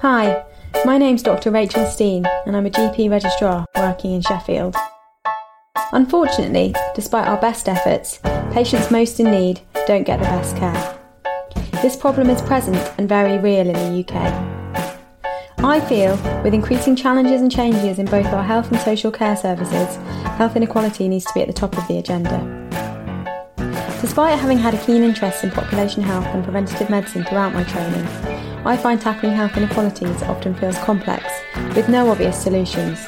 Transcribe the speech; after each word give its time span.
Hi, 0.00 0.44
my 0.84 0.98
name's 0.98 1.22
Dr. 1.22 1.50
Rachel 1.50 1.86
Steen, 1.86 2.26
and 2.44 2.54
I'm 2.54 2.66
a 2.66 2.70
GP 2.70 3.10
registrar 3.10 3.64
working 3.76 4.12
in 4.12 4.20
Sheffield. 4.20 4.76
Unfortunately, 5.92 6.74
despite 6.94 7.26
our 7.26 7.40
best 7.40 7.66
efforts, 7.66 8.20
patients 8.52 8.90
most 8.90 9.18
in 9.20 9.30
need 9.30 9.62
don't 9.86 10.04
get 10.04 10.18
the 10.18 10.26
best 10.26 10.54
care. 10.58 10.98
This 11.80 11.96
problem 11.96 12.28
is 12.28 12.42
present 12.42 12.76
and 12.98 13.08
very 13.08 13.38
real 13.38 13.66
in 13.66 13.72
the 13.72 14.04
UK. 14.04 14.14
I 15.64 15.80
feel, 15.80 16.16
with 16.42 16.52
increasing 16.52 16.94
challenges 16.94 17.40
and 17.40 17.50
changes 17.50 17.98
in 17.98 18.04
both 18.04 18.26
our 18.26 18.44
health 18.44 18.70
and 18.70 18.80
social 18.82 19.10
care 19.10 19.34
services, 19.34 19.96
health 20.36 20.56
inequality 20.56 21.08
needs 21.08 21.24
to 21.24 21.32
be 21.32 21.40
at 21.40 21.46
the 21.46 21.54
top 21.54 21.76
of 21.78 21.88
the 21.88 21.96
agenda. 21.96 22.66
Despite 24.02 24.38
having 24.38 24.58
had 24.58 24.74
a 24.74 24.84
keen 24.84 25.02
interest 25.02 25.42
in 25.42 25.50
population 25.50 26.02
health 26.02 26.26
and 26.26 26.44
preventative 26.44 26.90
medicine 26.90 27.24
throughout 27.24 27.54
my 27.54 27.64
training, 27.64 28.06
I 28.66 28.76
find 28.76 29.00
tackling 29.00 29.32
health 29.32 29.56
inequalities 29.56 30.22
often 30.24 30.52
feels 30.56 30.76
complex, 30.78 31.24
with 31.76 31.88
no 31.88 32.10
obvious 32.10 32.42
solutions. 32.42 32.98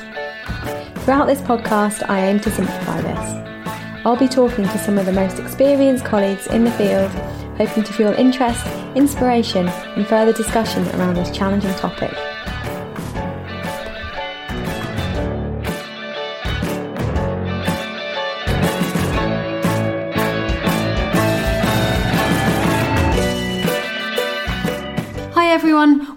Throughout 1.03 1.27
this 1.27 1.41
podcast, 1.41 2.09
I 2.09 2.27
aim 2.27 2.39
to 2.41 2.51
simplify 2.51 3.01
this. 3.01 3.67
I'll 4.07 4.17
be 4.17 4.29
talking 4.29 4.65
to 4.65 4.79
some 4.79 4.99
of 4.99 5.07
the 5.07 5.13
most 5.13 5.41
experienced 5.41 6.05
colleagues 6.05 6.47
in 6.47 6.63
the 6.63 6.71
field, 6.71 7.11
hoping 7.59 7.83
to 7.83 7.93
fuel 7.93 8.13
interest, 8.13 8.65
inspiration, 8.95 9.67
and 9.67 10.07
further 10.07 10.33
discussion 10.33 10.87
around 10.91 11.15
this 11.15 11.37
challenging 11.37 11.75
topic. 11.75 12.15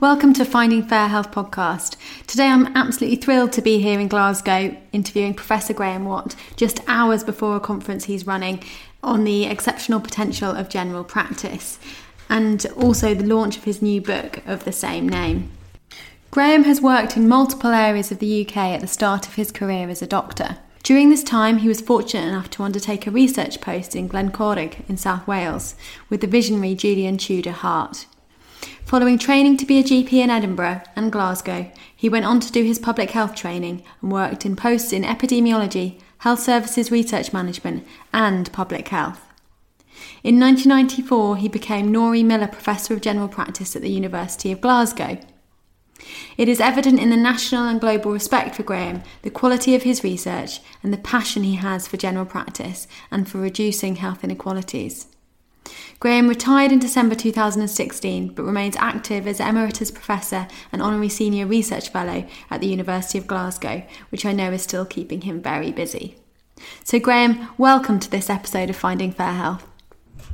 Welcome 0.02 0.34
to 0.34 0.46
Finding 0.46 0.82
Fair 0.82 1.10
Health 1.10 1.30
podcast. 1.30 1.96
Today 2.26 2.48
I'm 2.48 2.76
absolutely 2.76 3.18
thrilled 3.18 3.52
to 3.52 3.62
be 3.62 3.78
here 3.78 4.00
in 4.00 4.08
Glasgow 4.08 4.76
interviewing 4.92 5.36
Professor 5.36 5.76
Graham 5.76 6.06
Watt 6.06 6.36
just 6.56 6.80
hours 6.88 7.24
before 7.24 7.56
a 7.56 7.60
conference 7.60 8.06
he's 8.06 8.26
running 8.26 8.64
on 9.04 9.26
the 9.26 9.46
exceptional 9.46 10.00
potential 10.00 10.50
of 10.50 10.70
general 10.70 11.04
practice 11.04 11.78
and 12.30 12.66
also 12.76 13.14
the 13.14 13.28
launch 13.28 13.58
of 13.58 13.66
his 13.66 13.84
new 13.84 14.02
book 14.02 14.42
of 14.48 14.64
the 14.64 14.72
same 14.72 15.08
name. 15.08 15.52
Graham 16.32 16.64
has 16.64 16.82
worked 16.82 17.16
in 17.16 17.28
multiple 17.30 17.70
areas 17.70 18.12
of 18.12 18.18
the 18.18 18.44
UK 18.44 18.58
at 18.58 18.82
the 18.82 18.88
start 18.88 19.28
of 19.28 19.36
his 19.36 19.52
career 19.52 19.88
as 19.88 20.02
a 20.02 20.08
doctor. 20.08 20.58
During 20.82 21.12
this 21.12 21.24
time, 21.24 21.60
he 21.60 21.68
was 21.68 21.80
fortunate 21.80 22.28
enough 22.28 22.50
to 22.52 22.64
undertake 22.64 23.06
a 23.06 23.12
research 23.12 23.62
post 23.62 23.96
in 23.96 24.10
Glyncorrwg 24.10 24.90
in 24.90 24.98
South 24.98 25.28
Wales 25.28 25.76
with 26.10 26.22
the 26.22 26.28
visionary 26.28 26.74
Julian 26.74 27.20
Tudor 27.20 27.52
Hart. 27.52 28.08
Following 28.86 29.18
training 29.18 29.58
to 29.58 29.66
be 29.66 29.80
a 29.80 29.84
GP 29.84 30.14
in 30.14 30.30
Edinburgh 30.30 30.82
and 30.96 31.12
Glasgow, 31.12 31.72
he 31.96 32.10
went 32.10 32.26
on 32.26 32.40
to 32.42 32.52
do 32.52 32.64
his 32.64 32.78
public 32.78 33.12
health 33.12 33.36
training 33.36 33.84
and 34.02 34.12
worked 34.12 34.46
in 34.46 34.56
posts 34.56 34.92
in 34.92 35.04
epidemiology, 35.04 36.00
health 36.20 36.42
services 36.42 36.92
research 36.92 37.32
management, 37.32 37.88
and 38.12 38.52
public 38.52 38.90
health. 38.90 39.22
In 40.24 40.40
1994, 40.40 41.38
he 41.38 41.48
became 41.48 41.92
Norie 41.92 42.24
Miller 42.24 42.48
Professor 42.48 42.94
of 42.94 43.02
General 43.02 43.28
Practice 43.28 43.76
at 43.76 43.82
the 43.82 43.90
University 43.90 44.52
of 44.52 44.62
Glasgow. 44.62 45.18
It 46.38 46.50
is 46.50 46.60
evident 46.60 47.00
in 47.00 47.10
the 47.10 47.18
national 47.18 47.68
and 47.68 47.80
global 47.80 48.12
respect 48.12 48.56
for 48.56 48.64
Graham, 48.64 49.04
the 49.22 49.30
quality 49.30 49.76
of 49.76 49.84
his 49.84 50.04
research, 50.04 50.60
and 50.84 50.92
the 50.92 50.98
passion 50.98 51.44
he 51.44 51.56
has 51.56 51.88
for 51.88 51.98
general 51.98 52.26
practice 52.26 52.88
and 53.10 53.30
for 53.30 53.38
reducing 53.38 53.98
health 53.98 54.24
inequalities. 54.24 55.08
Graham 56.00 56.28
retired 56.28 56.72
in 56.72 56.80
December 56.80 57.14
2016 57.14 58.30
but 58.30 58.44
remains 58.44 58.76
active 58.78 59.28
as 59.28 59.40
Emeritus 59.40 59.92
Professor 59.92 60.48
and 60.72 60.82
Honorary 60.82 61.10
Senior 61.10 61.46
Research 61.46 61.90
Fellow 61.90 62.26
at 62.50 62.60
the 62.60 62.68
University 62.68 63.18
of 63.18 63.28
Glasgow, 63.28 63.84
which 64.10 64.26
I 64.26 64.32
know 64.32 64.52
is 64.52 64.64
still 64.64 64.86
keeping 64.86 65.22
him 65.22 65.42
very 65.42 65.72
busy. 65.72 66.16
So, 66.84 67.00
Graham, 67.00 67.50
welcome 67.58 68.00
to 68.00 68.10
this 68.10 68.30
episode 68.30 68.70
of 68.70 68.76
Finding 68.76 69.12
Fair 69.12 69.34
Health. 69.34 69.68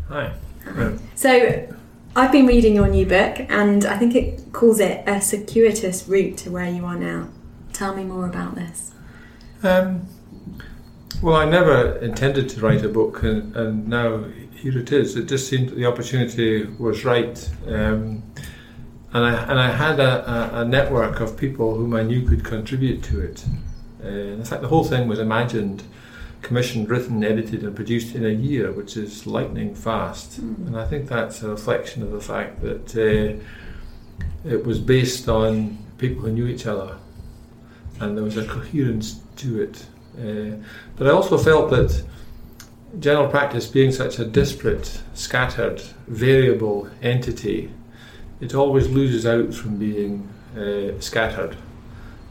Hi. 0.08 0.34
So, 1.16 1.68
I've 2.16 2.32
been 2.32 2.48
reading 2.48 2.74
your 2.74 2.88
new 2.88 3.06
book 3.06 3.46
and 3.50 3.86
I 3.86 3.98
think 3.98 4.16
it 4.16 4.54
calls 4.54 4.80
it 4.80 5.04
a 5.08 5.22
circuitous 5.22 6.08
route 6.08 6.38
to 6.38 6.52
where 6.52 6.70
you 6.70 6.86
are 6.86 6.98
now. 6.98 7.30
Tell 7.74 7.96
me 7.96 8.04
more 8.04 8.26
about 8.26 8.56
this. 8.56 8.94
Um, 9.64 10.08
well, 11.22 11.36
I 11.36 11.46
never 11.46 11.98
intended 11.98 12.50
to 12.50 12.62
write 12.62 12.84
a 12.84 12.90
book, 12.90 13.24
and, 13.24 13.56
and 13.56 13.88
now 13.88 14.26
here 14.58 14.78
it 14.78 14.92
is. 14.92 15.16
It 15.16 15.28
just 15.28 15.48
seemed 15.48 15.70
that 15.70 15.76
the 15.76 15.86
opportunity 15.86 16.66
was 16.80 17.06
right. 17.06 17.50
Um, 17.68 18.24
and 19.14 19.26
I, 19.26 19.34
and 19.44 19.60
I 19.60 19.72
had 19.72 20.00
a, 20.00 20.30
a, 20.30 20.62
a, 20.62 20.66
network 20.66 21.20
of 21.20 21.38
people 21.38 21.76
whom 21.76 21.94
I 21.94 22.04
knew 22.04 22.28
could 22.28 22.44
contribute 22.44 23.04
to 23.04 23.22
it. 23.22 23.46
Uh, 24.04 24.08
in 24.08 24.44
fact, 24.44 24.62
the 24.62 24.68
whole 24.68 24.84
thing 24.84 25.08
was 25.08 25.20
imagined, 25.20 25.84
commissioned, 26.42 26.90
written, 26.90 27.24
edited, 27.24 27.64
and 27.64 27.76
produced 27.76 28.16
in 28.16 28.26
a 28.26 28.30
year, 28.30 28.72
which 28.72 28.98
is 28.98 29.26
lightning 29.26 29.74
fast. 29.74 30.42
Mm. 30.42 30.68
And 30.68 30.78
I 30.78 30.86
think 30.86 31.08
that's 31.08 31.42
a 31.42 31.50
reflection 31.50 32.04
of 32.04 32.12
the 32.12 32.20
fact 32.20 32.62
that 32.62 32.96
uh, 32.98 33.42
it 34.48 34.66
was 34.66 34.80
based 34.80 35.30
on 35.30 35.78
people 35.98 36.24
who 36.24 36.32
knew 36.32 36.48
each 36.48 36.66
other, 36.66 36.98
and 38.00 38.18
there 38.18 38.24
was 38.24 38.38
a 38.38 38.46
coherence 38.46 39.22
to 39.38 39.62
it. 39.62 39.86
Uh, 40.18 40.58
but 40.96 41.08
I 41.08 41.12
also 41.12 41.38
felt 41.38 41.70
that 41.70 42.04
general 43.00 43.28
practice 43.28 43.68
being 43.68 43.92
such 43.92 44.20
a 44.20 44.26
disparate, 44.26 45.02
scattered, 45.14 45.82
variable 46.08 46.90
entity, 47.02 47.72
it 48.40 48.56
always 48.56 48.88
loses 48.90 49.26
out 49.26 49.54
from 49.54 49.78
being 49.78 50.28
uh, 50.56 51.00
scattered. 51.00 51.58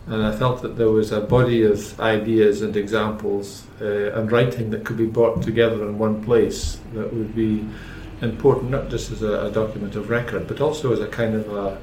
And 0.06 0.22
I 0.22 0.34
felt 0.34 0.62
that 0.62 0.76
there 0.76 0.90
was 0.90 1.10
a 1.10 1.20
body 1.20 1.64
of 1.64 2.00
ideas 2.00 2.62
and 2.62 2.76
examples 2.76 3.66
uh, 3.80 4.12
and 4.12 4.30
writing 4.30 4.70
that 4.70 4.84
could 4.84 4.96
be 4.96 5.06
brought 5.06 5.42
together 5.42 5.82
in 5.88 5.98
one 5.98 6.22
place 6.22 6.78
that 6.94 7.12
would 7.12 7.34
be 7.34 7.66
important, 8.22 8.70
not 8.70 8.88
just 8.88 9.10
as 9.10 9.22
a, 9.22 9.46
a 9.46 9.50
document 9.50 9.96
of 9.96 10.08
record, 10.08 10.46
but 10.46 10.60
also 10.60 10.92
as 10.92 11.00
a 11.00 11.08
kind 11.08 11.34
of 11.34 11.48
a, 11.52 11.78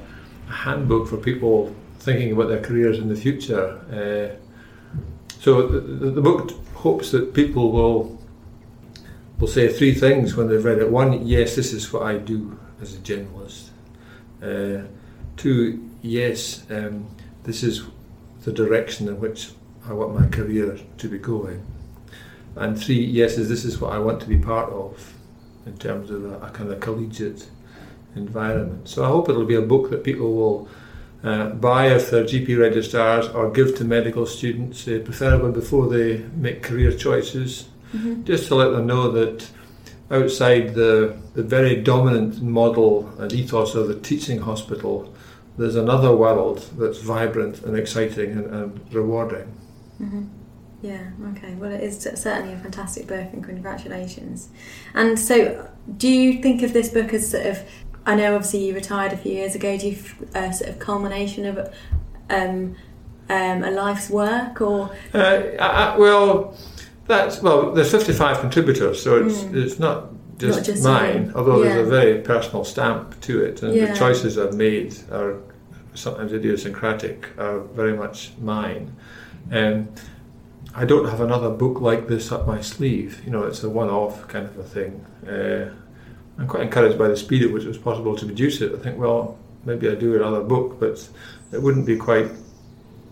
a, 0.47 0.51
handbook 0.51 1.07
for 1.07 1.17
people 1.17 1.75
thinking 1.99 2.31
about 2.31 2.47
their 2.47 2.61
careers 2.61 2.97
in 2.97 3.09
the 3.09 3.15
future. 3.15 3.77
Uh, 3.91 4.39
so 5.39 5.67
the, 5.67 5.79
the, 5.79 6.11
the 6.11 6.21
book 6.21 6.51
hopes 6.75 7.11
that 7.11 7.33
people 7.33 7.71
will 7.71 8.22
will 9.39 9.47
say 9.47 9.67
three 9.67 9.93
things 9.93 10.35
when 10.35 10.47
they've 10.47 10.63
read 10.63 10.79
it. 10.79 10.89
One, 10.89 11.25
yes, 11.25 11.55
this 11.55 11.73
is 11.73 11.91
what 11.91 12.03
I 12.03 12.17
do 12.17 12.57
as 12.81 12.95
a 12.95 12.99
generalist. 12.99 13.69
Uh, 14.41 14.87
two, 15.37 15.89
yes, 16.01 16.63
um, 16.69 17.07
this 17.43 17.63
is 17.63 17.83
the 18.43 18.51
direction 18.51 19.07
in 19.07 19.19
which 19.19 19.51
I 19.87 19.93
want 19.93 20.17
my 20.17 20.27
career 20.27 20.77
to 20.97 21.09
be 21.09 21.17
going. 21.17 21.65
And 22.55 22.81
three, 22.81 23.03
yes, 23.03 23.37
is 23.37 23.49
this 23.49 23.65
is 23.65 23.79
what 23.79 23.93
I 23.93 23.99
want 23.99 24.21
to 24.21 24.27
be 24.27 24.37
part 24.37 24.71
of 24.71 25.13
in 25.65 25.77
terms 25.77 26.09
of 26.09 26.25
a, 26.25 26.39
a 26.39 26.49
kind 26.51 26.71
of 26.71 26.79
collegiate 26.79 27.47
environment. 28.15 28.87
So 28.87 29.03
I 29.03 29.07
hope 29.07 29.29
it'll 29.29 29.45
be 29.45 29.55
a 29.55 29.61
book 29.61 29.89
that 29.89 30.03
people 30.03 30.33
will 30.33 30.69
uh, 31.23 31.49
buy 31.49 31.87
if 31.87 32.11
they're 32.11 32.25
GP 32.25 32.59
registrars 32.59 33.27
or 33.29 33.49
give 33.49 33.75
to 33.77 33.85
medical 33.85 34.25
students, 34.25 34.87
uh, 34.87 34.99
preferably 35.03 35.51
before 35.51 35.87
they 35.87 36.19
make 36.35 36.61
career 36.61 36.91
choices 36.91 37.69
mm-hmm. 37.93 38.23
just 38.23 38.47
to 38.47 38.55
let 38.55 38.71
them 38.71 38.87
know 38.87 39.11
that 39.11 39.49
outside 40.11 40.75
the, 40.75 41.15
the 41.33 41.43
very 41.43 41.81
dominant 41.81 42.41
model 42.41 43.09
and 43.19 43.31
ethos 43.33 43.75
of 43.75 43.87
the 43.87 43.99
teaching 43.99 44.39
hospital, 44.39 45.13
there's 45.57 45.75
another 45.75 46.15
world 46.15 46.69
that's 46.77 46.99
vibrant 46.99 47.61
and 47.63 47.77
exciting 47.77 48.31
and, 48.31 48.45
and 48.53 48.93
rewarding. 48.93 49.55
Mm-hmm. 50.01 50.23
Yeah, 50.83 51.11
okay. 51.31 51.53
Well, 51.53 51.71
it 51.71 51.81
is 51.81 52.01
certainly 52.01 52.53
a 52.53 52.57
fantastic 52.57 53.07
book, 53.07 53.31
and 53.31 53.41
congratulations. 53.41 54.49
And 54.93 55.17
so, 55.17 55.71
do 55.95 56.09
you 56.09 56.41
think 56.41 56.61
of 56.61 56.73
this 56.73 56.89
book 56.89 57.13
as 57.13 57.31
sort 57.31 57.45
of, 57.45 57.59
I 58.05 58.15
know 58.15 58.35
obviously 58.35 58.67
you 58.67 58.75
retired 58.75 59.13
a 59.13 59.17
few 59.17 59.31
years 59.31 59.55
ago, 59.55 59.77
do 59.77 59.91
you 59.91 59.97
uh, 60.35 60.51
sort 60.51 60.69
of 60.69 60.79
culmination 60.79 61.45
of 61.45 61.73
um, 62.29 62.75
um, 63.29 63.63
a 63.63 63.71
life's 63.71 64.09
work, 64.09 64.59
or? 64.59 64.93
Uh, 65.13 65.43
I, 65.57 65.97
well, 65.97 66.57
that's 67.07 67.41
well. 67.41 67.71
There's 67.71 67.91
55 67.91 68.39
contributors, 68.39 69.01
so 69.01 69.25
it's 69.25 69.39
mm. 69.39 69.55
it's 69.55 69.79
not 69.79 70.09
just, 70.37 70.59
not 70.59 70.65
just 70.65 70.83
mine. 70.83 71.31
Although 71.35 71.63
yeah. 71.63 71.75
there's 71.75 71.87
a 71.87 71.89
very 71.89 72.21
personal 72.21 72.63
stamp 72.63 73.19
to 73.21 73.43
it, 73.43 73.61
and 73.61 73.75
yeah. 73.75 73.87
the 73.87 73.97
choices 73.97 74.37
I've 74.37 74.55
made 74.55 74.95
are 75.11 75.39
sometimes 75.95 76.33
idiosyncratic, 76.33 77.29
are 77.37 77.59
very 77.59 77.95
much 77.95 78.31
mine. 78.39 78.95
And 79.51 79.87
I 80.75 80.85
don't 80.85 81.07
have 81.07 81.21
another 81.21 81.49
book 81.49 81.81
like 81.81 82.07
this 82.07 82.31
up 82.31 82.47
my 82.47 82.61
sleeve. 82.61 83.23
You 83.25 83.31
know, 83.31 83.43
it's 83.43 83.63
a 83.63 83.69
one-off 83.69 84.27
kind 84.27 84.45
of 84.45 84.57
a 84.57 84.63
thing. 84.63 85.05
Uh, 85.27 85.69
I'm 86.39 86.47
quite 86.47 86.63
encouraged 86.63 86.97
by 86.97 87.09
the 87.09 87.17
speed 87.17 87.43
at 87.43 87.51
which 87.51 87.63
it 87.63 87.67
was 87.67 87.77
possible 87.77 88.15
to 88.15 88.25
produce 88.25 88.61
it. 88.61 88.73
I 88.73 88.77
think, 88.77 88.97
well, 88.97 89.37
maybe 89.65 89.87
I 89.89 89.95
do 89.95 90.15
another 90.15 90.41
book, 90.41 90.79
but 90.79 91.07
it 91.51 91.61
wouldn't 91.61 91.85
be 91.85 91.95
quite 91.95 92.31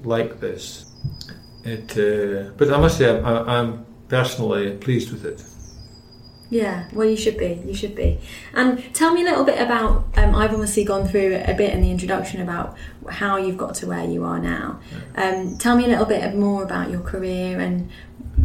like 0.03 0.39
this. 0.39 0.85
It, 1.63 1.91
uh, 1.91 2.51
but 2.57 2.73
I 2.73 2.77
must 2.79 2.97
say, 2.97 3.09
I'm, 3.09 3.49
I'm, 3.49 3.85
personally 4.07 4.75
pleased 4.75 5.09
with 5.09 5.23
it. 5.23 5.41
Yeah, 6.49 6.89
well, 6.91 7.09
you 7.09 7.15
should 7.15 7.37
be. 7.37 7.61
You 7.65 7.73
should 7.73 7.95
be. 7.95 8.19
And 8.53 8.93
tell 8.93 9.13
me 9.13 9.21
a 9.21 9.23
little 9.23 9.45
bit 9.45 9.57
about. 9.57 10.05
Um, 10.17 10.35
I've 10.35 10.51
obviously 10.51 10.83
gone 10.83 11.07
through 11.07 11.41
a 11.47 11.53
bit 11.53 11.73
in 11.73 11.81
the 11.81 11.89
introduction 11.89 12.41
about 12.41 12.75
how 13.09 13.37
you've 13.37 13.57
got 13.57 13.73
to 13.75 13.87
where 13.87 14.03
you 14.03 14.25
are 14.25 14.37
now. 14.37 14.81
Um, 15.15 15.57
tell 15.57 15.77
me 15.77 15.85
a 15.85 15.87
little 15.87 16.05
bit 16.05 16.35
more 16.35 16.63
about 16.63 16.91
your 16.91 16.99
career 16.99 17.57
and 17.61 17.89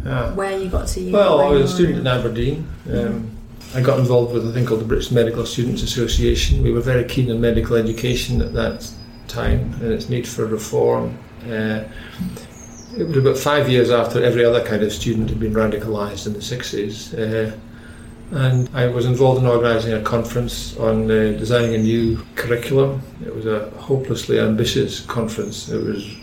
Yeah. 0.05 0.33
where 0.35 0.57
you 0.57 0.69
got 0.69 0.87
to. 0.89 1.01
You 1.01 1.13
Well, 1.13 1.41
I 1.41 1.49
was 1.49 1.73
a 1.73 1.75
student 1.75 1.99
in 1.99 2.07
Aberdeen. 2.07 2.69
Um, 2.89 3.37
I 3.75 3.81
got 3.81 3.99
involved 3.99 4.33
with 4.33 4.49
a 4.49 4.53
thing 4.53 4.65
called 4.67 4.81
the 4.81 4.85
British 4.85 5.11
Medical 5.11 5.45
Students 5.45 5.83
Association. 5.83 6.63
We 6.63 6.71
were 6.71 6.81
very 6.81 7.05
keen 7.05 7.31
on 7.31 7.41
medical 7.41 7.75
education 7.75 8.41
at 8.41 8.53
that 8.55 8.89
time 9.27 9.75
and 9.83 9.93
its 9.93 10.09
need 10.09 10.29
for 10.29 10.47
reform. 10.47 11.19
Uh, 11.45 11.85
it 12.97 13.07
was 13.07 13.17
about 13.19 13.37
five 13.37 13.69
years 13.69 13.91
after 13.91 14.23
every 14.23 14.45
other 14.45 14.65
kind 14.65 14.83
of 14.83 14.93
student 14.93 15.29
had 15.29 15.39
been 15.39 15.53
radicalised 15.53 16.27
in 16.27 16.33
the 16.33 16.39
60s. 16.39 17.13
Uh, 17.15 17.57
and 18.33 18.69
I 18.75 18.87
was 18.87 19.05
involved 19.07 19.41
in 19.41 19.47
organising 19.47 19.93
a 19.93 20.03
conference 20.03 20.77
on 20.79 21.05
uh, 21.05 21.37
designing 21.39 21.75
a 21.75 21.79
new 21.79 22.25
curriculum. 22.35 23.03
It 23.25 23.35
was 23.35 23.47
a 23.47 23.71
hopelessly 23.71 24.41
ambitious 24.41 25.01
conference. 25.01 25.69
It 25.69 25.83
was 25.83 26.17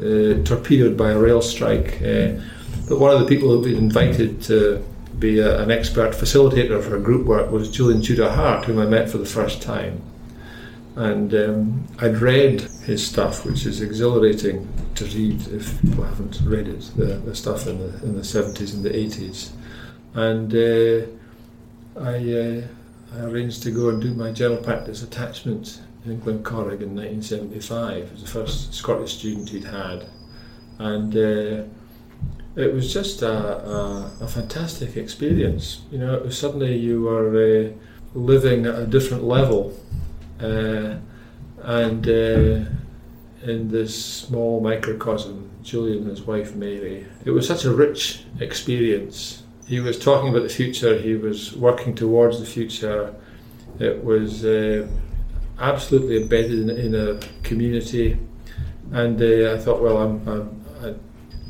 uh, 0.00 0.44
torpedoed 0.44 0.96
by 0.96 1.12
a 1.12 1.18
rail 1.18 1.40
strike. 1.40 2.02
Uh, 2.02 2.40
but 2.88 2.98
one 2.98 3.12
of 3.12 3.20
the 3.20 3.26
people 3.26 3.48
who 3.48 3.62
had 3.62 3.64
been 3.64 3.82
invited 3.82 4.42
to 4.42 4.84
be 5.18 5.38
a, 5.38 5.62
an 5.62 5.70
expert 5.70 6.12
facilitator 6.12 6.82
for 6.82 6.96
a 6.96 7.00
group 7.00 7.26
work 7.26 7.50
was 7.50 7.70
Julian 7.70 8.02
Tudor 8.02 8.30
Hart, 8.30 8.64
whom 8.64 8.78
I 8.78 8.86
met 8.86 9.08
for 9.08 9.18
the 9.18 9.26
first 9.26 9.62
time. 9.62 10.02
And 10.96 11.32
um, 11.34 11.88
I'd 12.00 12.16
read 12.16 12.62
his 12.84 13.06
stuff, 13.06 13.44
which 13.44 13.64
is 13.64 13.80
exhilarating 13.80 14.68
to 14.96 15.04
read 15.06 15.46
if 15.48 15.80
people 15.80 16.04
haven't 16.04 16.40
read 16.44 16.68
it, 16.68 16.90
the, 16.96 17.04
the 17.04 17.34
stuff 17.34 17.66
in 17.66 17.78
the, 17.78 18.02
in 18.02 18.16
the 18.16 18.22
70s 18.22 18.74
and 18.74 18.82
the 18.82 18.90
80s. 18.90 19.50
And 20.14 20.52
uh, 20.52 21.06
I, 22.00 22.16
uh, 22.32 22.62
I 23.14 23.24
arranged 23.24 23.62
to 23.62 23.70
go 23.70 23.90
and 23.90 24.02
do 24.02 24.12
my 24.14 24.32
general 24.32 24.62
practice 24.62 25.02
attachment 25.02 25.80
in 26.04 26.20
Glyncorrwg 26.20 26.80
in 26.80 26.96
1975. 26.96 27.96
It 27.96 28.12
was 28.12 28.22
the 28.22 28.28
first 28.28 28.74
Scottish 28.74 29.18
student 29.18 29.48
he'd 29.48 29.64
had. 29.64 30.06
And 30.78 31.14
uh, 31.16 31.64
it 32.56 32.72
was 32.72 32.92
just 32.92 33.22
a, 33.22 33.30
a, 33.30 34.12
a 34.22 34.28
fantastic 34.28 34.96
experience. 34.96 35.82
You 35.90 35.98
know, 35.98 36.14
it 36.14 36.24
was 36.24 36.38
suddenly 36.38 36.76
you 36.76 37.02
were 37.02 37.68
uh, 37.68 37.72
living 38.14 38.66
at 38.66 38.78
a 38.78 38.86
different 38.86 39.24
level, 39.24 39.78
uh, 40.42 40.98
and 41.62 42.08
uh, 42.08 42.64
in 43.42 43.68
this 43.68 44.04
small 44.04 44.60
microcosm, 44.60 45.50
Julian 45.62 45.98
and 45.98 46.10
his 46.10 46.22
wife 46.22 46.54
Mary. 46.54 47.06
It 47.24 47.30
was 47.30 47.46
such 47.46 47.64
a 47.64 47.72
rich 47.72 48.24
experience. 48.40 49.42
He 49.66 49.80
was 49.80 49.98
talking 49.98 50.30
about 50.30 50.42
the 50.42 50.48
future. 50.48 50.98
He 50.98 51.14
was 51.14 51.56
working 51.56 51.94
towards 51.94 52.40
the 52.40 52.46
future. 52.46 53.14
It 53.78 54.02
was 54.04 54.44
uh, 54.44 54.88
absolutely 55.58 56.22
embedded 56.22 56.68
in, 56.68 56.70
in 56.70 56.94
a 56.94 57.20
community, 57.42 58.18
and 58.92 59.20
uh, 59.20 59.54
I 59.54 59.58
thought, 59.58 59.80
well, 59.80 59.98
I'm, 59.98 60.28
I'm, 60.28 60.64
I'm 60.82 61.00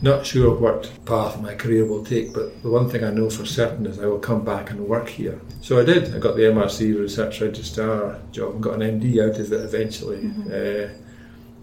not 0.03 0.25
sure 0.25 0.55
what 0.55 0.91
path 1.05 1.41
my 1.41 1.55
career 1.55 1.85
will 1.85 2.05
take, 2.05 2.33
but 2.33 2.63
the 2.63 2.71
one 2.71 2.89
thing 2.89 3.05
I 3.05 3.11
know 3.11 3.29
for 3.29 3.45
certain 3.45 3.87
is 3.87 3.99
I 3.99 4.07
will 4.07 4.19
come 4.19 4.45
back 4.45 4.71
and 4.71 4.89
work 4.89 5.09
here. 5.09 5.41
So 5.61 5.79
I 5.79 5.85
did. 5.85 6.15
I 6.15 6.19
got 6.19 6.37
the 6.37 6.43
MRC 6.43 6.99
Research 6.99 7.41
Registrar 7.41 8.19
job 8.33 8.55
and 8.55 8.63
got 8.63 8.81
an 8.81 9.01
MD 9.01 9.23
out 9.23 9.39
of 9.39 9.53
it 9.53 9.61
eventually. 9.61 10.31
Uh, 10.47 10.89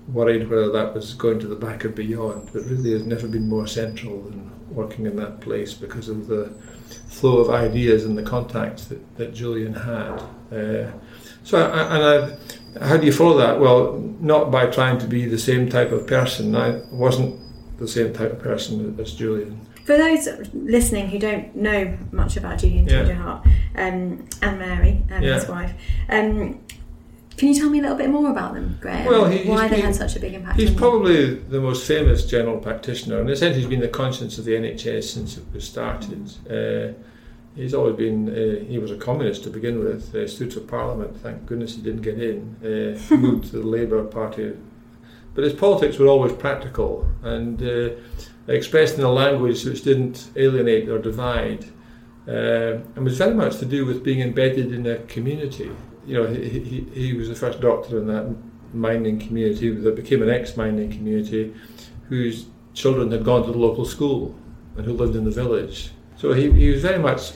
worried 0.07 0.49
whether 0.49 0.71
that 0.71 0.93
was 0.93 1.13
going 1.15 1.39
to 1.39 1.47
the 1.47 1.55
back 1.55 1.83
or 1.83 1.89
beyond, 1.89 2.49
but 2.53 2.63
really 2.65 2.91
has 2.91 3.05
never 3.05 3.27
been 3.27 3.49
more 3.49 3.67
central 3.67 4.21
than 4.21 4.51
working 4.69 5.05
in 5.05 5.15
that 5.15 5.41
place 5.41 5.73
because 5.73 6.07
of 6.07 6.27
the 6.27 6.53
flow 7.07 7.39
of 7.39 7.49
ideas 7.49 8.05
and 8.05 8.17
the 8.17 8.23
contacts 8.23 8.85
that, 8.85 9.17
that 9.17 9.33
Julian 9.33 9.73
had. 9.73 10.21
Uh, 10.51 10.91
so, 11.43 11.57
I, 11.59 11.95
and 11.95 12.39
I, 12.79 12.85
how 12.85 12.97
do 12.97 13.05
you 13.05 13.11
follow 13.11 13.37
that? 13.37 13.59
Well, 13.59 13.97
not 14.19 14.51
by 14.51 14.67
trying 14.67 14.99
to 14.99 15.07
be 15.07 15.25
the 15.25 15.39
same 15.39 15.69
type 15.69 15.91
of 15.91 16.05
person. 16.07 16.55
I 16.55 16.81
wasn't 16.91 17.39
the 17.77 17.87
same 17.87 18.13
type 18.13 18.31
of 18.31 18.39
person 18.39 18.95
as 18.99 19.13
Julian. 19.13 19.59
For 19.85 19.97
those 19.97 20.27
listening 20.53 21.07
who 21.09 21.17
don't 21.19 21.55
know 21.55 21.97
much 22.11 22.35
about 22.37 22.59
Julian 22.59 22.87
Yeah. 22.87 23.11
Hart 23.13 23.45
um, 23.75 24.25
and 24.41 24.59
Mary, 24.59 25.03
um, 25.11 25.21
his 25.21 25.47
wife, 25.47 25.71
um, 26.09 26.59
can 27.37 27.49
you 27.49 27.53
tell 27.59 27.69
me 27.69 27.79
a 27.79 27.81
little 27.83 27.97
bit 27.97 28.09
more 28.09 28.31
about 28.31 28.55
them, 28.55 28.77
Graham? 28.81 29.05
Well, 29.05 29.25
he- 29.29 29.37
he's 29.39 29.47
why 29.47 29.67
they 29.67 29.75
been- 29.77 29.85
had 29.85 29.95
such 29.95 30.15
a 30.15 30.19
big 30.19 30.33
impact? 30.33 30.59
He's 30.59 30.71
probably 30.71 31.35
the 31.35 31.61
most 31.61 31.87
famous 31.87 32.25
general 32.25 32.57
practitioner, 32.57 33.19
and 33.21 33.29
essentially 33.29 33.61
he's 33.61 33.69
been 33.69 33.79
the 33.79 33.87
conscience 33.87 34.37
of 34.39 34.45
the 34.45 34.55
NHS 34.55 35.03
since 35.11 35.37
it 35.37 35.43
was 35.53 35.63
started. 35.63 36.31
Uh, 36.49 36.93
he's 37.55 37.73
always 37.75 37.95
been, 37.95 38.27
uh, 38.29 38.65
he 38.67 38.79
was 38.79 38.91
a 38.91 38.97
communist 38.97 39.43
to 39.43 39.49
begin 39.51 39.79
with, 39.79 40.13
uh, 40.15 40.27
stood 40.27 40.51
for 40.51 40.61
Parliament, 40.61 41.15
thank 41.21 41.45
goodness 41.45 41.75
he 41.75 41.81
didn't 41.81 42.01
get 42.01 42.19
in, 42.19 42.55
uh, 42.63 43.15
moved 43.15 43.51
to 43.51 43.57
the 43.59 43.65
Labour 43.67 44.03
Party. 44.03 44.53
But 45.37 45.43
his 45.43 45.53
politics 45.53 45.99
were 45.99 46.07
always 46.07 46.33
practical 46.33 47.07
and 47.21 47.61
uh, 47.61 47.89
expressed 48.47 48.97
in 48.97 49.03
a 49.03 49.11
language 49.11 49.63
which 49.65 49.83
didn't 49.83 50.31
alienate 50.35 50.89
or 50.89 50.97
divide, 50.97 51.63
uh, 52.27 52.81
and 52.95 53.03
was 53.03 53.19
very 53.19 53.35
much 53.35 53.59
to 53.59 53.65
do 53.67 53.85
with 53.85 54.03
being 54.03 54.21
embedded 54.21 54.73
in 54.73 54.87
a 54.87 54.97
community. 55.03 55.69
You 56.07 56.13
know, 56.15 56.25
he, 56.25 56.49
he, 56.49 56.81
he 56.91 57.13
was 57.13 57.29
the 57.29 57.35
first 57.35 57.61
doctor 57.61 57.99
in 57.99 58.07
that 58.07 58.35
mining 58.73 59.19
community 59.19 59.69
that 59.69 59.95
became 59.95 60.23
an 60.23 60.29
ex-mining 60.31 60.89
community 60.89 61.53
whose 62.09 62.47
children 62.73 63.11
had 63.11 63.23
gone 63.23 63.45
to 63.45 63.51
the 63.51 63.59
local 63.59 63.85
school 63.85 64.35
and 64.75 64.87
who 64.87 64.93
lived 64.93 65.15
in 65.15 65.23
the 65.23 65.29
village. 65.29 65.91
So 66.15 66.33
he, 66.33 66.49
he 66.51 66.71
was 66.71 66.81
very 66.81 66.97
much 66.97 67.33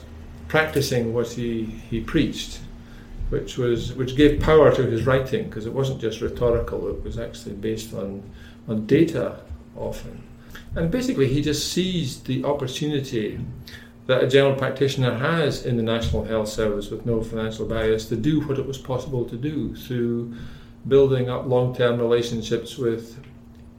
practicing 0.48 1.14
what 1.14 1.28
he, 1.28 1.66
he 1.66 2.02
preached, 2.02 2.62
which 3.32 3.58
was 3.58 3.94
which 3.94 4.16
gave 4.16 4.42
power 4.42 4.76
to 4.76 4.84
his 4.84 5.06
writing 5.06 5.46
because 5.46 5.66
it 5.66 5.74
wasn't 5.74 6.00
just 6.00 6.22
rhetorical; 6.22 6.88
it 6.90 7.04
was 7.04 7.18
actually 7.18 7.56
based 7.56 7.94
on 7.94 8.22
on 8.68 8.86
data 8.86 9.40
often. 9.76 10.22
And 10.76 10.92
basically, 10.92 11.28
he 11.28 11.42
just 11.42 11.72
seized 11.72 12.26
the 12.28 12.44
opportunity 12.44 13.40
that 14.08 14.24
a 14.24 14.28
general 14.28 14.56
practitioner 14.56 15.18
has 15.18 15.66
in 15.66 15.78
the 15.78 15.84
National 15.84 16.24
Health 16.26 16.50
Service 16.50 16.90
with 16.90 17.06
no 17.06 17.24
financial 17.24 17.66
bias 17.66 18.06
to 18.10 18.16
do 18.16 18.42
what 18.42 18.60
it 18.60 18.66
was 18.66 18.78
possible 18.78 19.26
to 19.26 19.38
do 19.38 19.76
through 19.76 20.36
building 20.88 21.30
up 21.30 21.46
long 21.46 21.74
term 21.76 22.00
relationships 22.00 22.78
with 22.78 23.18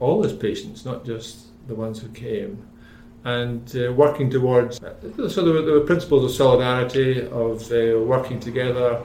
all 0.01 0.23
his 0.23 0.33
patients, 0.33 0.85
not 0.85 1.05
just 1.05 1.47
the 1.69 1.75
ones 1.75 2.01
who 2.01 2.09
came, 2.09 2.67
and 3.25 3.77
uh, 3.77 3.93
working 3.93 4.31
towards. 4.31 4.79
So 4.79 5.45
there 5.45 5.55
were, 5.55 5.63
there 5.63 5.75
were 5.75 5.87
principles 5.87 6.25
of 6.25 6.31
solidarity, 6.37 7.27
of 7.29 7.71
uh, 7.71 8.01
working 8.01 8.41
together. 8.41 9.03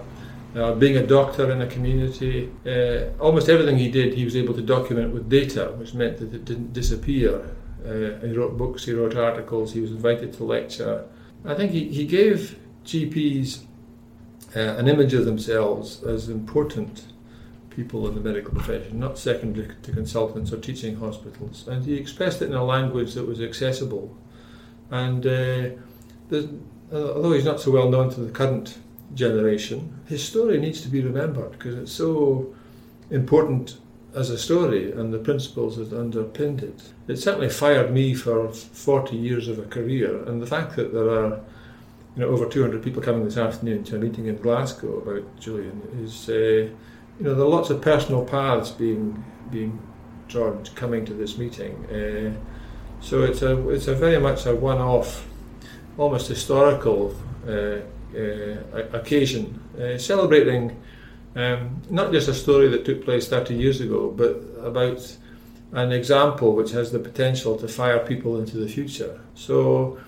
Uh, 0.56 0.74
being 0.74 0.98
a 0.98 1.06
doctor 1.06 1.52
in 1.52 1.62
a 1.62 1.68
community, 1.68 2.52
uh, 2.66 3.22
almost 3.22 3.50
everything 3.50 3.78
he 3.78 3.92
did, 3.92 4.14
he 4.14 4.26
was 4.26 4.36
able 4.36 4.54
to 4.54 4.62
document 4.62 5.14
with 5.14 5.30
data, 5.30 5.74
which 5.78 5.94
meant 5.94 6.18
that 6.18 6.34
it 6.34 6.46
didn't 6.46 6.74
disappear. 6.74 7.56
Uh, 7.86 8.26
he 8.26 8.34
wrote 8.34 8.58
books, 8.58 8.86
he 8.86 8.94
wrote 8.94 9.16
articles, 9.16 9.74
he 9.74 9.82
was 9.82 9.92
invited 9.92 10.34
to 10.34 10.44
lecture. 10.44 11.06
I 11.46 11.54
think 11.54 11.72
he, 11.72 11.90
he 11.90 12.06
gave 12.06 12.58
GPs 12.86 13.66
uh, 14.56 14.60
an 14.60 14.88
image 14.88 15.14
of 15.14 15.26
themselves 15.26 16.02
as 16.04 16.30
important 16.30 17.06
people 17.70 18.08
in 18.08 18.16
the 18.16 18.22
medical 18.22 18.52
profession, 18.52 19.00
not 19.00 19.20
secondary 19.20 19.76
to 19.84 19.92
consultants 19.92 20.52
or 20.52 20.58
teaching 20.58 20.96
hospitals. 20.96 21.68
And 21.68 21.86
he 21.86 21.96
expressed 21.96 22.42
it 22.42 22.46
in 22.46 22.56
a 22.56 22.64
language 22.64 23.14
that 23.14 23.28
was 23.28 23.40
accessible. 23.40 24.18
And 24.90 25.26
uh, 25.28 25.70
although 26.92 27.34
he's 27.34 27.46
not 27.46 27.60
so 27.60 27.70
well 27.70 27.90
known 27.90 28.10
to 28.12 28.22
the 28.22 28.32
current 28.32 28.80
generation, 29.14 30.00
his 30.06 30.24
story 30.24 30.60
needs 30.60 30.82
to 30.82 30.90
be 30.90 31.02
remembered 31.02 31.52
because 31.52 31.76
it's 31.76 31.92
so 31.92 32.54
important 33.10 33.78
as 34.16 34.30
a 34.30 34.38
story 34.38 34.92
and 34.92 35.14
the 35.14 35.20
principles 35.20 35.78
that 35.78 35.98
underpinned 35.98 36.64
it. 36.64 36.92
It 37.08 37.18
certainly 37.18 37.50
fired 37.50 37.94
me 37.94 38.14
for 38.14 38.50
40 38.50 39.16
years 39.16 39.48
of 39.48 39.60
a 39.60 39.64
career, 39.64 40.24
and 40.24 40.42
the 40.42 40.48
fact 40.48 40.76
that 40.76 40.94
there 40.94 41.10
are 41.10 41.40
you 42.16 42.24
know, 42.24 42.30
over 42.30 42.48
200 42.48 42.82
people 42.82 43.02
coming 43.02 43.24
this 43.24 43.38
afternoon 43.38 43.84
to 43.86 43.96
a 43.96 44.00
meeting 44.00 44.26
in 44.26 44.38
Glasgow 44.38 44.98
about 44.98 45.40
Julian 45.40 45.82
is, 46.02 46.28
uh, 46.30 46.34
you 46.34 46.74
know, 47.20 47.36
there 47.36 47.46
are 47.46 47.50
lots 47.50 47.70
of 47.70 47.82
personal 47.82 48.26
paths 48.26 48.72
being 48.72 49.24
being 49.52 49.80
drawn 50.28 50.66
coming 50.76 51.06
to 51.06 51.14
this 51.14 51.38
meeting. 51.38 51.86
Uh, 51.86 52.34
so 53.02 53.24
it's 53.24 53.44
a 53.44 53.70
it's 53.70 53.88
a 53.88 53.94
very 53.94 54.20
much 54.20 54.48
a 54.48 54.56
one-off, 54.56 55.28
almost 55.98 56.28
historical 56.28 57.16
uh, 57.48 57.82
occasion, 58.94 59.60
uh, 59.80 59.98
celebrating 59.98 60.76
um, 61.36 61.82
not 61.90 62.12
just 62.12 62.28
a 62.28 62.34
story 62.34 62.68
that 62.70 62.84
took 62.86 63.04
place 63.04 63.28
30 63.28 63.54
years 63.54 63.80
ago, 63.80 64.10
but 64.10 64.44
about 64.66 65.16
an 65.74 65.92
example 65.92 66.56
which 66.56 66.72
has 66.72 66.92
the 66.92 67.00
potential 67.00 67.58
to 67.58 67.68
fire 67.68 68.00
people 68.00 68.40
into 68.40 68.58
the 68.58 68.68
future. 68.68 69.20
So, 69.36 70.00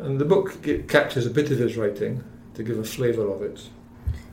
and 0.00 0.18
the 0.18 0.24
book 0.24 0.62
captures 0.88 1.26
a 1.26 1.30
bit 1.30 1.50
of 1.50 1.58
his 1.58 1.76
writing 1.76 2.24
to 2.54 2.62
give 2.62 2.78
a 2.78 2.84
flavour 2.84 3.28
of 3.28 3.42
it. 3.42 3.68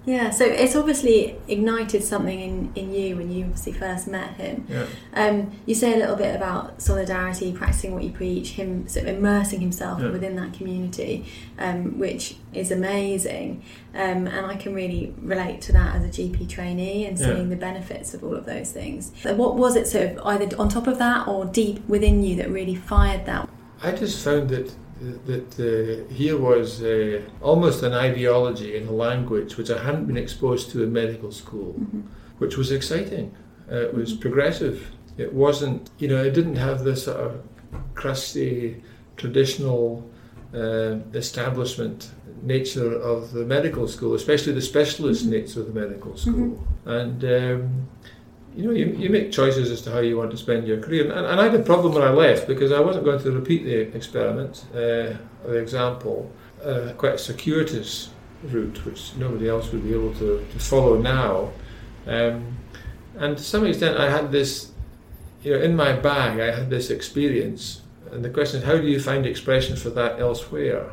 Yeah, 0.03 0.31
so 0.31 0.45
it's 0.45 0.75
obviously 0.75 1.37
ignited 1.47 2.03
something 2.03 2.39
in, 2.39 2.71
in 2.73 2.91
you 2.91 3.17
when 3.17 3.31
you 3.31 3.45
obviously 3.45 3.73
first 3.73 4.07
met 4.07 4.31
him. 4.33 4.65
Yeah. 4.67 4.85
Um, 5.13 5.51
you 5.67 5.75
say 5.75 5.93
a 5.93 5.97
little 5.97 6.15
bit 6.15 6.35
about 6.35 6.81
solidarity, 6.81 7.53
practicing 7.53 7.93
what 7.93 8.03
you 8.03 8.09
preach, 8.11 8.51
him 8.53 8.87
sort 8.87 9.07
of 9.07 9.15
immersing 9.15 9.61
himself 9.61 10.01
Yeah. 10.01 10.09
within 10.09 10.35
that 10.37 10.53
community, 10.53 11.25
um, 11.59 11.99
which 11.99 12.37
is 12.51 12.71
amazing. 12.71 13.61
Um, 13.93 14.25
and 14.25 14.45
I 14.47 14.55
can 14.55 14.73
really 14.73 15.13
relate 15.21 15.61
to 15.61 15.71
that 15.73 15.95
as 15.95 16.03
a 16.03 16.09
GP 16.09 16.47
trainee 16.49 17.05
and 17.05 17.19
Yeah. 17.19 17.27
seeing 17.27 17.49
the 17.49 17.55
benefits 17.55 18.15
of 18.15 18.23
all 18.23 18.33
of 18.35 18.45
those 18.45 18.71
things. 18.71 19.11
So 19.21 19.35
what 19.35 19.55
was 19.55 19.75
it 19.75 19.85
sort 19.87 20.05
of 20.17 20.19
either 20.25 20.57
on 20.57 20.67
top 20.69 20.87
of 20.87 20.97
that 20.97 21.27
or 21.27 21.45
deep 21.45 21.87
within 21.87 22.23
you 22.23 22.35
that 22.37 22.49
really 22.49 22.75
fired 22.75 23.27
that? 23.27 23.47
I 23.83 23.91
just 23.91 24.23
found 24.23 24.49
that 24.49 24.71
that 25.25 25.59
uh, 25.59 26.13
here 26.13 26.37
was 26.37 26.83
uh, 26.83 27.21
almost 27.41 27.83
an 27.83 27.93
ideology 27.93 28.75
in 28.75 28.87
a 28.87 28.91
language 28.91 29.57
which 29.57 29.71
I 29.71 29.83
hadn't 29.83 30.05
been 30.05 30.17
exposed 30.17 30.71
to 30.71 30.83
in 30.83 30.93
medical 30.93 31.31
school, 31.31 31.73
which 32.37 32.57
was 32.57 32.71
exciting. 32.71 33.35
Uh, 33.71 33.87
it 33.87 33.93
was 33.93 34.13
progressive. 34.13 34.91
It 35.17 35.33
wasn't, 35.33 35.89
you 35.97 36.07
know, 36.07 36.23
it 36.23 36.33
didn't 36.33 36.57
have 36.57 36.83
this 36.83 37.05
sort 37.05 37.17
of 37.17 37.43
crusty, 37.95 38.83
traditional 39.17 40.09
uh, 40.53 40.97
establishment 41.13 42.11
nature 42.43 42.93
of 42.95 43.31
the 43.31 43.45
medical 43.45 43.87
school, 43.87 44.13
especially 44.13 44.53
the 44.53 44.61
specialist 44.61 45.25
nature 45.25 45.61
of 45.61 45.73
the 45.73 45.79
medical 45.79 46.15
school. 46.17 46.65
And 46.85 47.23
um, 47.23 47.87
you 48.55 48.65
know, 48.65 48.71
you, 48.71 48.87
you 48.97 49.09
make 49.09 49.31
choices 49.31 49.71
as 49.71 49.81
to 49.83 49.91
how 49.91 49.99
you 49.99 50.17
want 50.17 50.31
to 50.31 50.37
spend 50.37 50.67
your 50.67 50.79
career. 50.79 51.03
And, 51.03 51.25
and 51.25 51.39
I 51.39 51.45
had 51.45 51.55
a 51.55 51.63
problem 51.63 51.93
when 51.93 52.03
I 52.03 52.09
left 52.09 52.47
because 52.47 52.71
I 52.71 52.79
wasn't 52.79 53.05
going 53.05 53.21
to 53.23 53.31
repeat 53.31 53.63
the 53.63 53.95
experiment, 53.95 54.65
uh, 54.73 55.17
the 55.45 55.57
example, 55.57 56.31
uh, 56.63 56.93
quite 56.97 57.13
a 57.13 57.17
circuitous 57.17 58.09
route, 58.43 58.85
which 58.85 59.15
nobody 59.15 59.47
else 59.47 59.71
would 59.71 59.83
be 59.83 59.93
able 59.93 60.13
to, 60.15 60.45
to 60.51 60.59
follow 60.59 60.97
now. 60.97 61.51
Um, 62.05 62.57
and 63.17 63.37
to 63.37 63.43
some 63.43 63.65
extent, 63.65 63.97
I 63.97 64.09
had 64.09 64.31
this, 64.31 64.71
you 65.43 65.53
know, 65.53 65.61
in 65.61 65.75
my 65.75 65.93
bag, 65.93 66.39
I 66.39 66.53
had 66.53 66.69
this 66.69 66.89
experience. 66.89 67.81
And 68.11 68.25
the 68.25 68.29
question 68.29 68.59
is, 68.59 68.65
how 68.65 68.77
do 68.77 68.87
you 68.87 68.99
find 68.99 69.25
expression 69.25 69.77
for 69.77 69.89
that 69.91 70.19
elsewhere? 70.19 70.91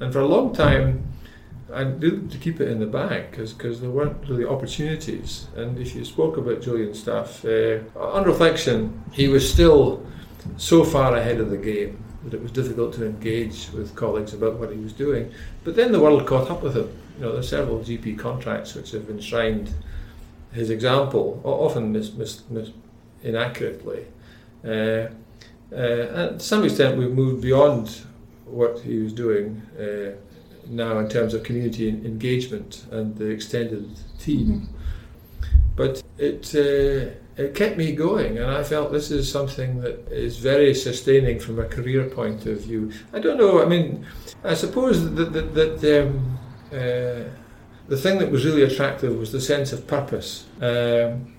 And 0.00 0.12
for 0.12 0.20
a 0.20 0.26
long 0.26 0.54
time, 0.54 1.04
Did 1.68 2.30
to 2.30 2.38
keep 2.38 2.60
it 2.60 2.68
in 2.68 2.78
the 2.78 2.86
bag 2.86 3.30
because 3.30 3.80
there 3.80 3.90
weren't 3.90 4.28
really 4.28 4.44
opportunities. 4.44 5.46
And 5.56 5.78
if 5.78 5.94
you 5.94 6.04
spoke 6.04 6.36
about 6.36 6.60
Julian 6.60 6.94
stuff, 6.94 7.44
uh, 7.44 7.78
on 7.96 8.24
reflection, 8.24 9.02
he 9.12 9.28
was 9.28 9.50
still 9.50 10.04
so 10.56 10.84
far 10.84 11.16
ahead 11.16 11.40
of 11.40 11.50
the 11.50 11.56
game 11.56 12.02
that 12.24 12.34
it 12.34 12.42
was 12.42 12.52
difficult 12.52 12.94
to 12.94 13.06
engage 13.06 13.68
with 13.72 13.94
colleagues 13.94 14.34
about 14.34 14.54
what 14.54 14.70
he 14.70 14.78
was 14.78 14.92
doing. 14.92 15.32
But 15.62 15.76
then 15.76 15.92
the 15.92 16.00
world 16.00 16.26
caught 16.26 16.50
up 16.50 16.62
with 16.62 16.76
him. 16.76 16.90
You 17.16 17.24
know, 17.24 17.32
there's 17.32 17.48
several 17.48 17.78
GP 17.80 18.18
contracts 18.18 18.74
which 18.74 18.92
have 18.92 19.08
enshrined 19.08 19.70
his 20.52 20.70
example, 20.70 21.40
often 21.44 21.92
mis- 21.92 22.12
mis- 22.12 22.42
mis- 22.48 22.70
inaccurately. 23.22 24.06
Uh, 24.64 24.68
uh, 24.68 25.08
and 25.72 26.40
to 26.40 26.44
some 26.44 26.64
extent, 26.64 26.96
we've 26.96 27.10
moved 27.10 27.42
beyond 27.42 28.02
what 28.44 28.80
he 28.80 28.98
was 28.98 29.12
doing 29.12 29.62
uh, 29.78 30.12
now 30.68 30.98
in 30.98 31.08
terms 31.08 31.34
of 31.34 31.42
community 31.42 31.88
engagement 31.88 32.86
and 32.90 33.16
the 33.16 33.26
extended 33.26 33.90
team. 34.18 34.68
But 35.76 36.02
it 36.18 36.54
uh, 36.54 37.14
it 37.36 37.54
kept 37.54 37.76
me 37.76 37.92
going, 37.92 38.38
and 38.38 38.50
I 38.50 38.62
felt 38.62 38.92
this 38.92 39.10
is 39.10 39.30
something 39.30 39.80
that 39.80 40.08
is 40.10 40.38
very 40.38 40.74
sustaining 40.74 41.40
from 41.40 41.58
a 41.58 41.64
career 41.64 42.08
point 42.08 42.46
of 42.46 42.60
view. 42.60 42.92
I 43.12 43.18
don't 43.18 43.38
know. 43.38 43.60
I 43.60 43.66
mean, 43.66 44.06
I 44.44 44.54
suppose 44.54 45.14
that 45.14 45.32
that, 45.32 45.54
that 45.54 46.02
um, 46.02 46.38
uh, 46.72 47.28
the 47.88 47.96
thing 47.96 48.18
that 48.18 48.30
was 48.30 48.44
really 48.44 48.62
attractive 48.62 49.16
was 49.18 49.32
the 49.32 49.40
sense 49.40 49.72
of 49.72 49.86
purpose. 49.86 50.46
Um, 50.60 51.34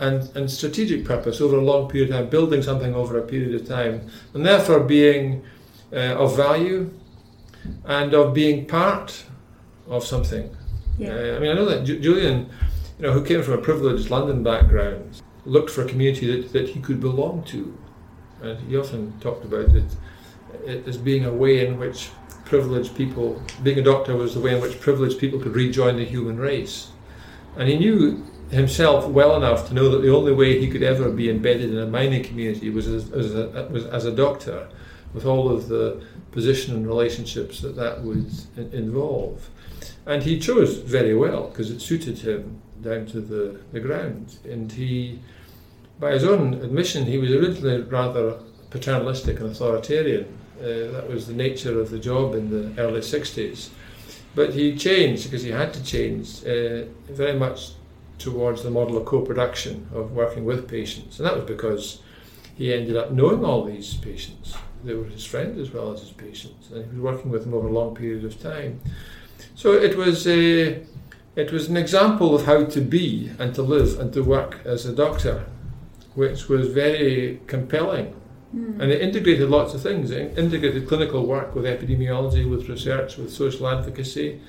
and, 0.00 0.34
and 0.34 0.50
strategic 0.50 1.04
purpose 1.04 1.42
over 1.42 1.58
a 1.58 1.60
long 1.60 1.86
period 1.86 2.10
of 2.10 2.16
time, 2.16 2.30
building 2.30 2.62
something 2.62 2.94
over 2.94 3.18
a 3.18 3.22
period 3.22 3.54
of 3.60 3.68
time, 3.68 4.08
and 4.32 4.46
therefore 4.46 4.80
being 4.80 5.44
uh, 5.92 6.16
of 6.16 6.36
value 6.36 6.90
and 7.84 8.14
of 8.14 8.34
being 8.34 8.66
part 8.66 9.24
of 9.88 10.04
something. 10.04 10.54
Yeah. 10.98 11.14
Uh, 11.14 11.36
I 11.36 11.38
mean, 11.38 11.50
I 11.50 11.54
know 11.54 11.64
that 11.66 11.84
Ju- 11.84 11.98
Julian, 11.98 12.50
you 12.98 13.06
know, 13.06 13.12
who 13.12 13.24
came 13.24 13.42
from 13.42 13.54
a 13.54 13.58
privileged 13.58 14.10
London 14.10 14.42
background, 14.42 15.22
looked 15.44 15.70
for 15.70 15.82
a 15.82 15.88
community 15.88 16.40
that, 16.40 16.52
that 16.52 16.68
he 16.68 16.80
could 16.80 17.00
belong 17.00 17.42
to. 17.44 17.76
And 18.42 18.58
he 18.68 18.76
often 18.76 19.18
talked 19.20 19.44
about 19.44 19.74
it, 19.74 19.84
it 20.64 20.86
as 20.86 20.96
being 20.96 21.24
a 21.24 21.32
way 21.32 21.66
in 21.66 21.78
which 21.78 22.10
privileged 22.44 22.96
people, 22.96 23.40
being 23.62 23.78
a 23.78 23.82
doctor 23.82 24.16
was 24.16 24.34
the 24.34 24.40
way 24.40 24.54
in 24.54 24.60
which 24.60 24.80
privileged 24.80 25.18
people 25.18 25.38
could 25.38 25.54
rejoin 25.54 25.96
the 25.96 26.04
human 26.04 26.38
race. 26.38 26.88
And 27.56 27.68
he 27.68 27.78
knew 27.78 28.24
himself 28.50 29.06
well 29.06 29.36
enough 29.36 29.68
to 29.68 29.74
know 29.74 29.88
that 29.90 30.02
the 30.02 30.14
only 30.14 30.32
way 30.32 30.58
he 30.58 30.68
could 30.68 30.82
ever 30.82 31.10
be 31.10 31.30
embedded 31.30 31.70
in 31.70 31.78
a 31.78 31.86
mining 31.86 32.24
community 32.24 32.68
was 32.68 32.88
as, 32.88 33.10
as, 33.12 33.34
a, 33.34 33.68
was 33.70 33.86
as 33.86 34.04
a 34.04 34.12
doctor, 34.12 34.68
with 35.14 35.26
all 35.26 35.50
of 35.50 35.68
the 35.68 36.02
position 36.32 36.74
and 36.74 36.86
relationships 36.86 37.60
that 37.60 37.76
that 37.76 38.02
would 38.02 38.30
involve. 38.72 39.48
And 40.06 40.22
he 40.22 40.38
chose 40.38 40.78
very 40.78 41.14
well 41.14 41.48
because 41.48 41.70
it 41.70 41.80
suited 41.80 42.18
him 42.18 42.60
down 42.82 43.06
to 43.06 43.20
the, 43.20 43.60
the 43.72 43.80
ground. 43.80 44.38
And 44.44 44.70
he, 44.70 45.20
by 45.98 46.12
his 46.12 46.24
own 46.24 46.54
admission, 46.54 47.06
he 47.06 47.18
was 47.18 47.30
originally 47.30 47.82
rather 47.82 48.38
paternalistic 48.70 49.40
and 49.40 49.50
authoritarian. 49.50 50.36
Uh, 50.60 50.92
that 50.92 51.08
was 51.08 51.26
the 51.26 51.32
nature 51.32 51.80
of 51.80 51.90
the 51.90 51.98
job 51.98 52.34
in 52.34 52.50
the 52.50 52.80
early 52.80 53.00
60s. 53.00 53.70
But 54.34 54.54
he 54.54 54.76
changed 54.76 55.24
because 55.24 55.42
he 55.42 55.50
had 55.50 55.74
to 55.74 55.82
change 55.82 56.44
uh, 56.44 56.84
very 57.08 57.38
much 57.38 57.72
towards 58.18 58.62
the 58.62 58.70
model 58.70 58.96
of 58.96 59.06
co-production 59.06 59.88
of 59.92 60.12
working 60.12 60.44
with 60.44 60.68
patients, 60.68 61.18
and 61.18 61.26
that 61.26 61.34
was 61.34 61.46
because 61.46 62.00
he 62.54 62.72
ended 62.72 62.96
up 62.96 63.10
knowing 63.10 63.44
all 63.44 63.64
these 63.64 63.94
patients. 63.94 64.54
They 64.84 64.94
were 64.94 65.04
his 65.04 65.24
friends 65.24 65.58
as 65.58 65.72
well 65.72 65.92
as 65.92 66.00
his 66.00 66.12
patients, 66.12 66.70
and 66.70 66.84
he 66.84 66.90
was 66.90 67.00
working 67.00 67.30
with 67.30 67.44
them 67.44 67.54
over 67.54 67.68
a 67.68 67.72
long 67.72 67.94
period 67.94 68.24
of 68.24 68.40
time. 68.40 68.80
So 69.54 69.72
it 69.72 69.96
was 69.96 70.26
a, 70.26 70.82
it 71.36 71.52
was 71.52 71.68
an 71.68 71.76
example 71.76 72.34
of 72.34 72.46
how 72.46 72.64
to 72.64 72.80
be 72.80 73.30
and 73.38 73.54
to 73.54 73.62
live 73.62 73.98
and 74.00 74.12
to 74.14 74.22
work 74.22 74.60
as 74.64 74.86
a 74.86 74.94
doctor, 74.94 75.46
which 76.14 76.48
was 76.48 76.68
very 76.68 77.40
compelling. 77.46 78.14
And 78.80 78.90
it 78.90 79.00
integrated 79.00 79.48
lots 79.48 79.74
of 79.74 79.82
things. 79.82 80.10
It 80.10 80.36
integrated 80.36 80.88
clinical 80.88 81.24
work 81.24 81.54
with 81.54 81.64
epidemiology, 81.64 82.50
with 82.50 82.68
research, 82.68 83.16
with 83.16 83.32
social 83.32 83.68
advocacy. 83.68 84.40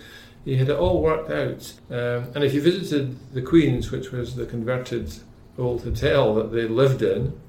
He 0.43 0.57
had 0.57 0.69
it 0.69 0.77
all 0.77 1.03
worked 1.03 1.29
out. 1.29 1.73
Um, 1.91 2.31
and 2.33 2.43
if 2.43 2.53
you 2.55 2.61
visited 2.61 3.15
the 3.33 3.43
Queen's, 3.43 3.91
which 3.91 4.11
was 4.11 4.35
the 4.35 4.47
converted 4.47 5.13
old 5.55 5.83
hotel 5.83 6.33
that 6.33 6.51
they 6.51 6.67
lived 6.67 7.03
in, 7.03 7.39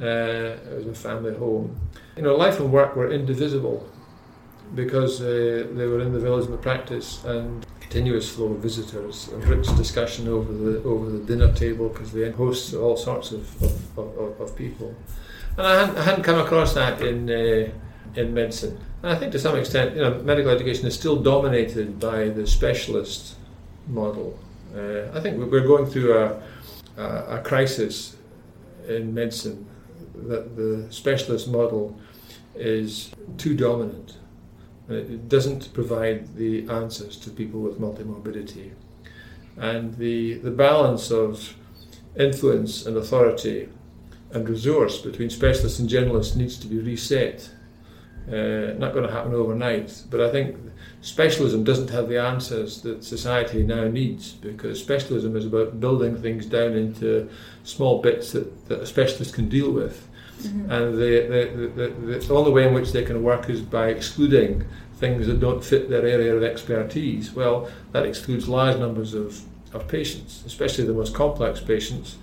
uh, 0.00 0.56
it 0.70 0.76
was 0.78 0.86
a 0.86 0.94
family 0.94 1.34
home. 1.34 1.78
You 2.16 2.22
know, 2.22 2.36
life 2.36 2.60
and 2.60 2.70
work 2.70 2.94
were 2.94 3.10
indivisible 3.10 3.88
because 4.74 5.20
uh, 5.20 5.66
they 5.72 5.86
were 5.86 6.00
in 6.00 6.12
the 6.12 6.20
village 6.20 6.44
of 6.44 6.50
the 6.50 6.58
practice 6.58 7.24
and 7.24 7.66
continuous 7.80 8.30
flow 8.30 8.52
of 8.52 8.58
visitors 8.58 9.28
and 9.28 9.44
rich 9.46 9.66
discussion 9.76 10.28
over 10.28 10.52
the 10.52 10.82
over 10.82 11.10
the 11.10 11.18
dinner 11.18 11.52
table 11.52 11.88
because 11.88 12.12
they 12.12 12.30
host 12.30 12.74
all 12.74 12.96
sorts 12.96 13.32
of, 13.32 13.62
of, 13.62 13.98
of, 13.98 14.40
of 14.40 14.56
people. 14.56 14.94
And 15.56 15.66
I 15.66 15.80
hadn't, 15.80 15.98
I 15.98 16.02
hadn't 16.02 16.22
come 16.22 16.38
across 16.38 16.74
that 16.74 17.02
in 17.02 17.30
uh, 17.30 17.70
in 18.14 18.34
medicine. 18.34 18.78
And 19.02 19.12
I 19.12 19.16
think 19.16 19.32
to 19.32 19.38
some 19.38 19.56
extent, 19.56 19.96
you 19.96 20.02
know, 20.02 20.22
medical 20.22 20.50
education 20.50 20.86
is 20.86 20.94
still 20.94 21.16
dominated 21.16 21.98
by 21.98 22.28
the 22.28 22.46
specialist 22.46 23.36
model. 23.88 24.38
Uh, 24.74 25.10
I 25.14 25.20
think 25.20 25.38
we're 25.38 25.66
going 25.66 25.86
through 25.86 26.16
a, 26.16 26.42
a, 26.96 27.36
a 27.36 27.42
crisis 27.42 28.16
in 28.88 29.12
medicine 29.12 29.66
that 30.28 30.56
the 30.56 30.86
specialist 30.90 31.48
model 31.48 31.98
is 32.54 33.12
too 33.38 33.54
dominant. 33.54 34.18
It 34.88 35.28
doesn't 35.28 35.72
provide 35.72 36.36
the 36.36 36.68
answers 36.68 37.16
to 37.18 37.30
people 37.30 37.60
with 37.60 37.80
multimorbidity. 37.80 38.72
And 39.56 39.94
the, 39.96 40.34
the 40.34 40.50
balance 40.50 41.10
of 41.10 41.56
influence 42.16 42.84
and 42.84 42.96
authority 42.96 43.68
and 44.32 44.48
resource 44.48 44.98
between 44.98 45.30
specialists 45.30 45.78
and 45.78 45.88
generalists 45.88 46.36
needs 46.36 46.58
to 46.58 46.66
be 46.66 46.78
reset. 46.78 47.50
Uh, 48.28 48.74
not 48.78 48.92
going 48.92 49.06
to 49.06 49.12
happen 49.12 49.34
overnight, 49.34 50.02
but 50.10 50.20
I 50.20 50.30
think 50.30 50.56
specialism 51.00 51.64
doesn't 51.64 51.90
have 51.90 52.08
the 52.08 52.20
answers 52.20 52.80
that 52.82 53.02
society 53.02 53.62
now 53.64 53.88
needs 53.88 54.32
because 54.32 54.80
specialism 54.80 55.36
is 55.36 55.44
about 55.44 55.80
building 55.80 56.16
things 56.16 56.46
down 56.46 56.74
into 56.74 57.28
small 57.64 58.00
bits 58.00 58.32
that, 58.32 58.68
that 58.68 58.80
a 58.80 58.86
specialist 58.86 59.34
can 59.34 59.48
deal 59.48 59.72
with. 59.72 60.08
Mm-hmm. 60.40 60.70
And 60.72 60.94
the, 60.94 60.98
the, 60.98 61.66
the, 61.74 61.88
the, 61.88 62.18
the 62.18 62.34
only 62.34 62.50
way 62.50 62.66
in 62.66 62.74
which 62.74 62.92
they 62.92 63.04
can 63.04 63.22
work 63.22 63.48
is 63.48 63.60
by 63.60 63.88
excluding 63.88 64.64
things 64.96 65.26
that 65.26 65.40
don't 65.40 65.64
fit 65.64 65.90
their 65.90 66.06
area 66.06 66.34
of 66.34 66.42
expertise. 66.42 67.32
Well, 67.32 67.68
that 67.92 68.06
excludes 68.06 68.48
large 68.48 68.78
numbers 68.78 69.14
of, 69.14 69.40
of 69.72 69.88
patients, 69.88 70.42
especially 70.46 70.84
the 70.84 70.94
most 70.94 71.14
complex 71.14 71.60
patients, 71.60 72.16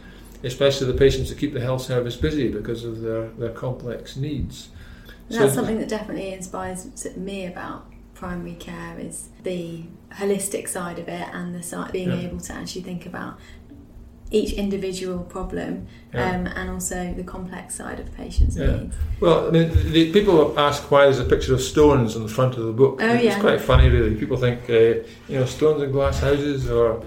especially 0.44 0.88
the 0.88 0.98
patients 0.98 1.30
that 1.30 1.38
keep 1.38 1.54
the 1.54 1.62
health 1.62 1.82
service 1.82 2.16
busy 2.16 2.50
because 2.50 2.86
of 2.86 3.02
their, 3.02 3.28
their 3.30 3.52
complex 3.52 4.16
needs. 4.16 4.70
That's 5.30 5.54
something 5.54 5.80
that 5.80 5.90
definitely 5.90 6.34
inspires 6.34 7.06
me 7.16 7.46
about 7.46 7.86
primary 8.16 8.56
care 8.56 8.98
is 9.00 9.30
the 9.44 9.84
holistic 10.12 10.68
side 10.68 11.00
of 11.00 11.08
it 11.08 11.28
and 11.32 11.56
the 11.56 11.64
side 11.64 11.92
being 11.92 12.10
Yeah. 12.10 12.28
able 12.28 12.40
to 12.42 12.54
actually 12.54 12.82
think 12.82 13.06
about 13.06 13.40
each 14.32 14.54
individual 14.54 15.20
problem 15.20 15.88
Yeah. 16.14 16.36
um, 16.36 16.48
and 16.48 16.70
also 16.70 17.14
the 17.16 17.24
complex 17.24 17.76
side 17.76 18.00
of 18.00 18.06
the 18.06 18.12
patient's 18.12 18.56
Yeah. 18.56 18.78
needs. 18.78 18.96
Well, 19.20 19.48
I 19.48 19.52
mean, 19.52 19.72
the, 19.92 20.12
people 20.12 20.58
ask 20.58 20.90
why 20.92 21.06
there's 21.06 21.20
a 21.20 21.26
picture 21.26 21.54
of 21.54 21.62
stones 21.62 22.16
on 22.16 22.24
the 22.24 22.30
front 22.30 22.58
of 22.58 22.64
the 22.66 22.72
book. 22.72 23.00
Oh, 23.02 23.14
it's 23.14 23.24
yeah. 23.24 23.40
quite 23.40 23.62
funny, 23.62 23.90
really. 23.90 24.16
People 24.16 24.38
think, 24.38 24.70
uh, 24.70 24.74
you 25.28 25.40
know, 25.40 25.46
stones 25.46 25.82
in 25.82 25.92
glass 25.92 26.20
houses 26.20 26.70
or 26.70 27.02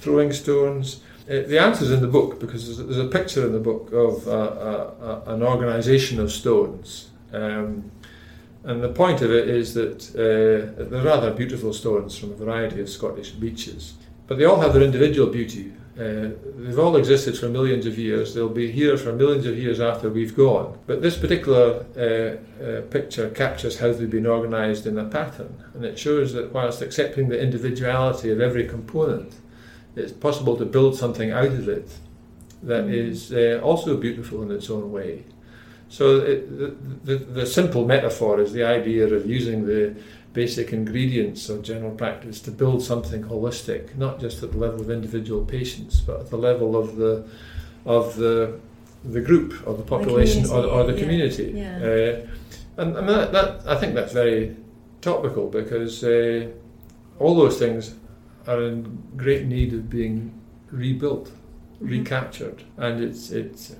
throwing 0.00 0.32
stones. 0.32 1.00
Uh, 1.28 1.42
the 1.46 1.58
answer's 1.58 1.90
in 1.90 2.00
the 2.00 2.08
book 2.08 2.40
because 2.40 2.64
there's, 2.66 2.78
there's 2.88 2.98
a 3.06 3.08
picture 3.10 3.46
in 3.46 3.52
the 3.52 3.60
book 3.60 3.92
of 3.92 4.26
uh, 4.26 5.20
an 5.26 5.42
organisation 5.42 6.18
of 6.20 6.32
stones. 6.32 7.10
Um, 7.32 7.90
and 8.64 8.82
the 8.82 8.88
point 8.88 9.22
of 9.22 9.30
it 9.30 9.48
is 9.48 9.74
that 9.74 10.10
uh, 10.14 10.84
they're 10.88 11.02
rather 11.04 11.32
beautiful 11.32 11.72
stones 11.72 12.16
from 12.16 12.32
a 12.32 12.34
variety 12.36 12.80
of 12.80 12.88
Scottish 12.88 13.32
beaches. 13.32 13.94
But 14.26 14.38
they 14.38 14.44
all 14.44 14.60
have 14.60 14.72
their 14.72 14.82
individual 14.82 15.28
beauty. 15.28 15.72
Uh, 15.98 16.30
they've 16.56 16.78
all 16.78 16.96
existed 16.96 17.36
for 17.38 17.48
millions 17.50 17.84
of 17.84 17.98
years. 17.98 18.34
They'll 18.34 18.48
be 18.48 18.72
here 18.72 18.96
for 18.96 19.12
millions 19.12 19.44
of 19.44 19.58
years 19.58 19.78
after 19.78 20.08
we've 20.08 20.34
gone. 20.34 20.78
But 20.86 21.02
this 21.02 21.18
particular 21.18 21.84
uh, 21.96 22.64
uh, 22.64 22.80
picture 22.82 23.28
captures 23.28 23.78
how 23.78 23.92
they've 23.92 24.08
been 24.08 24.26
organised 24.26 24.86
in 24.86 24.98
a 24.98 25.04
pattern, 25.04 25.62
and 25.74 25.84
it 25.84 25.98
shows 25.98 26.32
that 26.32 26.52
whilst 26.52 26.80
accepting 26.80 27.28
the 27.28 27.38
individuality 27.38 28.30
of 28.30 28.40
every 28.40 28.66
component, 28.66 29.34
it's 29.94 30.12
possible 30.12 30.56
to 30.56 30.64
build 30.64 30.96
something 30.96 31.30
out 31.30 31.46
of 31.46 31.68
it 31.68 31.90
that 32.62 32.84
Mm. 32.86 33.10
is 33.10 33.32
uh, 33.32 33.60
also 33.62 33.96
beautiful 33.96 34.42
in 34.42 34.50
its 34.50 34.70
own 34.70 34.92
way. 34.92 35.24
So 35.88 36.20
it, 36.20 36.58
the, 36.58 36.74
the, 37.04 37.16
the 37.16 37.46
simple 37.46 37.84
metaphor 37.84 38.40
is 38.40 38.52
the 38.52 38.64
idea 38.64 39.12
of 39.12 39.26
using 39.26 39.66
the 39.66 39.94
basic 40.32 40.72
ingredients 40.72 41.48
of 41.48 41.62
general 41.62 41.92
practice 41.92 42.40
to 42.40 42.50
build 42.50 42.82
something 42.82 43.22
holistic, 43.24 43.94
not 43.96 44.18
just 44.20 44.42
at 44.42 44.52
the 44.52 44.58
level 44.58 44.80
of 44.80 44.90
individual 44.90 45.44
patients, 45.44 46.00
but 46.00 46.20
at 46.20 46.30
the 46.30 46.36
level 46.38 46.76
of 46.76 46.96
the 46.96 47.24
of 47.84 48.16
the 48.16 48.58
the 49.04 49.20
group 49.20 49.54
or 49.66 49.74
the 49.74 49.82
population 49.82 50.46
or, 50.50 50.64
or 50.64 50.84
the 50.84 50.94
community. 50.94 51.52
yeah. 51.56 51.76
Uh, 51.78 52.26
and 52.80 52.96
and 52.96 53.08
that, 53.08 53.32
that 53.32 53.62
I 53.66 53.76
think 53.80 53.94
that's 53.94 54.12
very 54.12 54.56
topical 55.00 55.48
because 55.48 56.02
uh, 56.04 56.46
all 57.18 57.34
those 57.34 57.58
things 57.58 57.94
are 58.46 58.62
in 58.62 59.02
great 59.16 59.46
need 59.46 59.72
of 59.74 59.90
being 59.90 60.32
rebuilt, 60.70 61.30
Mhm. 61.82 61.90
recaptured, 61.90 62.62
and 62.76 63.02
it's 63.02 63.30
it's 63.32 63.74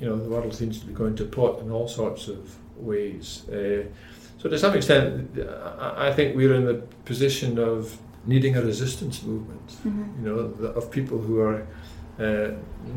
you 0.00 0.06
know 0.08 0.16
the 0.16 0.28
world 0.28 0.52
seems 0.54 0.80
to 0.80 0.86
be 0.86 0.92
going 0.92 1.14
to 1.16 1.24
pot 1.24 1.60
in 1.62 1.70
all 1.70 1.88
sorts 1.88 2.28
of 2.28 2.38
ways. 2.76 3.48
Uh, 3.48 3.84
so 4.44 4.50
to 4.50 4.58
some 4.58 4.74
extent, 4.74 5.38
I 5.80 6.12
think 6.12 6.36
we're 6.36 6.52
in 6.54 6.66
the 6.66 6.82
position 7.06 7.58
of 7.58 7.96
needing 8.26 8.54
a 8.56 8.60
resistance 8.60 9.22
movement. 9.22 9.68
Mhm. 9.86 10.04
You 10.18 10.24
know, 10.28 10.38
of 10.80 10.90
people 10.90 11.18
who 11.18 11.40
are 11.40 11.66
uh, 12.20 12.50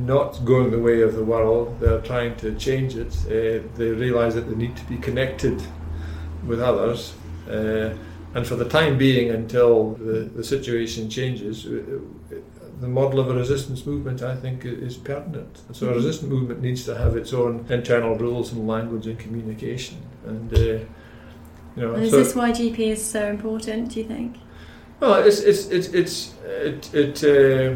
not 0.05 0.43
going 0.45 0.69
the 0.71 0.77
way 0.79 1.01
of 1.01 1.15
the 1.15 1.23
world. 1.23 1.77
They're 1.79 2.01
trying 2.01 2.35
to 2.35 2.53
change 2.55 2.95
it. 2.97 3.13
Uh, 3.25 3.63
they 3.77 3.89
realise 3.91 4.33
that 4.35 4.47
they 4.49 4.55
need 4.55 4.75
to 4.75 4.85
be 4.89 4.97
connected 4.97 5.59
with 6.45 6.59
others. 6.59 7.13
Uh, 7.49 7.89
and 8.35 8.45
for 8.45 8.55
the 8.57 8.65
time 8.65 8.97
being, 8.97 9.31
until 9.31 9.93
the, 9.93 10.29
the 10.35 10.43
situation 10.43 11.09
changes, 11.09 11.65
uh, 11.65 11.69
uh, 11.71 12.35
the 12.81 12.87
model 12.89 13.19
of 13.21 13.29
a 13.29 13.33
resistance 13.33 13.85
movement, 13.87 14.21
I 14.21 14.35
think, 14.35 14.65
is 14.65 14.97
pertinent. 14.97 15.61
So 15.71 15.87
a 15.87 15.91
Mhm. 15.91 15.95
resistance 15.95 16.29
movement 16.29 16.61
needs 16.61 16.83
to 16.85 16.93
have 16.95 17.15
its 17.15 17.33
own 17.33 17.65
internal 17.69 18.15
rules 18.17 18.51
and 18.53 18.67
language 18.67 19.07
and 19.07 19.17
communication. 19.17 19.97
And 20.27 20.53
uh, 20.53 20.79
you 21.77 21.83
know, 21.83 21.93
And 21.93 22.03
is 22.03 22.11
so- 22.11 22.17
this 22.17 22.35
why 22.35 22.51
GP 22.51 22.79
is 22.79 23.05
so 23.05 23.27
important, 23.27 23.91
do 23.91 23.99
you 23.99 24.05
think? 24.05 24.35
well, 24.99 25.15
it's 25.15 25.39
it's 25.41 25.67
it's 25.67 25.87
it's 25.89 26.33
it. 26.45 26.93
it 26.93 27.23
uh, 27.23 27.75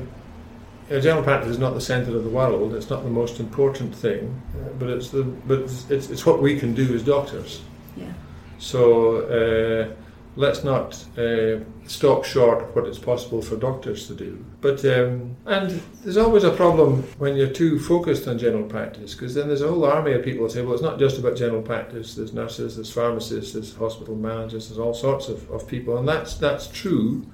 you 0.89 0.97
know, 0.97 1.01
general 1.01 1.23
practice 1.23 1.51
is 1.51 1.59
not 1.59 1.73
the 1.73 1.79
centre 1.81 2.13
of 2.17 2.23
the 2.23 2.29
world. 2.29 2.73
It's 2.75 2.89
not 2.89 3.03
the 3.03 3.09
most 3.09 3.39
important 3.39 3.95
thing, 3.95 4.41
uh, 4.55 4.69
but 4.77 4.89
it's 4.89 5.09
the 5.09 5.23
but 5.23 5.59
it's, 5.59 5.89
it's, 5.89 6.09
it's 6.09 6.25
what 6.25 6.41
we 6.41 6.59
can 6.59 6.73
do 6.73 6.93
as 6.95 7.03
doctors. 7.03 7.61
Yeah. 7.95 8.11
So 8.57 8.81
uh, 9.21 9.93
let's 10.35 10.63
not 10.63 10.93
uh, 11.17 11.59
stop 11.87 12.23
short 12.23 12.63
of 12.63 12.75
what 12.75 12.87
it's 12.87 12.97
possible 12.97 13.41
for 13.41 13.57
doctors 13.57 14.07
to 14.07 14.15
do. 14.15 14.43
But 14.61 14.83
um, 14.85 15.35
and 15.45 15.81
there's 16.03 16.17
always 16.17 16.43
a 16.43 16.51
problem 16.51 17.03
when 17.17 17.35
you're 17.35 17.49
too 17.49 17.79
focused 17.79 18.27
on 18.27 18.37
general 18.37 18.63
practice 18.63 19.13
because 19.13 19.35
then 19.35 19.47
there's 19.47 19.61
a 19.61 19.67
whole 19.67 19.83
army 19.85 20.13
of 20.13 20.23
people 20.23 20.45
who 20.45 20.49
say, 20.49 20.61
well, 20.61 20.73
it's 20.73 20.83
not 20.83 20.99
just 20.99 21.17
about 21.17 21.35
general 21.35 21.61
practice. 21.61 22.15
There's 22.15 22.33
nurses, 22.33 22.75
there's 22.75 22.91
pharmacists, 22.91 23.53
there's 23.53 23.75
hospital 23.75 24.15
managers, 24.15 24.69
there's 24.69 24.79
all 24.79 24.93
sorts 24.93 25.27
of, 25.27 25.49
of 25.51 25.67
people, 25.67 25.97
and 25.97 26.07
that's 26.07 26.35
that's 26.35 26.67
true. 26.67 27.25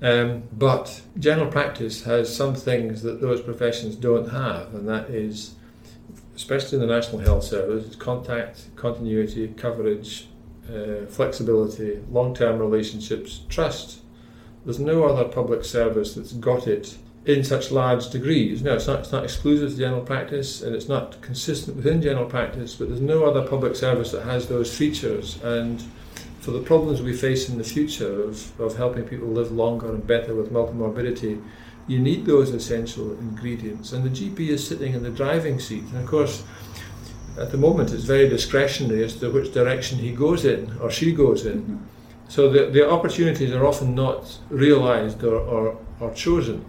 Um, 0.00 0.44
but 0.52 1.02
general 1.18 1.50
practice 1.50 2.04
has 2.04 2.34
some 2.34 2.54
things 2.54 3.02
that 3.02 3.20
those 3.20 3.40
professions 3.40 3.96
don't 3.96 4.30
have, 4.30 4.72
and 4.74 4.88
that 4.88 5.10
is, 5.10 5.56
especially 6.36 6.76
in 6.76 6.86
the 6.86 6.94
National 6.94 7.18
Health 7.18 7.42
Service, 7.42 7.84
it's 7.84 7.96
contact, 7.96 8.68
continuity, 8.76 9.48
coverage, 9.56 10.28
uh, 10.68 11.06
flexibility, 11.06 12.00
long 12.10 12.34
term 12.34 12.58
relationships, 12.58 13.40
trust. 13.48 14.00
There's 14.64 14.78
no 14.78 15.04
other 15.04 15.24
public 15.24 15.64
service 15.64 16.14
that's 16.14 16.32
got 16.32 16.66
it 16.66 16.98
in 17.24 17.44
such 17.44 17.70
large 17.70 18.10
degrees. 18.10 18.62
No, 18.62 18.74
it's 18.74 18.86
not, 18.86 19.00
it's 19.00 19.12
not 19.12 19.24
exclusive 19.24 19.72
to 19.72 19.76
general 19.76 20.02
practice 20.02 20.62
and 20.62 20.74
it's 20.74 20.88
not 20.88 21.20
consistent 21.20 21.76
within 21.76 22.00
general 22.00 22.26
practice, 22.26 22.74
but 22.74 22.88
there's 22.88 23.00
no 23.00 23.24
other 23.24 23.46
public 23.46 23.76
service 23.76 24.12
that 24.12 24.22
has 24.22 24.48
those 24.48 24.74
features. 24.74 25.38
And 25.42 25.82
for 26.40 26.52
the 26.52 26.60
problems 26.60 27.02
we 27.02 27.12
face 27.12 27.48
in 27.48 27.58
the 27.58 27.64
future 27.64 28.22
of, 28.22 28.58
of 28.60 28.76
helping 28.76 29.04
people 29.04 29.28
live 29.28 29.52
longer 29.52 29.90
and 29.90 30.06
better 30.06 30.34
with 30.34 30.50
multimorbidity, 30.50 31.42
you 31.86 31.98
need 31.98 32.24
those 32.24 32.50
essential 32.50 33.12
ingredients. 33.18 33.92
And 33.92 34.04
the 34.04 34.10
GP 34.10 34.48
is 34.48 34.66
sitting 34.66 34.94
in 34.94 35.02
the 35.02 35.10
driving 35.10 35.58
seat. 35.58 35.84
And 35.84 35.98
of 35.98 36.06
course, 36.06 36.44
at 37.38 37.50
the 37.50 37.58
moment, 37.58 37.92
it's 37.92 38.04
very 38.04 38.28
discretionary 38.28 39.04
as 39.04 39.16
to 39.16 39.30
which 39.30 39.52
direction 39.52 39.98
he 39.98 40.12
goes 40.12 40.44
in 40.44 40.76
or 40.80 40.90
she 40.90 41.12
goes 41.12 41.46
in. 41.46 41.86
So 42.28 42.50
the, 42.50 42.66
the 42.66 42.88
opportunities 42.88 43.52
are 43.52 43.66
often 43.66 43.94
not 43.94 44.38
realised 44.50 45.24
or, 45.24 45.36
or, 45.36 45.78
or 46.00 46.12
chosen. 46.12 46.64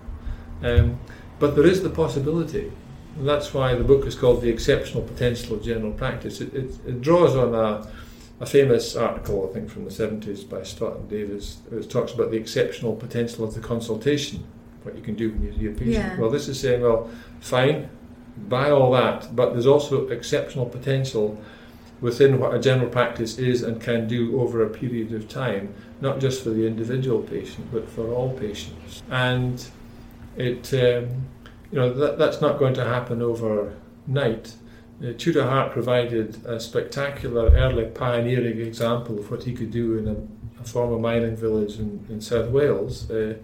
Um, 0.63 0.99
but 1.39 1.55
there 1.55 1.65
is 1.65 1.83
the 1.83 1.89
possibility. 1.89 2.71
And 3.17 3.27
that's 3.27 3.53
why 3.53 3.75
the 3.75 3.83
book 3.83 4.05
is 4.05 4.15
called 4.15 4.41
The 4.41 4.49
Exceptional 4.49 5.03
Potential 5.03 5.55
of 5.55 5.63
General 5.63 5.91
Practice. 5.91 6.39
It, 6.39 6.53
it, 6.53 6.77
it 6.87 7.01
draws 7.01 7.35
on 7.35 7.53
a, 7.53 7.91
a 8.39 8.45
famous 8.45 8.95
article, 8.95 9.49
I 9.49 9.53
think, 9.53 9.69
from 9.69 9.83
the 9.83 9.91
70s 9.91 10.49
by 10.49 10.63
Stott 10.63 10.95
and 10.95 11.09
Davis, 11.09 11.59
which 11.69 11.89
talks 11.89 12.13
about 12.13 12.31
the 12.31 12.37
exceptional 12.37 12.95
potential 12.95 13.43
of 13.43 13.53
the 13.53 13.59
consultation, 13.59 14.45
what 14.83 14.95
you 14.95 15.01
can 15.01 15.15
do 15.15 15.31
when 15.31 15.43
you 15.43 15.53
see 15.53 15.67
a 15.67 15.71
patient. 15.71 15.93
Yeah. 15.93 16.19
Well, 16.19 16.29
this 16.29 16.47
is 16.47 16.59
saying, 16.59 16.81
well, 16.81 17.09
fine, 17.41 17.89
buy 18.37 18.69
all 18.69 18.91
that, 18.91 19.35
but 19.35 19.53
there's 19.53 19.67
also 19.67 20.07
exceptional 20.07 20.65
potential 20.65 21.41
within 22.01 22.39
what 22.39 22.53
a 22.53 22.59
general 22.59 22.89
practice 22.89 23.37
is 23.37 23.61
and 23.61 23.81
can 23.81 24.07
do 24.07 24.39
over 24.41 24.63
a 24.63 24.69
period 24.69 25.13
of 25.13 25.27
time, 25.27 25.73
not 25.99 26.19
just 26.19 26.43
for 26.43 26.49
the 26.49 26.65
individual 26.65 27.21
patient, 27.21 27.67
but 27.71 27.89
for 27.89 28.13
all 28.13 28.31
patients. 28.37 29.03
And 29.09 29.65
it, 30.37 30.73
um, 30.73 31.27
you 31.71 31.79
know, 31.79 31.93
that, 31.93 32.17
that's 32.17 32.39
not 32.41 32.57
going 32.57 32.73
to 32.75 32.85
happen 32.85 33.21
overnight. 33.21 34.53
Uh, 35.03 35.13
Tudor 35.17 35.43
Hart 35.43 35.71
provided 35.71 36.45
a 36.45 36.59
spectacular 36.59 37.49
early 37.51 37.85
pioneering 37.85 38.59
example 38.59 39.19
of 39.19 39.29
what 39.29 39.43
he 39.43 39.53
could 39.53 39.71
do 39.71 39.97
in 39.97 40.07
a, 40.07 40.61
a 40.61 40.63
former 40.63 40.97
mining 40.97 41.35
village 41.35 41.79
in, 41.79 42.05
in 42.09 42.21
South 42.21 42.49
Wales. 42.49 43.09
Uh, 43.11 43.35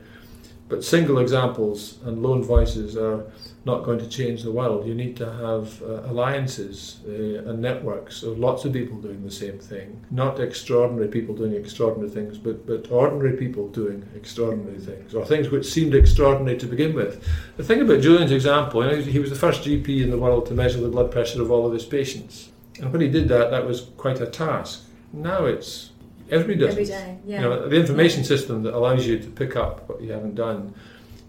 but 0.68 0.84
single 0.84 1.20
examples 1.20 2.00
and 2.06 2.24
lone 2.24 2.44
voices 2.44 2.98
are 2.98 3.24
not 3.66 3.84
going 3.84 4.00
to 4.00 4.08
change 4.08 4.42
the 4.42 4.52
world. 4.52 4.88
You 4.88 4.96
need 4.96 5.16
to 5.18 5.32
have 5.32 5.82
uh, 5.84 6.10
alliances 6.12 7.00
uh, 7.08 7.50
and 7.50 7.62
networks 7.62 8.24
of 8.24 8.40
lots 8.40 8.66
of 8.66 8.74
people 8.74 8.98
doing 8.98 9.24
the 9.24 9.32
same 9.32 9.60
thing. 9.60 10.04
Not 10.10 10.40
extraordinary 10.40 11.08
people 11.08 11.36
doing 11.36 11.54
extraordinary 11.54 12.10
things, 12.10 12.38
but, 12.40 12.66
but 12.66 12.92
ordinary 12.92 13.38
people 13.38 13.68
doing 13.70 14.08
extraordinary 14.16 14.80
things, 14.80 15.14
or 15.14 15.26
things 15.26 15.50
which 15.50 15.66
seemed 15.66 15.94
extraordinary 15.94 16.58
to 16.58 16.66
begin 16.66 16.94
with. 16.96 17.24
The 17.58 17.64
thing 17.64 17.82
about 17.82 18.02
Julian's 18.02 18.32
example, 18.32 18.84
you 18.84 18.92
know, 18.92 19.02
he 19.02 19.20
was 19.20 19.30
the 19.30 19.36
first 19.36 19.64
GP 19.64 20.04
in 20.04 20.10
the 20.10 20.18
world 20.18 20.48
to 20.48 20.54
measure 20.54 20.82
the 20.82 20.90
blood 20.90 21.12
pressure 21.12 21.42
of 21.42 21.52
all 21.52 21.68
of 21.68 21.74
his 21.74 21.86
patients. 21.86 22.50
And 22.80 22.92
when 22.92 23.02
he 23.02 23.10
did 23.10 23.28
that, 23.30 23.52
that 23.52 23.66
was 23.66 23.90
quite 23.98 24.20
a 24.20 24.28
task. 24.28 24.84
Now 25.14 25.46
it's 25.46 25.92
everybody 26.30 26.60
does 26.60 26.72
Every 26.72 26.86
day, 26.86 27.18
yeah. 27.26 27.42
You 27.42 27.50
know, 27.50 27.70
the 27.70 27.76
information 27.76 28.24
system 28.24 28.64
that 28.64 28.74
allows 28.74 29.06
you 29.06 29.20
to 29.20 29.28
pick 29.28 29.56
up 29.56 29.88
what 29.90 30.02
you 30.02 30.12
haven't 30.12 30.36
done 30.36 30.74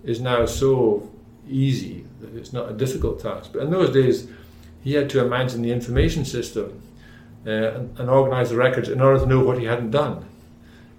is 0.04 0.20
now 0.20 0.46
so 0.46 1.10
easy 1.48 2.04
that 2.20 2.34
it's 2.34 2.52
not 2.52 2.70
a 2.70 2.74
difficult 2.74 3.20
task. 3.20 3.50
But 3.52 3.62
in 3.62 3.70
those 3.70 3.90
days, 3.90 4.28
he 4.82 4.94
had 4.94 5.10
to 5.10 5.24
imagine 5.24 5.62
the 5.62 5.72
information 5.72 6.24
system 6.24 6.80
uh, 7.46 7.50
and, 7.50 7.98
and 7.98 8.10
organise 8.10 8.50
the 8.50 8.56
records 8.56 8.88
in 8.88 9.00
order 9.00 9.20
to 9.20 9.26
know 9.26 9.42
what 9.42 9.58
he 9.58 9.64
hadn't 9.64 9.90
done. 9.90 10.24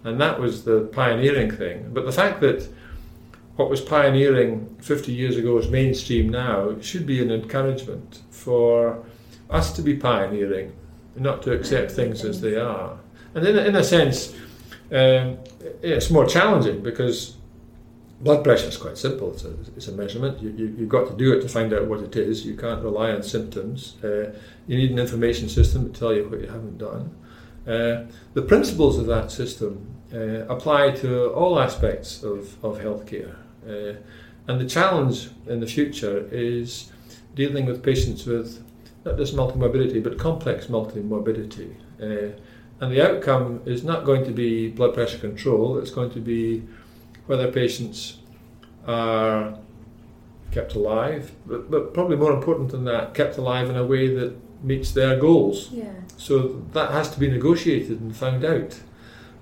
And 0.03 0.19
that 0.21 0.39
was 0.39 0.63
the 0.63 0.81
pioneering 0.93 1.51
thing. 1.51 1.91
But 1.93 2.05
the 2.05 2.11
fact 2.11 2.41
that 2.41 2.67
what 3.57 3.69
was 3.69 3.81
pioneering 3.81 4.75
50 4.79 5.11
years 5.11 5.35
ago 5.35 5.57
is 5.57 5.67
mainstream 5.67 6.29
now 6.29 6.79
should 6.79 7.05
be 7.05 7.21
an 7.21 7.31
encouragement 7.31 8.21
for 8.29 9.03
us 9.49 9.73
to 9.73 9.81
be 9.81 9.95
pioneering, 9.95 10.73
and 11.15 11.23
not 11.23 11.41
to 11.43 11.51
accept 11.51 11.91
things 11.91 12.23
as 12.23 12.39
they 12.39 12.55
are. 12.55 12.97
And 13.37 13.47
in, 13.47 13.57
a- 13.57 13.65
in 13.69 13.75
a 13.75 13.83
sense, 13.83 14.33
Um, 14.89 15.37
it's 15.81 16.09
more 16.09 16.25
challenging 16.25 16.81
because 16.81 17.35
blood 18.21 18.41
pressure 18.43 18.69
is 18.69 18.77
quite 18.77 18.97
simple. 18.97 19.33
It's 19.33 19.43
a, 19.43 19.53
it's 19.75 19.87
a 19.89 19.91
measurement. 19.91 20.41
You, 20.41 20.49
you, 20.49 20.67
have 20.77 20.89
got 20.89 21.07
to 21.09 21.13
do 21.13 21.33
it 21.33 21.41
to 21.41 21.49
find 21.49 21.73
out 21.73 21.87
what 21.87 21.99
it 21.99 22.15
is. 22.15 22.45
You 22.45 22.55
can't 22.55 22.81
rely 22.81 23.11
on 23.11 23.21
symptoms. 23.21 23.95
Uh, 24.01 24.31
you 24.67 24.77
need 24.77 24.91
an 24.91 24.99
information 24.99 25.49
system 25.49 25.91
to 25.91 25.99
tell 25.99 26.13
you 26.13 26.23
what 26.29 26.39
you 26.39 26.47
haven't 26.47 26.77
done. 26.77 27.03
Uh, 27.67 28.05
the 28.33 28.41
principles 28.41 28.97
of 28.97 29.07
that 29.07 29.29
system 29.29 29.85
uh, 30.13 30.45
apply 30.55 30.91
to 30.91 31.33
all 31.33 31.59
aspects 31.59 32.23
of, 32.23 32.63
of 32.63 32.79
healthcare. 32.79 33.35
Uh, 33.67 33.97
and 34.47 34.61
the 34.61 34.69
challenge 34.77 35.29
in 35.47 35.59
the 35.59 35.67
future 35.67 36.29
is 36.31 36.93
dealing 37.35 37.65
with 37.65 37.83
patients 37.83 38.25
with 38.25 38.63
not 39.03 39.17
just 39.17 39.35
multimorbidity 39.35 40.01
but 40.01 40.17
complex 40.17 40.67
multimorbidity. 40.67 41.75
Uh, 42.01 42.31
and 42.79 42.91
the 42.91 43.01
outcome 43.01 43.61
is 43.65 43.83
not 43.83 44.05
going 44.05 44.23
to 44.25 44.31
be 44.31 44.69
blood 44.69 44.93
pressure 44.93 45.17
control, 45.17 45.77
it's 45.77 45.91
going 45.91 46.11
to 46.11 46.19
be 46.19 46.63
whether 47.25 47.51
patients 47.51 48.17
are 48.87 49.57
kept 50.51 50.75
alive, 50.75 51.31
but, 51.45 51.69
but 51.69 51.93
probably 51.93 52.15
more 52.15 52.31
important 52.31 52.71
than 52.71 52.85
that, 52.85 53.13
kept 53.13 53.37
alive 53.37 53.69
in 53.69 53.75
a 53.75 53.85
way 53.85 54.07
that 54.15 54.35
meets 54.63 54.91
their 54.91 55.19
goals. 55.19 55.69
Yeah. 55.71 55.91
So 56.17 56.63
that 56.73 56.91
has 56.91 57.11
to 57.11 57.19
be 57.19 57.29
negotiated 57.29 57.99
and 58.01 58.15
found 58.15 58.43
out. 58.43 58.79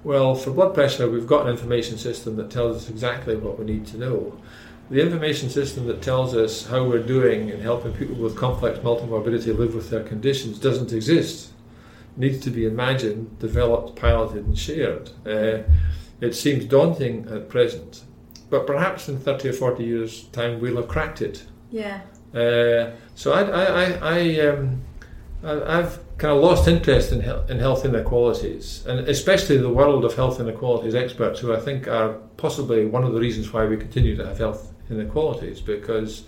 Well, 0.03 0.35
for 0.35 0.51
blood 0.51 0.73
pressure, 0.73 1.09
we've 1.09 1.27
got 1.27 1.45
an 1.45 1.51
information 1.51 1.97
system 1.97 2.35
that 2.35 2.51
tells 2.51 2.77
us 2.77 2.89
exactly 2.89 3.35
what 3.35 3.57
we 3.57 3.65
need 3.65 3.87
to 3.87 3.97
know. 3.97 4.39
The 4.89 5.01
information 5.01 5.49
system 5.49 5.87
that 5.87 6.03
tells 6.03 6.35
us 6.35 6.67
how 6.67 6.83
we're 6.83 7.01
doing 7.01 7.49
in 7.49 7.59
helping 7.59 7.93
people 7.93 8.15
with 8.15 8.35
complex 8.35 8.77
multimorbidity 8.79 9.57
live 9.57 9.73
with 9.73 9.89
their 9.89 10.03
conditions 10.03 10.59
doesn't 10.59 10.93
exist. 10.93 11.51
Needs 12.17 12.39
to 12.45 12.49
be 12.49 12.65
imagined, 12.65 13.39
developed, 13.39 13.95
piloted, 13.95 14.45
and 14.45 14.57
shared. 14.57 15.09
Uh, 15.25 15.63
it 16.21 16.33
seems 16.33 16.65
daunting 16.65 17.27
at 17.29 17.49
present, 17.49 18.03
but 18.49 18.65
perhaps 18.65 19.09
in 19.09 19.19
30 19.19 19.49
or 19.49 19.53
40 19.53 19.83
years' 19.83 20.23
time 20.25 20.61
we'll 20.61 20.77
have 20.77 20.87
cracked 20.87 21.21
it. 21.21 21.43
Yeah. 21.71 22.01
Uh, 22.33 22.91
so 23.15 23.33
I, 23.33 23.41
I, 23.41 23.63
I, 23.63 24.19
I 24.19 24.39
um, 24.47 24.81
I've 25.43 25.99
kind 26.17 26.33
of 26.35 26.41
lost 26.41 26.67
interest 26.67 27.11
in, 27.11 27.21
health, 27.21 27.49
in 27.49 27.59
health 27.59 27.85
inequalities, 27.85 28.83
and 28.87 29.07
especially 29.07 29.57
the 29.57 29.69
world 29.69 30.05
of 30.05 30.15
health 30.15 30.39
inequalities 30.39 30.95
experts, 30.95 31.39
who 31.39 31.53
I 31.53 31.59
think 31.59 31.87
are 31.87 32.13
possibly 32.37 32.85
one 32.85 33.03
of 33.03 33.13
the 33.13 33.19
reasons 33.19 33.53
why 33.53 33.65
we 33.65 33.77
continue 33.77 34.15
to 34.15 34.25
have 34.25 34.37
health 34.37 34.73
inequalities, 34.89 35.61
because 35.61 36.23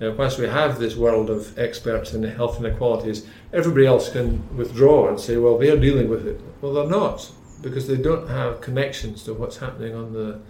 uh, 0.00 0.12
whilst 0.12 0.38
we 0.38 0.46
have 0.46 0.78
this 0.78 0.96
world 0.96 1.30
of 1.30 1.58
experts 1.58 2.12
in 2.12 2.22
health 2.22 2.58
inequalities, 2.60 3.26
everybody 3.52 3.86
else 3.86 4.10
can 4.10 4.56
withdraw 4.56 5.08
and 5.08 5.18
say, 5.18 5.36
well, 5.36 5.56
they're 5.56 5.78
dealing 5.78 6.08
with 6.08 6.26
it. 6.26 6.40
Well, 6.60 6.74
they're 6.74 6.86
not, 6.86 7.30
because 7.62 7.86
they 7.86 7.96
don't 7.96 8.28
have 8.28 8.60
connections 8.60 9.22
to 9.24 9.34
what's 9.34 9.56
happening 9.58 9.94
on 9.94 10.12
the 10.12 10.40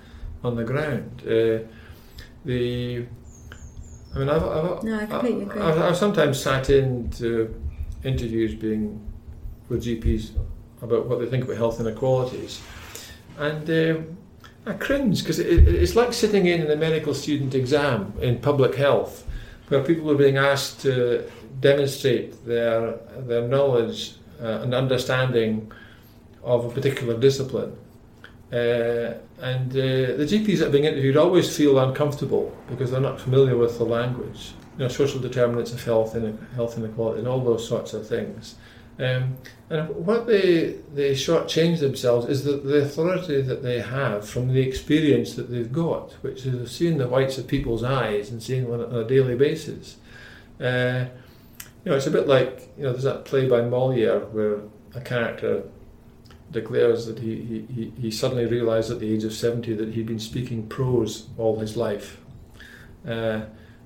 on 0.43 0.57
the 0.57 0.65
ground. 0.65 1.23
Uh, 1.23 1.67
the 2.45 3.07
I 4.15 4.19
mean, 4.19 4.29
I've, 4.29 4.45
I've, 4.45 4.83
no, 4.83 4.99
I 4.99 5.07
completely 5.07 5.43
agree. 5.43 5.61
I've, 5.61 5.79
I've 5.79 5.97
sometimes 5.97 6.41
sat 6.41 6.71
in 6.71 7.11
to 7.11 7.55
interviews 8.03 8.55
being 8.55 9.13
with 9.69 9.85
GPs 9.85 10.31
about 10.81 11.07
what 11.07 11.19
they 11.21 11.27
think 11.27 11.45
about 11.45 11.57
health 11.57 11.81
inequalities. 11.81 12.63
And 13.39 13.69
um, 13.69 14.17
I 14.65 14.73
cringe 14.73 15.23
because 15.23 15.39
it, 15.39 15.69
it's 15.69 15.95
like 15.95 16.13
sitting 16.13 16.47
in 16.47 16.71
a 16.71 16.77
medical 16.77 17.15
student 17.15 17.55
exam 17.55 18.15
in 18.21 18.39
public 18.39 18.75
health 18.77 19.26
where 19.68 19.83
people 19.83 20.11
are 20.11 20.16
being 20.16 20.37
asked 20.37 20.81
to 20.81 21.31
demonstrate 21.61 22.44
their, 22.46 22.92
their 23.18 23.46
knowledge 23.48 24.14
uh, 24.40 24.61
and 24.62 24.74
understanding 24.74 25.70
of 26.42 26.64
a 26.64 26.70
particular 26.70 27.18
discipline. 27.18 27.76
Uh, 28.52 29.14
and 29.40 29.72
uh, 29.72 30.14
the 30.16 30.26
GPs 30.26 30.59
that 30.59 30.68
are 30.68 30.70
being 30.70 30.85
interviewed 30.85 31.16
always 31.16 31.55
feel 31.57 31.79
uncomfortable 31.79 32.57
because 32.68 32.90
they're 32.90 33.00
not 33.00 33.20
familiar 33.20 33.57
with 33.57 33.76
the 33.79 33.85
language 33.85 34.52
you 34.79 34.85
know, 34.85 34.88
social 34.88 35.20
determinants 35.20 35.72
of 35.72 35.83
health 35.83 36.14
and 36.14 36.38
health 36.55 36.79
inequality 36.79 37.18
and 37.18 37.29
all 37.29 37.40
those 37.40 37.66
sorts 37.66 37.92
of 37.94 38.07
things. 38.07 38.55
Um, 38.99 39.37
and 39.69 39.91
what 39.91 40.27
they 40.27 40.77
they 40.95 41.13
shortchange 41.13 41.81
themselves 41.81 42.27
is 42.29 42.45
the, 42.45 42.53
the 42.53 42.79
authority 42.79 43.43
that 43.43 43.63
they 43.63 43.81
have 43.81 44.27
from 44.27 44.49
the 44.49 44.61
experience 44.61 45.35
that 45.35 45.51
they've 45.51 45.71
got, 45.71 46.13
which 46.23 46.47
is 46.47 46.71
seeing 46.71 46.97
the 46.97 47.09
whites 47.09 47.37
of 47.37 47.47
people's 47.47 47.85
eyes 47.85 48.31
and 48.31 48.43
seeing 48.43 48.65
them 48.71 48.81
on 48.81 48.95
a 48.95 49.05
daily 49.05 49.35
basis. 49.35 49.97
Uh, 50.59 51.07
you 51.85 51.91
know, 51.91 51.97
it's 51.97 52.07
a 52.07 52.11
bit 52.11 52.27
like 52.27 52.71
you 52.79 52.85
know, 52.85 52.93
there's 52.93 53.05
that 53.05 53.27
play 53.27 53.47
by 53.47 53.61
Moliere 53.61 54.21
where 54.33 54.61
a 54.95 55.01
character 55.01 55.65
declares 56.51 57.07
that 57.07 57.19
he, 57.19 57.67
he, 57.75 57.93
he 58.01 58.11
suddenly 58.11 58.47
realised 58.47 58.91
at 58.91 59.01
the 59.01 59.13
age 59.13 59.25
of 59.25 59.33
70 59.33 59.75
that 59.75 59.95
he'd 59.95 60.07
been 60.07 60.19
speaking 60.19 60.67
prose 60.67 61.29
all 61.37 61.59
his 61.59 61.77
life. 61.77 62.19
Uh, 63.07 63.43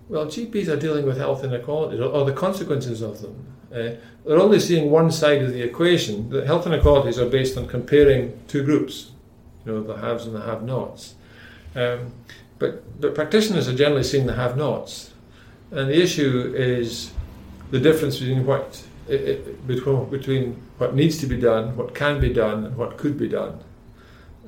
well, 0.08 0.26
GPs 0.26 0.68
are 0.68 0.76
dealing 0.76 1.06
with 1.06 1.16
health 1.16 1.44
inequalities 1.44 2.00
or, 2.00 2.24
the 2.24 2.32
consequences 2.32 3.00
of 3.00 3.22
them. 3.22 3.49
Uh, 3.72 3.94
they're 4.24 4.38
only 4.38 4.60
seeing 4.60 4.90
one 4.90 5.10
side 5.10 5.42
of 5.42 5.52
the 5.52 5.62
equation. 5.62 6.28
The 6.30 6.44
health 6.44 6.66
inequalities 6.66 7.18
are 7.18 7.28
based 7.28 7.56
on 7.56 7.68
comparing 7.68 8.38
two 8.48 8.64
groups, 8.64 9.12
you 9.64 9.72
know, 9.72 9.82
the 9.82 9.96
haves 9.96 10.26
and 10.26 10.34
the 10.34 10.40
have-nots. 10.40 11.14
Um, 11.74 12.12
but, 12.58 13.00
but 13.00 13.14
practitioners 13.14 13.68
are 13.68 13.74
generally 13.74 14.02
seeing 14.02 14.26
the 14.26 14.34
have-nots, 14.34 15.12
and 15.70 15.88
the 15.88 16.02
issue 16.02 16.52
is 16.56 17.12
the 17.70 17.78
difference 17.78 18.18
between 18.18 18.44
what 18.44 18.82
it, 19.08 19.20
it, 19.20 19.66
between, 19.66 20.10
between 20.10 20.62
what 20.78 20.94
needs 20.94 21.18
to 21.18 21.26
be 21.26 21.36
done, 21.36 21.76
what 21.76 21.94
can 21.94 22.20
be 22.20 22.32
done, 22.32 22.64
and 22.64 22.76
what 22.76 22.96
could 22.96 23.16
be 23.16 23.28
done. 23.28 23.60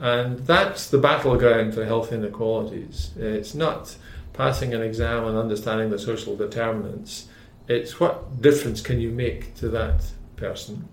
And 0.00 0.40
that's 0.40 0.90
the 0.90 0.98
battleground 0.98 1.74
for 1.74 1.84
health 1.84 2.12
inequalities. 2.12 3.12
It's 3.16 3.54
not 3.54 3.96
passing 4.32 4.74
an 4.74 4.82
exam 4.82 5.24
and 5.24 5.38
understanding 5.38 5.90
the 5.90 5.98
social 5.98 6.34
determinants, 6.36 7.28
it's 7.68 8.00
what 8.00 8.40
difference 8.40 8.80
can 8.80 9.00
you 9.00 9.10
make 9.10 9.54
to 9.56 9.68
that 9.68 10.04
person? 10.36 10.88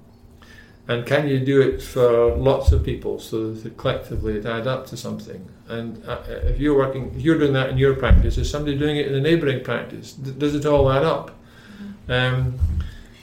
And 0.88 1.06
can 1.06 1.28
you 1.28 1.40
do 1.40 1.62
it 1.62 1.82
for 1.84 2.36
lots 2.36 2.72
of 2.72 2.84
people 2.84 3.20
so 3.20 3.54
that 3.54 3.78
collectively 3.78 4.38
it 4.38 4.46
add 4.46 4.66
up 4.66 4.88
to 4.88 4.98
something? 4.98 5.48
And 5.68 6.04
uh, 6.08 6.24
if 6.28 6.60
you're 6.60 6.76
working, 6.76 7.14
if 7.16 7.22
you're 7.22 7.38
doing 7.38 7.54
that 7.54 7.70
in 7.70 7.78
your 7.78 7.96
practice, 7.96 8.38
is 8.40 8.50
somebody 8.50 8.76
doing 8.78 8.98
it 8.98 9.08
in 9.08 9.14
a 9.14 9.22
neighbouring 9.22 9.64
practice? 9.64 10.14
does 10.14 10.56
it 10.56 10.66
all 10.66 10.92
add 10.92 11.04
up? 11.04 11.30
Mm-hmm. 11.30 12.12
Um, 12.12 12.60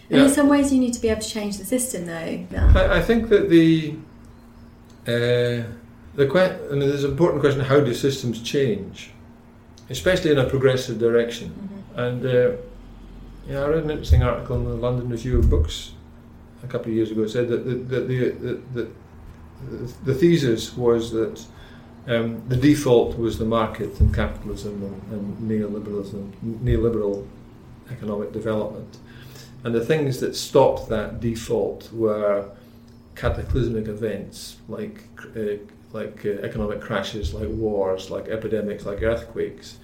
and 0.08 0.22
in 0.22 0.28
some 0.28 0.48
ways, 0.48 0.72
you 0.72 0.78
need 0.78 0.94
to 0.94 1.00
be 1.00 1.08
able 1.08 1.22
to 1.22 1.28
change 1.28 1.58
the 1.58 1.64
system, 1.64 2.06
though. 2.06 2.46
I, 2.76 2.98
I, 2.98 3.02
think 3.02 3.28
that 3.30 3.50
the 3.50 3.96
uh, 5.08 5.66
the 6.14 6.28
que- 6.30 6.68
I 6.70 6.74
mean, 6.76 6.88
there's 6.88 7.02
an 7.02 7.10
important 7.10 7.40
question: 7.40 7.62
How 7.62 7.80
do 7.80 7.92
systems 7.92 8.40
change? 8.40 9.10
especially 9.90 10.32
in 10.32 10.38
a 10.38 10.48
progressive 10.48 10.98
direction. 10.98 11.50
Mm-hmm. 11.50 11.98
And 11.98 12.26
uh, 12.26 12.56
yeah, 13.48 13.62
I 13.62 13.68
read 13.68 13.84
an 13.84 13.90
interesting 13.90 14.22
article 14.22 14.56
in 14.56 14.64
the 14.64 14.74
London 14.74 15.08
Review 15.08 15.38
of 15.38 15.48
Books 15.48 15.92
a 16.62 16.66
couple 16.66 16.90
of 16.90 16.96
years 16.96 17.10
ago. 17.10 17.22
It 17.22 17.30
said 17.30 17.48
that 17.48 17.64
the, 17.64 17.74
the, 17.74 18.00
the, 18.00 18.60
the, 18.74 19.92
the 20.04 20.14
thesis 20.14 20.76
was 20.76 21.10
that 21.12 21.44
um, 22.08 22.42
the 22.48 22.56
default 22.56 23.18
was 23.18 23.38
the 23.38 23.44
market 23.44 23.98
and 24.00 24.14
capitalism 24.14 24.82
and, 24.82 25.12
and 25.12 25.50
neoliberalism, 25.50 26.32
neoliberal 26.62 27.26
economic 27.90 28.32
development. 28.32 28.98
And 29.64 29.74
the 29.74 29.84
things 29.84 30.20
that 30.20 30.36
stopped 30.36 30.88
that 30.90 31.20
default 31.20 31.92
were 31.92 32.50
cataclysmic 33.16 33.88
events 33.88 34.58
like 34.68 35.08
uh, 35.36 35.56
like 35.92 36.26
uh, 36.26 36.30
economic 36.42 36.80
crashes, 36.80 37.32
like 37.32 37.48
wars, 37.48 38.10
like 38.10 38.28
epidemics, 38.28 38.84
like 38.84 39.02
earthquakes, 39.02 39.78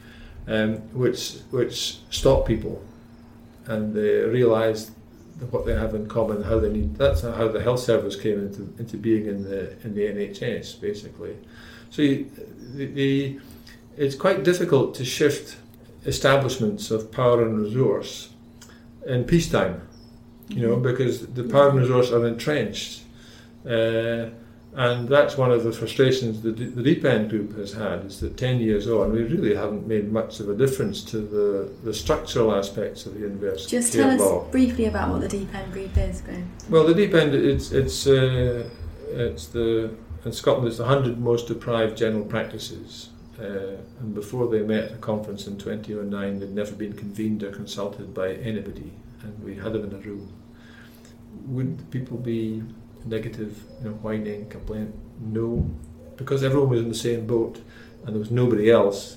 um, 0.47 0.77
which 0.93 1.39
which 1.51 1.99
stop 2.11 2.47
people, 2.47 2.83
and 3.67 3.95
they 3.95 4.21
realise 4.25 4.91
what 5.51 5.67
they 5.67 5.75
have 5.75 5.95
in 5.95 6.07
common, 6.07 6.43
how 6.43 6.59
they 6.59 6.71
need. 6.71 6.97
That's 6.97 7.23
how 7.23 7.49
the 7.49 7.63
health 7.63 7.81
service 7.81 8.17
came 8.17 8.39
into 8.39 8.73
into 8.79 8.97
being 8.97 9.27
in 9.27 9.45
the 9.45 9.73
in 9.83 9.95
the 9.95 10.03
NHS, 10.03 10.81
basically. 10.81 11.37
So 11.91 12.03
you, 12.03 12.31
the, 12.75 12.87
the 12.87 13.41
it's 13.97 14.15
quite 14.15 14.43
difficult 14.45 14.95
to 14.97 15.05
shift 15.05 15.57
establishments 16.07 16.91
of 16.91 17.13
power 17.13 17.43
and 17.43 17.61
resource 17.61 18.31
in 19.07 19.25
peacetime, 19.25 19.87
you 20.49 20.67
know, 20.67 20.77
because 20.77 21.27
the 21.27 21.45
power 21.45 21.71
and 21.71 21.79
resource 21.79 22.11
are 22.11 22.27
entrenched. 22.27 23.03
Uh, 23.65 24.31
and 24.75 25.07
that's 25.07 25.37
one 25.37 25.51
of 25.51 25.65
the 25.65 25.73
frustrations 25.73 26.41
the, 26.41 26.51
the 26.51 26.83
Deep 26.83 27.05
End 27.05 27.29
Group 27.29 27.57
has 27.57 27.73
had, 27.73 28.07
is 28.07 28.21
that 28.21 28.39
10 28.39 28.59
years 28.59 28.89
on, 28.89 29.13
we 29.13 29.23
really 29.23 29.55
haven't 29.55 29.87
made 29.87 30.11
much 30.11 30.41
of 30.41 30.49
a 30.49 30.55
difference 30.55 31.03
to 31.05 31.19
the, 31.19 31.71
the 31.85 31.93
structural 31.93 32.55
aspects 32.55 33.05
of 33.05 33.13
the 33.13 33.21
university 33.21 33.77
Just 33.77 33.93
tell 33.93 34.11
us 34.11 34.51
briefly 34.51 34.87
about 34.87 35.11
what 35.11 35.21
the 35.21 35.29
Deep 35.29 35.55
End 35.55 35.73
Group 35.73 35.97
is, 35.99 36.23
Graham. 36.23 36.51
Well, 36.71 36.87
the 36.87 36.95
Deep 36.95 37.13
End, 37.13 37.35
it's, 37.35 37.71
it's, 37.73 38.07
uh, 38.07 38.67
it's 39.11 39.49
the, 39.49 39.95
in 40.25 40.33
Scotland, 40.33 40.69
it's 40.69 40.79
the 40.79 40.85
100 40.85 41.19
most 41.19 41.49
deprived 41.49 41.99
general 41.99 42.25
practices. 42.25 43.11
Uh, 43.39 43.77
and 44.01 44.15
before 44.15 44.49
they 44.49 44.63
met 44.63 44.85
at 44.85 44.93
a 44.93 44.99
conference 44.99 45.47
in 45.49 45.59
2009, 45.59 46.39
they'd 46.39 46.51
never 46.51 46.73
been 46.73 46.95
convened 46.95 47.43
or 47.43 47.51
consulted 47.51 48.15
by 48.15 48.35
anybody, 48.37 48.91
and 49.23 49.45
we 49.45 49.55
had 49.55 49.75
them 49.75 49.85
in 49.85 49.93
a 49.93 49.99
room. 49.99 50.33
Would 51.47 51.91
people 51.91 52.17
be 52.17 52.63
negative, 53.07 53.63
you 53.83 53.89
know, 53.91 53.95
whining, 53.97 54.49
complaint, 54.49 54.95
No, 55.21 55.69
because 56.17 56.43
everyone 56.43 56.69
was 56.71 56.81
in 56.81 56.89
the 56.89 56.95
same 56.95 57.27
boat 57.27 57.61
and 58.05 58.15
there 58.15 58.19
was 58.21 58.31
nobody 58.31 58.71
else. 58.71 59.17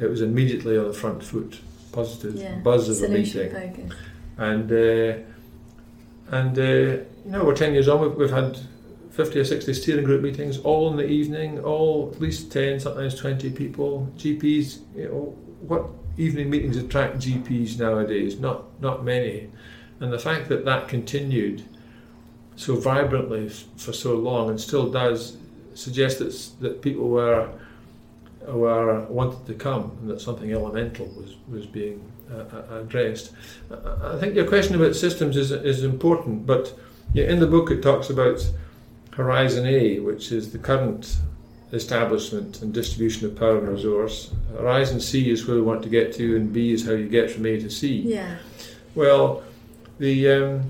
It 0.00 0.08
was 0.08 0.20
immediately 0.22 0.76
on 0.78 0.88
the 0.88 0.94
front 0.94 1.22
foot, 1.22 1.60
positive 1.92 2.34
Yeah. 2.36 2.56
buzz 2.58 2.88
of 2.88 2.98
the 2.98 3.08
meeting, 3.08 3.50
focus. 3.50 3.92
and 4.38 4.72
uh, 4.72 5.18
and 6.30 6.58
uh, 6.58 6.62
you 6.62 7.04
know 7.26 7.44
we're 7.44 7.54
ten 7.54 7.72
years 7.74 7.88
on. 7.88 8.00
We've, 8.00 8.14
we've 8.14 8.30
had 8.30 8.58
fifty 9.10 9.38
or 9.38 9.44
sixty 9.44 9.72
steering 9.74 10.04
group 10.04 10.22
meetings, 10.22 10.58
all 10.58 10.90
in 10.90 10.96
the 10.96 11.06
evening, 11.06 11.60
all 11.60 12.10
at 12.12 12.20
least 12.20 12.50
ten, 12.50 12.80
sometimes 12.80 13.14
twenty 13.14 13.50
people. 13.50 14.10
GPs, 14.16 14.78
you 14.96 15.04
know, 15.08 15.36
what 15.60 15.86
evening 16.16 16.50
meetings 16.50 16.76
attract 16.76 17.18
GPs 17.18 17.78
nowadays? 17.78 18.40
Not 18.40 18.80
not 18.80 19.04
many, 19.04 19.48
and 20.00 20.12
the 20.12 20.18
fact 20.18 20.48
that 20.48 20.64
that 20.64 20.88
continued 20.88 21.62
so 22.56 22.76
vibrantly 22.76 23.48
for 23.76 23.92
so 23.92 24.14
long 24.14 24.50
and 24.50 24.60
still 24.60 24.90
does 24.90 25.36
suggest 25.74 26.18
that, 26.20 26.50
that 26.60 26.82
people 26.82 27.08
were 27.08 27.48
were 28.46 29.00
wanted 29.08 29.44
to 29.46 29.54
come 29.54 29.96
and 30.00 30.10
that 30.10 30.20
something 30.20 30.52
elemental 30.52 31.06
was 31.16 31.34
was 31.48 31.66
being 31.66 32.00
uh, 32.30 32.44
uh, 32.56 32.80
addressed. 32.80 33.32
I- 33.70 34.14
I 34.14 34.18
think 34.20 34.34
your 34.34 34.46
question 34.46 34.74
about 34.74 34.94
systems 34.94 35.36
is 35.36 35.50
is 35.50 35.82
important, 35.82 36.46
but 36.46 36.74
yeah, 37.14 37.24
in 37.24 37.40
the 37.40 37.46
book 37.46 37.70
it 37.70 37.82
talks 37.82 38.10
about 38.10 38.38
Horizon 39.12 39.66
A, 39.66 39.98
which 40.00 40.30
is 40.32 40.50
the 40.52 40.58
current 40.58 41.16
establishment 41.72 42.62
and 42.62 42.72
distribution 42.72 43.26
of 43.26 43.34
power 43.36 43.58
and 43.58 43.68
resource. 43.68 44.30
Horizon 44.56 45.00
C 45.00 45.30
is 45.30 45.46
where 45.46 45.56
we 45.56 45.62
want 45.62 45.82
to 45.82 45.88
get 45.88 46.12
to, 46.14 46.36
and 46.36 46.52
B 46.52 46.72
is 46.72 46.84
how 46.86 46.92
you 46.92 47.08
get 47.08 47.30
from 47.30 47.46
A 47.46 47.58
to 47.60 47.70
C. 47.70 47.96
Yeah. 47.96 48.36
Well, 48.94 49.42
the 49.98 50.30
um, 50.30 50.62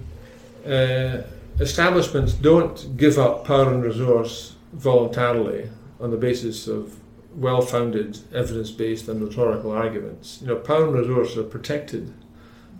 uh, 0.66 1.22
establishments 1.60 2.32
don't 2.32 2.96
give 2.96 3.18
up 3.18 3.44
power 3.44 3.72
and 3.72 3.82
resource 3.82 4.56
voluntarily 4.72 5.70
on 6.00 6.10
the 6.10 6.16
basis 6.16 6.66
of 6.66 6.98
well-founded, 7.34 8.18
evidence-based, 8.32 9.08
and 9.08 9.20
rhetorical 9.20 9.72
arguments. 9.72 10.38
You 10.40 10.48
know, 10.48 10.56
power 10.56 10.84
and 10.84 10.94
resource 10.94 11.36
are 11.36 11.42
protected, 11.42 12.12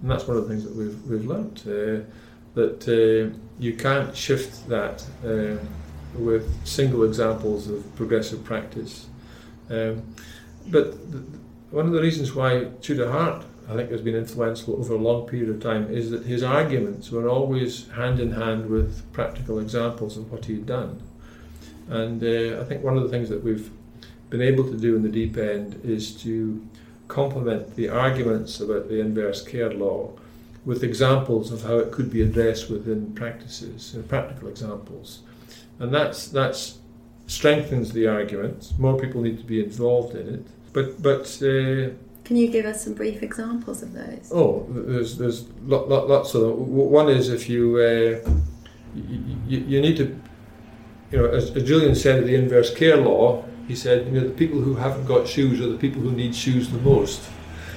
and 0.00 0.10
that's 0.10 0.26
one 0.26 0.37
of 0.37 0.44
the 0.44 0.48
things 0.48 0.64
that 0.64 0.74
we've 0.74 1.00
we've 1.06 1.26
learnt 1.26 1.60
uh, 1.66 2.04
that 2.54 2.88
uh, 2.88 3.37
you 3.58 3.74
can't 3.74 4.16
shift 4.16 4.68
that 4.68 5.04
uh, 5.24 5.56
with 6.16 6.66
single 6.66 7.02
examples 7.02 7.68
of 7.68 7.96
progressive 7.96 8.44
practice. 8.44 9.06
Um, 9.70 10.14
but 10.68 10.92
th- 11.10 11.24
one 11.70 11.87
of 11.87 11.92
the 11.92 12.00
reasons 12.00 12.34
why 12.34 12.68
Tudor 12.80 13.10
Hart 13.10 13.44
I 13.68 13.74
think 13.74 13.90
has 13.90 14.03
been 14.03 14.14
influential 14.14 14.77
over 14.77 14.94
a 14.94 14.98
long 14.98 15.27
period 15.27 15.48
of 15.48 15.62
time 15.62 15.90
is 15.90 16.11
that 16.11 16.27
his 16.27 16.42
arguments 16.42 17.11
were 17.11 17.29
always 17.29 17.88
hand 17.90 18.20
in 18.20 18.33
hand 18.33 18.68
with 18.68 19.11
practical 19.12 19.59
examples 19.59 20.16
of 20.16 20.31
what 20.31 20.44
he'd 20.44 20.66
done. 20.66 21.03
And 21.88 22.22
uh, 22.22 22.61
I 22.61 22.64
think 22.64 22.83
one 22.83 22.96
of 22.96 23.03
the 23.03 23.09
things 23.09 23.29
that 23.31 23.42
we've 23.42 23.70
been 24.31 24.42
able 24.42 24.64
to 24.64 24.77
do 24.77 24.96
in 24.96 25.03
the 25.03 25.09
deep 25.09 25.37
end 25.37 25.81
is 25.85 26.12
to 26.22 26.66
complement 27.09 27.74
the 27.77 27.88
arguments 27.88 28.61
about 28.61 28.88
the 28.88 29.00
inverse 29.00 29.42
care 29.42 29.72
law 29.72 30.11
with 30.64 30.83
examples 30.83 31.53
of 31.53 31.62
how 31.62 31.77
it 31.77 31.92
could 31.92 32.11
be 32.11 32.22
addressed 32.22 32.70
within 32.70 33.12
practices, 33.14 33.94
uh, 33.96 34.03
practical 34.03 34.48
examples. 34.48 35.20
And 35.79 35.92
that's, 35.92 36.29
that's 36.29 36.79
strengthens 37.27 37.92
the 37.92 38.07
argument. 38.07 38.72
More 38.79 38.98
people 38.98 39.20
need 39.20 39.38
to 39.38 39.44
be 39.44 39.62
involved 39.62 40.14
in 40.14 40.35
it. 40.35 40.46
But, 40.72 41.03
but 41.03 41.27
uh, 41.42 41.90
Can 42.24 42.37
you 42.37 42.48
give 42.48 42.64
us 42.64 42.82
some 42.82 42.94
brief 42.94 43.22
examples 43.22 43.82
of 43.82 43.92
those? 43.92 44.30
Oh, 44.32 44.66
there's 44.70 45.18
there's 45.18 45.48
lot, 45.60 45.88
lot, 45.88 46.08
lots 46.08 46.34
of 46.34 46.40
them. 46.40 46.74
One 46.74 47.10
is 47.10 47.28
if 47.28 47.48
you, 47.50 47.76
uh, 47.76 48.30
you 48.94 49.58
you 49.58 49.80
need 49.80 49.96
to, 49.98 50.18
you 51.10 51.18
know, 51.18 51.26
as, 51.26 51.50
as 51.50 51.62
Julian 51.64 51.94
said 51.94 52.24
the 52.24 52.34
inverse 52.34 52.74
care 52.74 52.96
law, 52.96 53.44
he 53.68 53.76
said, 53.76 54.06
you 54.06 54.12
know, 54.12 54.26
the 54.26 54.34
people 54.34 54.60
who 54.60 54.74
haven't 54.74 55.06
got 55.06 55.28
shoes 55.28 55.60
are 55.60 55.68
the 55.68 55.76
people 55.76 56.00
who 56.00 56.12
need 56.12 56.34
shoes 56.34 56.70
the 56.70 56.78
most. 56.78 57.22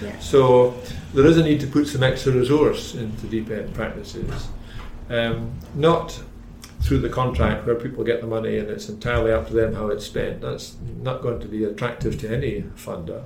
Yeah. 0.02 0.18
So 0.20 0.76
there 1.14 1.26
is 1.26 1.38
a 1.38 1.44
need 1.44 1.60
to 1.62 1.68
put 1.68 1.88
some 1.88 2.04
extra 2.04 2.32
resource 2.32 2.96
into 2.96 3.28
deep 3.28 3.50
end 3.50 3.74
practices, 3.74 4.48
um, 5.10 5.52
not 5.76 6.22
through 6.82 7.00
the 7.00 7.10
contract 7.10 7.66
where 7.66 7.76
people 7.76 8.04
get 8.04 8.22
the 8.22 8.28
money 8.28 8.60
and 8.60 8.70
it's 8.70 8.88
entirely 8.88 9.32
up 9.32 9.48
to 9.48 9.54
them 9.54 9.74
how 9.74 9.88
it's 9.88 10.06
spent. 10.06 10.42
That's 10.42 10.78
not 11.02 11.22
going 11.22 11.40
to 11.42 11.48
be 11.48 11.64
attractive 11.64 12.20
to 12.20 12.34
any 12.34 12.62
funder. 12.76 13.24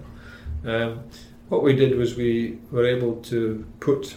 Um, 0.66 1.04
what 1.50 1.64
we 1.64 1.76
did 1.76 1.98
was 1.98 2.16
we 2.16 2.60
were 2.72 2.86
able 2.86 3.16
to 3.24 3.66
put 3.80 4.16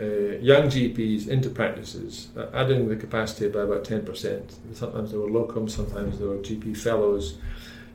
uh, 0.00 0.04
young 0.40 0.64
GPs 0.64 1.26
into 1.28 1.48
practices, 1.48 2.28
uh, 2.36 2.46
adding 2.52 2.88
the 2.88 2.96
capacity 2.96 3.48
by 3.48 3.62
about 3.62 3.84
10%. 3.84 4.52
Sometimes 4.74 5.10
they 5.10 5.16
were 5.16 5.28
locums, 5.28 5.70
sometimes 5.70 6.18
they 6.18 6.26
were 6.26 6.36
GP 6.36 6.76
fellows. 6.76 7.38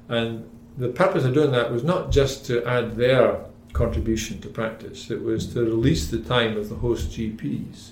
And 0.10 0.50
the 0.78 0.90
purpose 0.90 1.26
of 1.26 1.34
doing 1.34 1.52
that 1.52 1.72
was 1.72 1.84
not 1.84 2.12
just 2.12 2.46
to 2.48 2.66
add 2.66 2.96
their 2.96 3.46
contribution 3.74 4.42
to 4.42 4.50
practice, 4.50 5.12
it 5.12 5.22
was 5.22 5.54
to 5.54 5.62
release 5.64 6.10
the 6.10 6.20
time 6.20 6.58
of 6.58 6.70
the 6.70 6.76
host 6.76 7.12
GPs, 7.12 7.92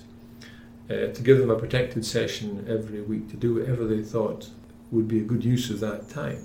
uh, 0.90 1.12
to 1.12 1.22
give 1.22 1.38
them 1.38 1.50
a 1.50 1.56
protected 1.56 2.04
session 2.04 2.66
every 2.68 3.00
week 3.00 3.30
to 3.30 3.36
do 3.36 3.54
whatever 3.54 3.86
they 3.86 4.02
thought 4.02 4.50
would 4.90 5.06
be 5.06 5.20
a 5.20 5.24
good 5.24 5.44
use 5.44 5.70
of 5.70 5.80
that 5.80 6.10
time. 6.10 6.42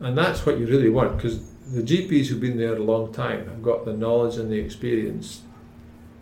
And 0.00 0.16
that's 0.16 0.44
what 0.46 0.58
you 0.58 0.66
really 0.66 0.88
want 0.88 1.16
because 1.16 1.51
the 1.72 1.82
GPs 1.82 2.26
who've 2.26 2.40
been 2.40 2.58
there 2.58 2.76
a 2.76 2.82
long 2.82 3.12
time 3.12 3.48
have 3.48 3.62
got 3.62 3.86
the 3.86 3.94
knowledge 3.94 4.36
and 4.36 4.50
the 4.50 4.58
experience 4.58 5.40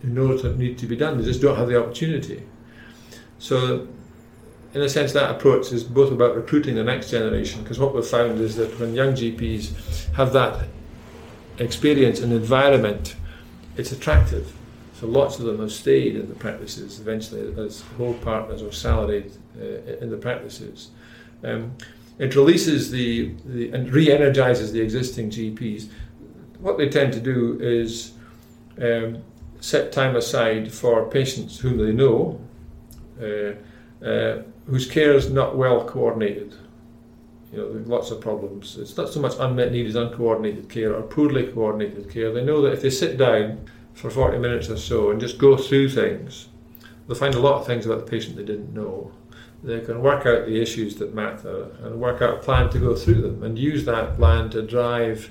who 0.00 0.08
know 0.08 0.28
what 0.28 0.56
needs 0.56 0.80
to 0.80 0.86
be 0.86 0.96
done. 0.96 1.18
They 1.18 1.24
just 1.24 1.42
don't 1.42 1.56
have 1.56 1.68
the 1.68 1.82
opportunity. 1.82 2.44
So, 3.40 3.88
in 4.72 4.80
a 4.80 4.88
sense, 4.88 5.12
that 5.12 5.28
approach 5.28 5.72
is 5.72 5.82
both 5.82 6.12
about 6.12 6.36
recruiting 6.36 6.76
the 6.76 6.84
next 6.84 7.10
generation 7.10 7.62
because 7.62 7.80
what 7.80 7.94
we've 7.94 8.06
found 8.06 8.40
is 8.40 8.54
that 8.56 8.78
when 8.78 8.94
young 8.94 9.14
GPs 9.14 10.12
have 10.14 10.32
that 10.34 10.68
experience 11.58 12.20
and 12.20 12.32
environment, 12.32 13.16
it's 13.76 13.90
attractive. 13.90 14.52
So 14.94 15.06
lots 15.06 15.38
of 15.40 15.46
them 15.46 15.58
have 15.58 15.72
stayed 15.72 16.14
in 16.14 16.28
the 16.28 16.34
practices 16.34 17.00
eventually 17.00 17.52
as 17.60 17.80
whole 17.96 18.14
partners 18.14 18.62
or 18.62 18.70
salaried 18.70 19.32
uh, 19.60 19.64
in 20.00 20.10
the 20.10 20.16
practices. 20.16 20.90
Um, 21.42 21.72
it 22.20 22.36
releases 22.36 22.90
the, 22.90 23.32
the 23.46 23.70
and 23.70 23.90
re-energizes 23.90 24.72
the 24.72 24.80
existing 24.82 25.30
GPs. 25.30 25.88
What 26.58 26.76
they 26.76 26.90
tend 26.90 27.14
to 27.14 27.20
do 27.20 27.58
is 27.58 28.12
um, 28.78 29.22
set 29.60 29.90
time 29.90 30.14
aside 30.16 30.70
for 30.70 31.08
patients 31.08 31.58
whom 31.58 31.78
they 31.78 31.92
know, 31.92 32.38
uh, 33.18 34.04
uh, 34.04 34.42
whose 34.66 34.86
care 34.86 35.14
is 35.14 35.30
not 35.30 35.56
well 35.56 35.82
coordinated. 35.88 36.54
You 37.52 37.58
know, 37.58 37.84
lots 37.86 38.10
of 38.10 38.20
problems. 38.20 38.76
It's 38.76 38.98
not 38.98 39.08
so 39.08 39.18
much 39.18 39.32
unmet 39.40 39.72
need 39.72 39.86
as 39.86 39.94
uncoordinated 39.94 40.68
care 40.68 40.94
or 40.94 41.00
poorly 41.02 41.46
coordinated 41.46 42.10
care. 42.10 42.30
They 42.32 42.44
know 42.44 42.60
that 42.60 42.74
if 42.74 42.82
they 42.82 42.90
sit 42.90 43.16
down 43.16 43.66
for 43.94 44.10
40 44.10 44.38
minutes 44.38 44.68
or 44.68 44.76
so 44.76 45.10
and 45.10 45.18
just 45.18 45.38
go 45.38 45.56
through 45.56 45.88
things, 45.88 46.48
they'll 47.08 47.16
find 47.16 47.34
a 47.34 47.40
lot 47.40 47.60
of 47.60 47.66
things 47.66 47.86
about 47.86 48.04
the 48.04 48.10
patient 48.10 48.36
they 48.36 48.44
didn't 48.44 48.74
know 48.74 49.10
they 49.62 49.80
can 49.80 50.00
work 50.02 50.26
out 50.26 50.46
the 50.46 50.60
issues 50.60 50.96
that 50.96 51.14
matter 51.14 51.68
and 51.82 52.00
work 52.00 52.22
out 52.22 52.34
a 52.34 52.38
plan 52.38 52.70
to 52.70 52.78
go 52.78 52.94
through 52.94 53.20
them 53.20 53.42
and 53.42 53.58
use 53.58 53.84
that 53.84 54.16
plan 54.16 54.48
to 54.50 54.62
drive 54.62 55.30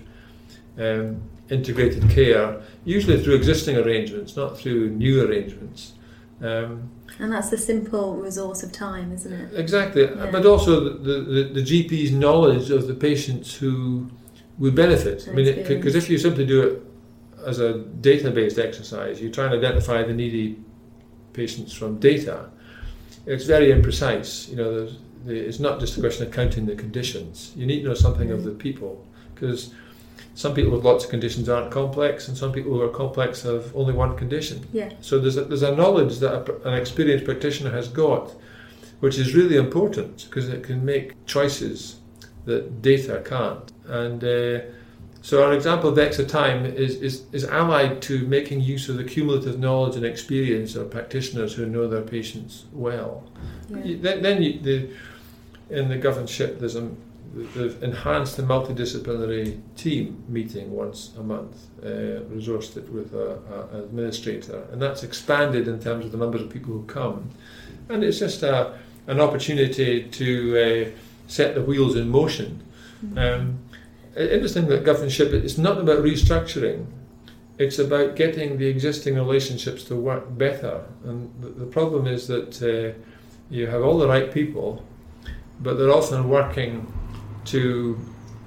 um, 0.78 1.22
integrated 1.50 2.10
care, 2.10 2.62
usually 2.86 3.22
through 3.24 3.36
existing 3.36 3.76
arrangements, 3.78 4.36
not 4.36 4.58
through 4.58 4.90
new 4.92 5.26
arrangements. 5.26 5.94
Um, 6.42 6.90
And 7.18 7.32
that's 7.32 7.50
the 7.50 7.58
simple 7.58 8.16
resource 8.16 8.62
of 8.64 8.72
time, 8.72 9.12
isn't 9.12 9.34
it? 9.34 9.50
exactly, 9.60 10.04
Yeah. 10.04 10.30
but 10.32 10.46
also 10.46 10.94
the, 10.98 11.22
the, 11.22 11.44
the 11.56 11.62
GP's 11.62 12.12
knowledge 12.12 12.70
of 12.70 12.88
the 12.88 12.94
patients 12.94 13.56
who 13.56 14.10
would 14.60 14.76
benefit. 14.76 15.28
I 15.28 15.34
mean, 15.34 15.56
because 15.68 15.96
if 15.96 16.10
you 16.10 16.18
simply 16.18 16.46
do 16.46 16.62
it 16.62 16.84
as 17.46 17.60
a 17.60 17.80
data-based 17.80 18.60
exercise, 18.60 19.20
you 19.22 19.30
try 19.32 19.46
and 19.46 19.54
identify 19.56 20.04
the 20.04 20.14
needy 20.14 20.60
patients 21.34 21.74
from 21.74 22.00
data. 22.00 22.50
It's 23.30 23.46
very 23.46 23.68
imprecise. 23.68 24.50
You 24.50 24.56
know, 24.56 24.90
the, 25.26 25.36
it's 25.36 25.60
not 25.60 25.80
just 25.80 25.98
a 25.98 26.02
question 26.02 26.26
of 26.26 26.34
counting 26.34 26.66
the 26.66 26.76
conditions. 26.76 27.54
You 27.56 27.66
need 27.66 27.82
to 27.84 27.90
know 27.90 27.94
something 27.94 28.32
of 28.32 28.44
the 28.44 28.52
people 28.52 29.06
because 29.36 29.72
some 30.34 30.54
people 30.54 30.72
with 30.72 30.84
lots 30.84 31.04
of 31.04 31.10
conditions 31.10 31.48
aren't 31.48 31.72
complex, 31.72 32.28
and 32.28 32.38
some 32.38 32.52
people 32.52 32.72
who 32.72 32.82
are 32.82 32.90
complex 32.90 33.44
have 33.44 33.76
only 33.76 33.94
one 33.94 34.18
condition. 34.18 34.68
Yeah. 34.74 34.90
So 35.02 35.20
there's 35.20 35.38
a, 35.38 35.44
there's 35.44 35.64
a 35.64 35.76
knowledge 35.76 36.20
that 36.20 36.34
a, 36.34 36.70
an 36.70 36.74
experienced 36.74 37.26
practitioner 37.26 37.72
has 37.72 37.88
got, 37.88 38.34
which 39.00 39.18
is 39.18 39.36
really 39.36 39.58
important 39.58 40.26
because 40.28 40.50
it 40.50 40.64
can 40.64 40.84
make 40.84 41.26
choices 41.26 42.00
that 42.46 42.82
data 42.82 43.22
can't. 43.26 43.72
And 43.86 44.24
uh, 44.24 44.62
so 45.22 45.44
our 45.44 45.54
example 45.54 45.90
of 45.90 45.98
extra 46.00 46.26
time 46.26 46.66
is, 46.66 46.96
is, 47.02 47.24
is 47.34 47.44
allied 47.44 48.02
to 48.04 48.26
making 48.28 48.62
use 48.62 48.88
of 48.90 48.98
the 48.98 49.04
cumulative 49.04 49.60
knowledge 49.60 49.96
and 49.96 50.06
experience 50.06 50.76
of 50.76 50.90
practitioners 50.90 51.54
who 51.54 51.66
know 51.66 51.88
their 51.88 52.02
patients 52.02 52.66
well. 52.72 53.24
Yeah. 53.70 53.84
You- 53.84 53.98
Then, 53.98 54.22
then 54.22 54.42
you, 54.42 54.60
the, 54.60 54.90
in 55.70 55.90
the 55.90 55.98
Govan 55.98 56.26
SHIP, 56.28 56.60
there's 56.60 56.76
a 56.76 56.90
they've 57.56 57.84
enhanced 57.84 58.38
the 58.38 58.44
multidisciplinary 58.44 59.60
team 59.76 60.24
meeting 60.28 60.72
once 60.72 61.12
a 61.16 61.22
month, 61.22 61.68
uh, 61.84 62.22
resourced 62.34 62.76
it 62.76 62.90
with 62.92 63.14
an 63.14 63.38
administrator, 63.80 64.66
and 64.72 64.82
that's 64.82 65.04
expanded 65.04 65.68
in 65.68 65.80
terms 65.80 66.06
of 66.06 66.12
the 66.12 66.18
number 66.18 66.40
of 66.40 66.50
people 66.50 66.74
who 66.74 66.84
come. 66.86 67.30
And 67.90 68.04
it's 68.04 68.18
just 68.18 68.42
a, 68.42 68.74
an 69.06 69.20
opportunity 69.20 70.04
to 70.04 70.88
uh, 70.88 71.00
set 71.28 71.54
the 71.54 71.62
wheels 71.62 71.96
in 71.96 72.10
motion. 72.10 72.64
Um, 73.16 73.60
interesting 74.16 74.68
that 74.68 74.84
Govan 74.84 75.10
SHIP 75.10 75.34
it's 75.34 75.58
not 75.58 75.78
about 75.78 76.00
restructuring. 76.04 76.86
It's 77.58 77.78
about 77.78 78.16
getting 78.16 78.58
the 78.58 78.68
existing 78.68 79.16
relationships 79.16 79.84
to 79.86 79.96
work 79.96 80.38
better. 80.38 80.86
And 81.04 81.30
the, 81.42 81.50
the 81.50 81.66
problem 81.66 82.08
is 82.08 82.28
that 82.28 82.62
uh, 82.64 82.98
you 83.50 83.68
have 83.68 83.84
all 83.84 83.98
the 83.98 84.08
right 84.08 84.32
people, 84.34 84.84
but 85.60 85.74
they're 85.74 85.92
often 85.92 86.30
working 86.30 86.92
to 87.46 88.00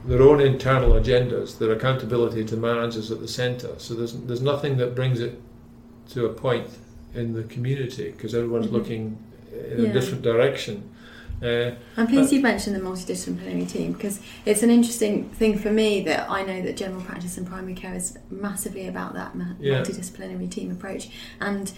their 0.07 0.23
own 0.23 0.41
internal 0.41 0.93
agendas, 0.93 1.59
their 1.59 1.73
accountability 1.73 2.45
to 2.47 2.57
managers 2.57 3.11
at 3.11 3.21
the 3.21 3.29
centre. 3.29 3.75
So 3.79 3.95
there's 3.95 4.15
there's 4.15 4.43
nothing 4.43 4.79
that 4.79 4.95
brings 4.95 5.21
it 5.21 5.41
to 6.11 6.27
a 6.27 6.33
point 6.33 6.69
in 7.15 7.35
the 7.35 7.43
community 7.45 8.11
because 8.13 8.35
everyone's 8.35 8.67
Mhm. 8.69 8.73
looking 8.73 9.19
in 9.71 9.83
Yeah. 9.85 9.91
a 9.91 9.93
different 9.93 10.23
direction. 10.23 10.89
Uh, 11.43 11.75
I'm 11.97 12.07
pleased 12.07 12.33
you 12.33 12.41
mentioned 12.41 12.77
the 12.77 12.81
multidisciplinary 12.81 13.69
team 13.69 13.93
because 13.93 14.21
it's 14.47 14.63
an 14.63 14.71
interesting 14.71 15.29
thing 15.31 15.59
for 15.59 15.71
me 15.71 16.03
that 16.05 16.31
I 16.31 16.43
know 16.43 16.63
that 16.63 16.77
general 16.77 17.03
practice 17.03 17.37
and 17.37 17.47
primary 17.47 17.75
care 17.75 17.95
is 17.95 18.17
massively 18.31 18.87
about 18.87 19.15
that 19.15 19.35
ma- 19.35 19.45
Yeah. 19.59 19.81
multidisciplinary 19.83 20.49
team 20.51 20.71
approach, 20.71 21.09
and 21.41 21.73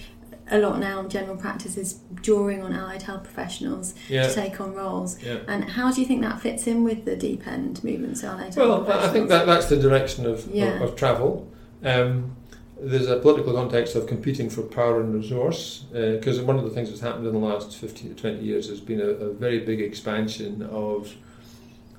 a 0.51 0.59
lot 0.59 0.79
now 0.79 1.03
general 1.09 1.37
practice 1.37 1.79
is 1.79 2.01
drawing 2.17 2.63
on 2.63 2.75
allied 2.75 3.03
health 3.03 3.25
professionals 3.25 3.95
yeah, 4.11 4.27
to 4.27 4.35
take 4.35 4.61
on 4.61 4.75
roles. 4.75 5.23
yeah. 5.23 5.39
And 5.49 5.65
how 5.65 5.91
do 5.91 6.01
you 6.03 6.07
think 6.07 6.21
that 6.21 6.41
fits 6.43 6.67
in 6.67 6.85
with 6.85 7.07
the 7.07 7.17
deep 7.17 7.47
end 7.47 7.83
movement, 7.83 8.19
so 8.19 8.29
allied 8.29 8.55
health 8.55 8.87
Well, 8.87 8.93
I- 8.93 9.07
I 9.07 9.09
think 9.09 9.31
that 9.31 9.47
that's 9.47 9.67
the 9.67 9.77
direction 9.79 10.27
of, 10.27 10.47
Yeah. 10.53 10.75
of, 10.77 10.83
of 10.91 10.97
travel. 10.97 11.49
Um, 11.83 12.37
there's 12.85 13.09
a 13.09 13.19
political 13.19 13.53
context 13.55 13.95
of 13.97 14.07
competing 14.07 14.51
for 14.51 14.63
power 14.63 15.01
and 15.01 15.15
resource 15.15 15.85
because 15.93 16.41
one 16.41 16.59
of 16.59 16.65
the 16.65 16.71
things 16.71 16.89
that's 16.91 17.01
happened 17.01 17.27
in 17.27 17.33
the 17.33 17.39
last 17.39 17.77
15 17.77 18.15
to 18.15 18.21
20 18.21 18.43
years 18.43 18.69
has 18.69 18.81
been 18.81 19.01
a, 19.01 19.05
a 19.29 19.33
very 19.33 19.61
big 19.61 19.81
expansion 19.81 20.63
of 20.71 21.15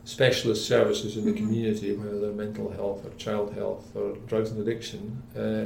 specialist 0.04 0.68
services 0.68 1.18
in 1.18 1.26
the 1.26 1.32
Mhm. 1.32 1.38
community, 1.38 1.96
whether 1.96 2.20
they're 2.20 2.32
mental 2.32 2.70
health 2.72 3.04
or 3.06 3.10
child 3.18 3.54
health 3.54 3.86
or 3.96 4.16
drugs 4.28 4.52
and 4.52 4.62
addiction. 4.62 5.22
Uh, 5.36 5.66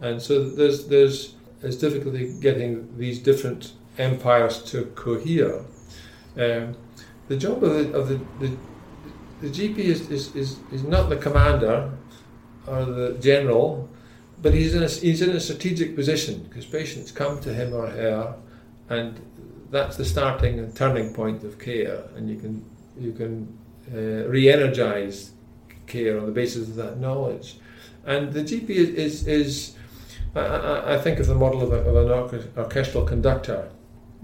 and 0.00 0.22
so 0.22 0.48
there's, 0.48 0.86
there's, 0.86 1.34
there's 1.60 1.76
difficulty 1.76 2.32
getting 2.40 2.88
these 2.96 3.18
different 3.18 3.72
empires 3.98 4.62
to 4.62 4.84
cohere. 4.94 5.60
Um, 6.36 6.76
the 7.28 7.36
job 7.36 7.64
of 7.64 7.72
the, 7.74 7.92
of 7.98 8.08
the, 8.08 8.20
the, 8.40 8.56
the 9.40 9.48
GP 9.50 9.78
is, 9.78 10.10
is, 10.10 10.34
is, 10.36 10.58
is 10.72 10.84
not 10.84 11.08
the 11.08 11.16
commander 11.16 11.90
or 12.66 12.84
the 12.84 13.16
general, 13.20 13.88
but 14.44 14.52
he's 14.52 14.74
in 14.74 14.82
a, 14.82 14.88
he's 14.88 15.22
in 15.22 15.30
a 15.30 15.40
strategic 15.40 15.96
position 15.96 16.42
because 16.42 16.66
patients 16.66 17.10
come 17.10 17.40
to 17.40 17.54
him 17.54 17.72
or 17.72 17.86
her, 17.86 18.36
and 18.90 19.18
that's 19.70 19.96
the 19.96 20.04
starting 20.04 20.58
and 20.58 20.76
turning 20.76 21.14
point 21.14 21.42
of 21.44 21.58
care, 21.58 22.04
and 22.14 22.28
you 22.28 22.36
can 22.36 22.62
you 23.00 23.12
can 23.12 23.58
uh, 23.90 24.28
re-energize 24.28 25.32
care 25.86 26.20
on 26.20 26.26
the 26.26 26.32
basis 26.32 26.68
of 26.68 26.76
that 26.76 26.98
knowledge, 26.98 27.56
and 28.04 28.34
the 28.34 28.42
GP 28.42 28.68
is 28.68 28.88
is, 28.90 29.26
is 29.26 29.76
I, 30.36 30.40
I, 30.40 30.94
I 30.94 30.98
think 30.98 31.20
of 31.20 31.26
the 31.26 31.34
model 31.34 31.62
of, 31.62 31.72
a, 31.72 31.76
of 31.76 31.96
an 31.96 32.08
orche- 32.08 32.56
orchestral 32.58 33.06
conductor. 33.06 33.70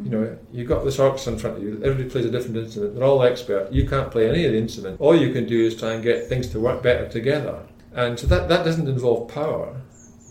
You 0.04 0.10
know, 0.10 0.38
you've 0.52 0.68
got 0.68 0.84
this 0.84 0.98
orchestra 0.98 1.32
in 1.32 1.38
front 1.38 1.56
of 1.56 1.62
you. 1.62 1.80
Everybody 1.82 2.08
plays 2.10 2.24
a 2.26 2.30
different 2.30 2.56
instrument. 2.58 2.94
They're 2.94 3.04
all 3.04 3.22
expert. 3.22 3.70
You 3.70 3.86
can't 3.86 4.10
play 4.10 4.28
any 4.28 4.44
of 4.46 4.52
the 4.52 4.58
instruments. 4.58 4.98
All 5.00 5.14
you 5.14 5.30
can 5.30 5.46
do 5.46 5.66
is 5.66 5.76
try 5.76 5.92
and 5.92 6.02
get 6.02 6.26
things 6.26 6.46
to 6.48 6.60
work 6.60 6.82
better 6.82 7.06
together. 7.06 7.66
And 7.92 8.18
so 8.18 8.26
that, 8.28 8.48
that 8.48 8.64
doesn't 8.64 8.88
involve 8.88 9.28
power. 9.28 9.76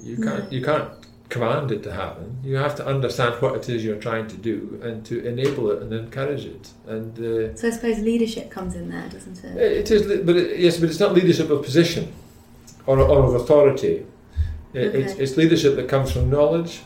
You 0.04 0.16
can't 0.18 0.44
No. 0.46 0.50
you 0.58 0.64
can't 0.64 0.90
command 1.30 1.72
it 1.72 1.84
to 1.84 1.92
happen. 1.94 2.38
You 2.44 2.56
have 2.56 2.76
to 2.76 2.86
understand 2.88 3.36
what 3.42 3.56
it 3.56 3.70
is 3.70 3.86
you're 3.86 3.98
trying 4.10 4.28
to 4.28 4.38
do 4.38 4.80
and 4.84 5.06
to 5.06 5.24
enable 5.28 5.70
it 5.72 5.82
and 5.84 5.94
encourage 5.94 6.46
it. 6.46 6.72
And 6.88 7.12
uh, 7.20 7.56
So 7.56 7.68
I 7.68 7.72
suppose 7.72 8.00
leadership 8.00 8.50
comes 8.50 8.74
in 8.76 8.90
there, 8.90 9.08
doesn't 9.10 9.44
it? 9.44 9.56
it 9.58 9.92
is, 9.92 10.02
but 10.26 10.36
it, 10.36 10.60
yes, 10.60 10.78
but 10.80 10.90
it's 10.90 11.00
not 11.00 11.14
leadership 11.14 11.50
of 11.52 11.64
position 11.64 12.12
or, 12.88 12.98
or 13.00 13.26
of 13.26 13.36
authority. 13.36 14.06
It, 14.74 14.96
it's, 14.96 15.14
Okay. 15.14 15.24
it's 15.24 15.38
leadership 15.38 15.76
that 15.76 15.88
comes 15.88 16.12
from 16.12 16.30
knowledge 16.32 16.82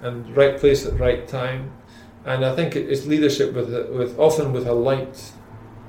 and 0.00 0.34
right 0.36 0.58
place 0.58 0.86
at 0.86 0.98
right 0.98 1.28
time. 1.28 1.72
And 2.24 2.44
I 2.46 2.54
think 2.56 2.76
it's 2.76 3.04
leadership 3.06 3.52
with 3.52 3.74
a, 3.74 3.92
with 3.92 4.18
often 4.18 4.52
with 4.54 4.66
a 4.66 4.72
light 4.72 5.32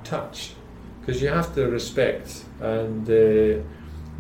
touch, 0.04 0.56
because 1.00 1.22
you 1.22 1.30
have 1.30 1.54
to 1.56 1.68
respect 1.68 2.44
and 2.60 3.08
uh, 3.10 3.62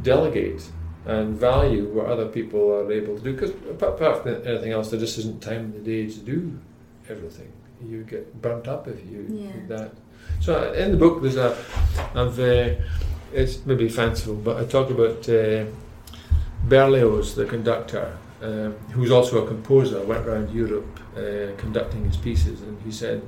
delegate 0.04 0.64
and 1.06 1.36
value 1.36 1.86
what 1.90 2.06
other 2.08 2.28
people 2.28 2.72
are 2.74 2.92
able 2.92 3.18
to 3.18 3.24
do. 3.24 3.34
Because 3.34 3.52
apart 3.70 3.94
apart 4.02 4.24
from 4.24 4.36
anything 4.48 4.72
else, 4.72 4.90
there 4.92 5.00
just 5.00 5.18
isn't 5.18 5.42
time 5.42 5.66
in 5.66 5.72
the 5.74 5.80
day 5.80 6.08
to 6.10 6.20
do 6.20 6.58
everything. 7.10 7.52
You 7.86 8.04
get 8.04 8.42
burnt 8.42 8.68
up 8.68 8.88
if 8.88 9.00
you 9.06 9.26
Yeah. 9.30 9.52
do 9.52 9.68
that. 9.76 9.92
So 10.40 10.72
in 10.74 10.92
the 10.92 10.98
book, 10.98 11.22
there's 11.22 11.36
a, 11.36 11.56
I've, 12.16 12.40
uh, 12.40 12.76
it's 13.34 13.66
maybe 13.66 13.90
fanciful, 13.90 14.36
but 14.36 14.58
I 14.58 14.66
talk 14.66 14.90
about 14.90 15.28
uh, 15.28 15.66
Berlioz, 16.66 17.36
the 17.36 17.46
conductor, 17.46 18.18
um, 18.42 18.74
who's 18.92 19.12
also 19.12 19.44
a 19.44 19.48
composer, 19.48 20.02
went 20.04 20.26
around 20.26 20.52
Europe 20.52 21.00
uh, 21.18 21.56
conducting 21.58 22.06
his 22.06 22.18
pieces, 22.18 22.62
and 22.62 22.82
he 22.84 22.92
said, 22.92 23.22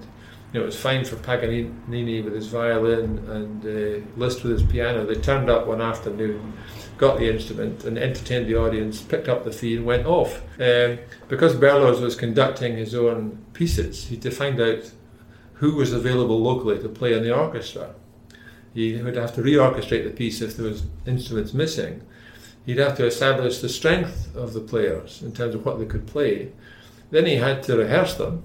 you 0.53 0.59
know, 0.59 0.63
it 0.63 0.67
was 0.67 0.79
fine 0.79 1.03
for 1.03 1.17
Paganini 1.17 2.21
with 2.21 2.33
his 2.33 2.47
violin 2.47 3.19
and 3.29 3.65
uh, 3.65 4.05
Liszt 4.15 4.43
with 4.43 4.53
his 4.53 4.63
piano. 4.63 5.05
They 5.05 5.15
turned 5.15 5.49
up 5.49 5.67
one 5.67 5.81
afternoon, 5.81 6.53
got 6.97 7.19
the 7.19 7.29
instrument, 7.31 7.83
and 7.83 7.97
entertained 7.97 8.47
the 8.47 8.55
audience, 8.55 9.01
picked 9.01 9.27
up 9.27 9.43
the 9.43 9.51
fee, 9.51 9.75
and 9.75 9.85
went 9.85 10.05
off. 10.05 10.41
Um, 10.59 10.99
because 11.27 11.55
Berlioz 11.55 11.99
was 11.99 12.15
conducting 12.15 12.77
his 12.77 12.95
own 12.95 13.45
pieces, 13.53 14.07
he 14.07 14.15
had 14.15 14.21
to 14.23 14.31
find 14.31 14.59
out 14.61 14.91
who 15.55 15.75
was 15.75 15.93
available 15.93 16.39
locally 16.39 16.79
to 16.79 16.89
play 16.89 17.13
in 17.13 17.23
the 17.23 17.35
orchestra. 17.35 17.95
He 18.73 19.01
would 19.01 19.15
have 19.15 19.33
to 19.35 19.41
reorchestrate 19.41 20.03
the 20.03 20.09
piece 20.09 20.41
if 20.41 20.57
there 20.57 20.67
was 20.67 20.83
instruments 21.05 21.53
missing. 21.53 22.01
He'd 22.65 22.79
have 22.79 22.97
to 22.97 23.05
establish 23.05 23.59
the 23.59 23.69
strength 23.69 24.35
of 24.35 24.53
the 24.53 24.59
players 24.59 25.21
in 25.21 25.31
terms 25.31 25.55
of 25.55 25.65
what 25.65 25.79
they 25.79 25.85
could 25.85 26.07
play. 26.07 26.51
Then 27.11 27.25
he 27.25 27.35
had 27.35 27.63
to 27.63 27.77
rehearse 27.77 28.15
them, 28.15 28.43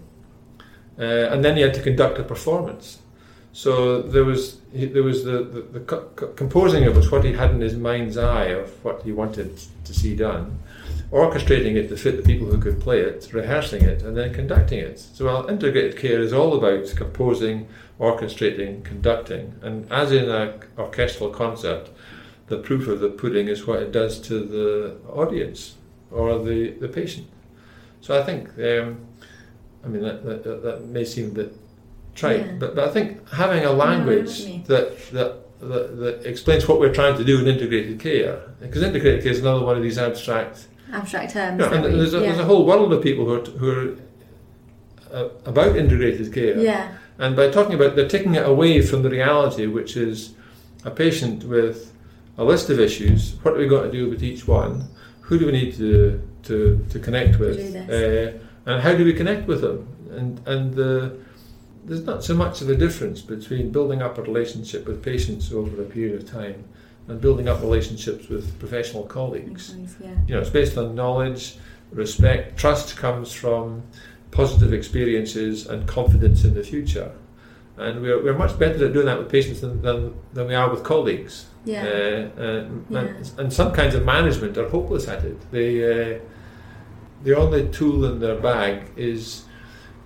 uh, 0.98 1.02
and 1.02 1.44
then 1.44 1.56
he 1.56 1.62
had 1.62 1.74
to 1.74 1.82
conduct 1.82 2.18
a 2.18 2.22
performance. 2.22 2.98
So 3.52 4.02
there 4.02 4.24
was 4.24 4.58
there 4.72 5.02
was 5.02 5.24
the, 5.24 5.42
the, 5.42 5.60
the 5.62 5.80
co- 5.80 6.08
co- 6.14 6.28
composing 6.28 6.84
it 6.84 6.94
was 6.94 7.10
what 7.10 7.24
he 7.24 7.32
had 7.32 7.50
in 7.50 7.60
his 7.60 7.74
mind's 7.76 8.16
eye 8.16 8.46
of 8.46 8.70
what 8.84 9.02
he 9.02 9.10
wanted 9.12 9.58
to 9.84 9.92
see 9.92 10.14
done, 10.14 10.60
orchestrating 11.10 11.74
it 11.74 11.88
to 11.88 11.96
fit 11.96 12.16
the 12.16 12.22
people 12.22 12.46
who 12.46 12.58
could 12.58 12.80
play 12.80 13.00
it, 13.00 13.28
rehearsing 13.32 13.82
it, 13.82 14.02
and 14.02 14.16
then 14.16 14.32
conducting 14.32 14.78
it. 14.78 15.00
So 15.00 15.24
well, 15.24 15.48
integrated 15.48 15.98
care 15.98 16.20
is 16.20 16.32
all 16.32 16.54
about 16.56 16.94
composing, 16.94 17.66
orchestrating, 17.98 18.84
conducting, 18.84 19.54
and 19.62 19.90
as 19.90 20.12
in 20.12 20.30
an 20.30 20.60
orchestral 20.78 21.30
concert, 21.30 21.88
the 22.46 22.58
proof 22.58 22.86
of 22.86 23.00
the 23.00 23.08
pudding 23.08 23.48
is 23.48 23.66
what 23.66 23.82
it 23.82 23.90
does 23.90 24.20
to 24.20 24.44
the 24.44 24.96
audience 25.12 25.74
or 26.12 26.38
the, 26.38 26.70
the 26.80 26.88
patient. 26.88 27.26
So 28.00 28.18
I 28.20 28.24
think, 28.24 28.48
um, 28.58 29.00
I 29.84 29.88
mean, 29.88 30.02
that, 30.02 30.24
that, 30.24 30.44
that- 30.44 30.62
that 30.62 30.84
may 30.86 31.04
seem 31.04 31.26
a 31.26 31.34
bit 31.34 31.54
trite, 32.20 32.46
Yeah. 32.46 32.52
but, 32.61 32.74
but 32.76 32.88
I 32.88 32.92
think 32.92 33.06
having 33.30 33.64
a 33.64 33.72
language 33.72 34.40
you 34.40 34.46
mean. 34.46 34.64
that, 34.72 34.87
that, 35.16 35.33
that, 35.61 35.85
that 36.02 36.26
explains 36.26 36.68
what 36.68 36.78
we're 36.80 36.92
trying 37.00 37.16
to 37.16 37.24
do 37.24 37.40
in 37.40 37.46
integrated 37.46 37.98
care, 37.98 38.40
because 38.61 38.83
integrated 38.83 39.22
care 39.22 39.33
is 39.33 39.40
another 39.40 39.64
one 39.64 39.76
of 39.76 39.83
these 39.83 39.98
abstract 39.98 40.66
Abstract 40.92 41.33
terms. 41.33 41.61
yeah, 41.61 41.72
and 41.74 41.85
that 41.85 41.92
we- 41.92 41.98
there's 41.98 42.14
a, 42.14 42.18
yeah. 42.18 42.26
there's 42.26 42.38
a 42.38 42.44
whole 42.44 42.64
world 42.66 42.92
of 42.92 43.02
people 43.02 43.24
who 43.24 43.35
are, 43.38 43.44
who 43.61 43.68
are 45.12 45.16
uh, 45.16 45.28
about 45.46 45.76
integrated 45.76 46.33
care. 46.33 46.56
yeah. 46.59 46.92
And 47.18 47.37
by 47.37 47.50
talking 47.50 47.74
about, 47.74 47.96
they're 47.96 48.09
taking 48.09 48.35
it 48.35 48.46
away 48.46 48.80
from 48.80 49.02
the 49.02 49.11
reality, 49.11 49.66
which 49.66 49.94
is 49.94 50.33
a 50.87 50.90
patient 50.90 51.44
with 51.44 51.92
a 52.38 52.44
list 52.44 52.70
of 52.70 52.80
issues. 52.80 53.35
What 53.42 53.52
are 53.54 53.59
we 53.59 53.68
got 53.68 53.83
to 53.83 53.92
do 53.92 54.09
with 54.09 54.22
each 54.22 54.48
one? 54.48 54.88
Who 55.26 55.38
do 55.38 55.44
we 55.46 55.52
need 55.52 55.74
to 55.76 56.22
to, 56.44 56.83
to 56.92 56.98
connect 56.98 57.38
with? 57.38 57.59
Uh, 57.76 58.38
and 58.64 58.80
how 58.83 58.94
do 58.94 59.04
we 59.04 59.12
connect 59.12 59.46
with 59.46 59.61
them? 59.61 59.78
And 60.18 60.40
and 60.48 60.72
the, 60.74 61.18
there's 61.90 62.07
not 62.07 62.22
so 62.22 62.37
much 62.37 62.61
of 62.61 62.70
a 62.70 62.76
difference 62.76 63.20
between 63.20 63.72
building 63.72 64.00
up 64.00 64.16
a 64.16 64.22
relationship 64.22 64.87
with 64.87 65.03
patients 65.03 65.53
over 65.53 65.83
a 65.83 65.85
period 65.85 66.14
of 66.14 66.31
time 66.31 66.62
and 67.09 67.20
building 67.20 67.48
up 67.48 67.61
relationships 67.62 68.29
with 68.29 68.57
professional 68.61 69.03
colleagues 69.03 69.70
Employees, 69.70 69.96
yeah. 70.00 70.14
you 70.29 70.35
know, 70.37 70.40
it's 70.40 70.50
based 70.50 70.79
on 70.79 70.94
knowledge, 70.94 71.57
respect. 71.90 72.57
Trust 72.57 72.96
comes 72.96 73.33
from 73.33 73.83
positive 74.31 74.73
experiences 74.73 75.67
and 75.67 75.88
confidence 75.88 76.44
in 76.44 76.54
the 76.54 76.62
future. 76.62 77.10
And 77.77 78.02
we're, 78.02 78.23
we're 78.23 78.38
much 78.38 78.56
better 78.56 78.87
at 78.87 78.92
doing 78.92 79.06
that 79.06 79.19
with 79.19 79.29
patients 79.29 79.60
than, 79.60 79.83
than, 79.83 80.14
than 80.33 80.46
we 80.46 80.54
are 80.54 80.71
with 80.71 80.85
colleagues. 80.85 81.46
Yeah. 81.64 81.83
Uh, 81.83 82.40
and, 82.40 82.87
Yeah. 82.88 82.98
and, 83.00 83.33
and 83.37 83.52
some 83.52 83.73
kinds 83.73 83.96
of 83.96 84.04
management 84.04 84.56
are 84.56 84.69
hopeless 84.69 85.08
at 85.08 85.25
it. 85.25 85.50
They, 85.50 85.71
uh, 85.83 86.21
the 87.25 87.37
only 87.37 87.69
tool 87.71 88.04
in 88.04 88.21
their 88.21 88.37
bag 88.37 88.92
is 88.96 89.42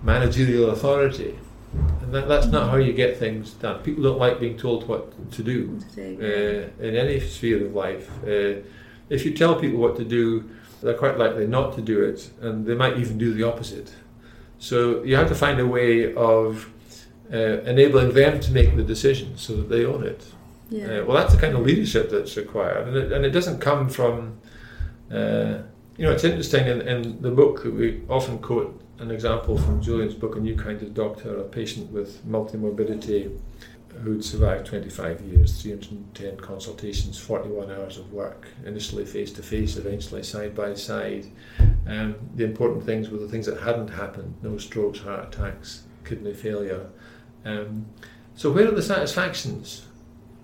managerial 0.01 0.71
authority. 0.71 1.37
And 2.01 2.13
that, 2.13 2.27
that's 2.27 2.47
not 2.47 2.69
how 2.69 2.77
you 2.77 2.93
get 2.93 3.17
things 3.17 3.51
done. 3.53 3.81
People 3.83 4.03
don't 4.03 4.19
like 4.19 4.39
being 4.39 4.57
told 4.57 4.87
what 4.87 5.31
to 5.31 5.43
do 5.43 5.67
What 5.69 5.93
to 5.93 6.15
do. 6.15 6.71
uh, 6.81 6.83
in 6.83 6.95
any 6.95 7.19
sphere 7.19 7.65
of 7.65 7.73
life. 7.73 8.09
Uh, 8.23 8.61
if 9.09 9.25
you 9.25 9.31
tell 9.33 9.55
people 9.55 9.79
what 9.79 9.95
to 9.97 10.03
do, 10.05 10.49
they're 10.81 10.93
quite 10.93 11.17
likely 11.17 11.47
not 11.47 11.75
to 11.75 11.81
do 11.81 12.03
it, 12.03 12.29
and 12.41 12.65
they 12.65 12.75
might 12.75 12.97
even 12.97 13.17
do 13.17 13.33
the 13.33 13.43
opposite. 13.43 13.93
So 14.59 15.03
you 15.03 15.15
have 15.15 15.27
to 15.29 15.35
find 15.35 15.59
a 15.59 15.65
way 15.67 16.13
of 16.13 16.69
uh, 17.33 17.37
enabling 17.63 18.13
them 18.13 18.39
to 18.39 18.51
make 18.51 18.75
the 18.75 18.83
decision 18.83 19.37
so 19.37 19.55
that 19.57 19.69
they 19.69 19.85
own 19.85 20.03
it. 20.03 20.25
Yeah. 20.69 20.85
Uh, 21.01 21.05
well, 21.05 21.17
that's 21.17 21.33
the 21.33 21.39
kind 21.39 21.55
of 21.55 21.61
leadership 21.61 22.09
that's 22.09 22.35
required, 22.37 22.87
and 22.87 22.97
it, 22.97 23.11
and 23.11 23.25
it 23.25 23.31
doesn't 23.31 23.59
come 23.59 23.89
from. 23.89 24.39
Uh, 25.11 25.59
you 25.97 26.03
know, 26.05 26.11
it's 26.11 26.23
interesting 26.23 26.65
in, 26.67 26.81
in 26.81 27.21
the 27.21 27.31
book 27.31 27.63
that 27.63 27.73
we 27.73 28.01
often 28.09 28.39
quote 28.39 28.81
an 28.99 29.11
example 29.11 29.57
from 29.57 29.81
Julian's 29.81 30.13
book, 30.13 30.35
A 30.35 30.39
New 30.39 30.55
Kind 30.55 30.81
of 30.81 30.93
Doctor, 30.93 31.37
a 31.39 31.43
patient 31.43 31.91
with 31.91 32.25
multimorbidity 32.25 33.37
who'd 34.03 34.23
survived 34.23 34.65
25 34.65 35.21
years, 35.21 35.61
310 35.61 36.37
consultations, 36.37 37.17
41 37.17 37.71
hours 37.71 37.97
of 37.97 38.11
work, 38.11 38.47
initially 38.65 39.05
face 39.05 39.31
to 39.33 39.43
face, 39.43 39.77
eventually 39.77 40.23
side 40.23 40.53
by 40.53 40.73
side. 40.73 41.27
Um, 41.87 42.15
the 42.35 42.43
important 42.43 42.85
things 42.85 43.09
were 43.09 43.17
the 43.17 43.27
things 43.27 43.45
that 43.45 43.59
hadn't 43.59 43.89
happened 43.89 44.35
no 44.41 44.57
strokes, 44.57 44.99
heart 44.99 45.33
attacks, 45.33 45.83
kidney 46.03 46.33
failure. 46.33 46.89
Um, 47.45 47.85
so, 48.35 48.51
where 48.51 48.67
are 48.67 48.71
the 48.71 48.81
satisfactions 48.81 49.85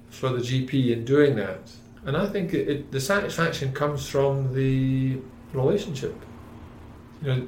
for 0.09 0.29
the 0.29 0.39
GP 0.39 0.91
in 0.91 1.03
doing 1.03 1.35
that? 1.35 1.71
And 2.05 2.15
I 2.15 2.27
think 2.27 2.53
it, 2.53 2.67
it, 2.69 2.91
the 2.91 3.01
satisfaction 3.01 3.73
comes 3.73 4.07
from 4.07 4.53
the 4.53 5.19
relationship. 5.53 6.15
You 7.21 7.27
know, 7.27 7.47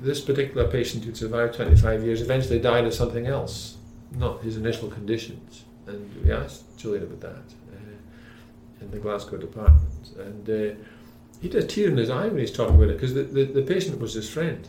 this 0.00 0.20
particular 0.20 0.68
patient 0.68 1.04
who'd 1.04 1.16
survived 1.16 1.54
25 1.54 2.04
years 2.04 2.20
eventually 2.20 2.58
died 2.58 2.84
of 2.84 2.94
something 2.94 3.26
else 3.26 3.76
not 4.16 4.42
his 4.42 4.56
initial 4.56 4.88
conditions. 4.88 5.64
And 5.86 6.24
we 6.24 6.32
asked 6.32 6.78
Julian 6.78 7.04
about 7.04 7.20
that 7.20 7.54
uh, 7.72 8.80
in 8.80 8.90
the 8.90 8.98
Glasgow 8.98 9.36
department. 9.36 10.10
And 10.18 10.48
uh, 10.48 10.74
he 11.40 11.48
had 11.48 11.56
a 11.56 11.66
tear 11.66 11.88
in 11.88 11.96
his 11.96 12.10
eye 12.10 12.28
when 12.28 12.38
he's 12.38 12.52
talking 12.52 12.76
about 12.76 12.88
it 12.88 12.94
because 12.94 13.14
the, 13.14 13.22
the, 13.22 13.44
the, 13.44 13.62
patient 13.62 14.00
was 14.00 14.14
his 14.14 14.28
friend. 14.28 14.66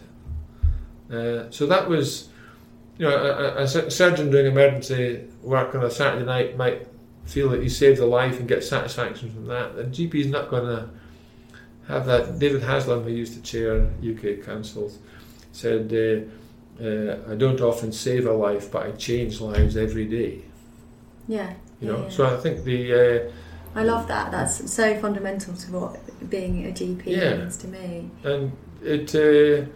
Uh, 1.11 1.49
so 1.51 1.65
that 1.67 1.87
was, 1.87 2.29
you 2.97 3.07
know, 3.07 3.15
a, 3.15 3.63
a, 3.63 3.67
surgeon 3.67 4.31
doing 4.31 4.47
emergency 4.47 5.23
work 5.41 5.75
on 5.75 5.83
a 5.83 5.91
Saturday 5.91 6.25
night 6.25 6.57
might 6.57 6.87
feel 7.25 7.49
that 7.49 7.61
he 7.61 7.69
saved 7.69 7.99
a 7.99 8.05
life 8.05 8.39
and 8.39 8.47
get 8.47 8.63
satisfaction 8.63 9.31
from 9.31 9.45
that. 9.47 9.75
The 9.75 9.83
GP 9.83 10.15
is 10.15 10.27
not 10.27 10.49
going 10.49 10.65
to 10.65 10.89
have 11.87 12.05
that. 12.07 12.39
David 12.39 12.63
Haslam, 12.63 13.03
who 13.03 13.11
used 13.11 13.33
to 13.35 13.41
chair 13.41 13.89
UK 14.03 14.43
councils, 14.43 14.99
said 15.55 15.91
uh, 15.93 16.83
uh, 16.83 17.17
I 17.31 17.35
don't 17.35 17.61
often 17.61 17.91
save 17.91 18.27
a 18.27 18.33
life, 18.33 18.71
but 18.71 18.85
I 18.85 18.91
change 18.91 19.39
lives 19.39 19.77
every 19.77 20.05
day. 20.05 20.41
Yeah. 21.27 21.53
You 21.81 21.91
know, 21.91 22.03
yeah. 22.03 22.09
so 22.09 22.25
I 22.25 22.37
think 22.37 22.63
the. 22.63 22.93
Uh, 22.93 23.31
I 23.79 23.83
love 23.83 24.07
that. 24.07 24.31
That's 24.31 24.71
so 24.71 24.97
fundamental 24.99 25.53
to 25.53 25.71
what 25.71 26.29
being 26.29 26.65
a 26.65 26.69
GP 26.69 27.03
yeah. 27.07 27.35
means 27.35 27.57
to 27.57 27.67
me. 27.67 28.09
And 28.23 28.51
it. 28.81 29.15
Uh, 29.15 29.69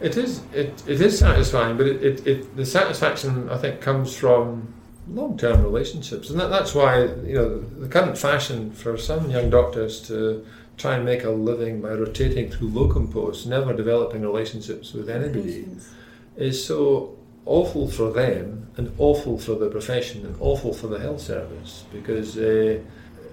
it 0.00 0.16
is 0.16 0.42
it, 0.52 0.82
it 0.86 1.00
is 1.00 1.18
satisfying, 1.18 1.76
but 1.76 1.86
it, 1.86 2.02
it, 2.02 2.26
it 2.26 2.56
the 2.56 2.66
satisfaction 2.66 3.48
I 3.48 3.56
think 3.56 3.80
comes 3.80 4.16
from 4.16 4.74
long 5.08 5.38
term 5.38 5.62
relationships, 5.62 6.30
and 6.30 6.40
that, 6.40 6.50
that's 6.50 6.74
why 6.74 7.02
you 7.02 7.34
know 7.34 7.60
the 7.60 7.88
current 7.88 8.18
fashion 8.18 8.72
for 8.72 8.96
some 8.96 9.30
young 9.30 9.50
doctors 9.50 10.00
to 10.08 10.44
try 10.76 10.96
and 10.96 11.04
make 11.04 11.24
a 11.24 11.30
living 11.30 11.80
by 11.80 11.90
rotating 11.90 12.50
through 12.50 12.68
locum 12.68 13.10
posts, 13.10 13.46
never 13.46 13.72
developing 13.72 14.22
relationships 14.22 14.92
with 14.92 15.08
anybody. 15.08 15.66
Is 16.36 16.64
so 16.64 17.16
awful 17.46 17.88
for 17.88 18.10
them 18.10 18.68
and 18.76 18.92
awful 18.98 19.38
for 19.38 19.54
the 19.54 19.68
profession 19.68 20.26
and 20.26 20.36
awful 20.40 20.72
for 20.72 20.88
the 20.88 20.98
health 20.98 21.20
service 21.20 21.84
because 21.92 22.36
uh, 22.36 22.80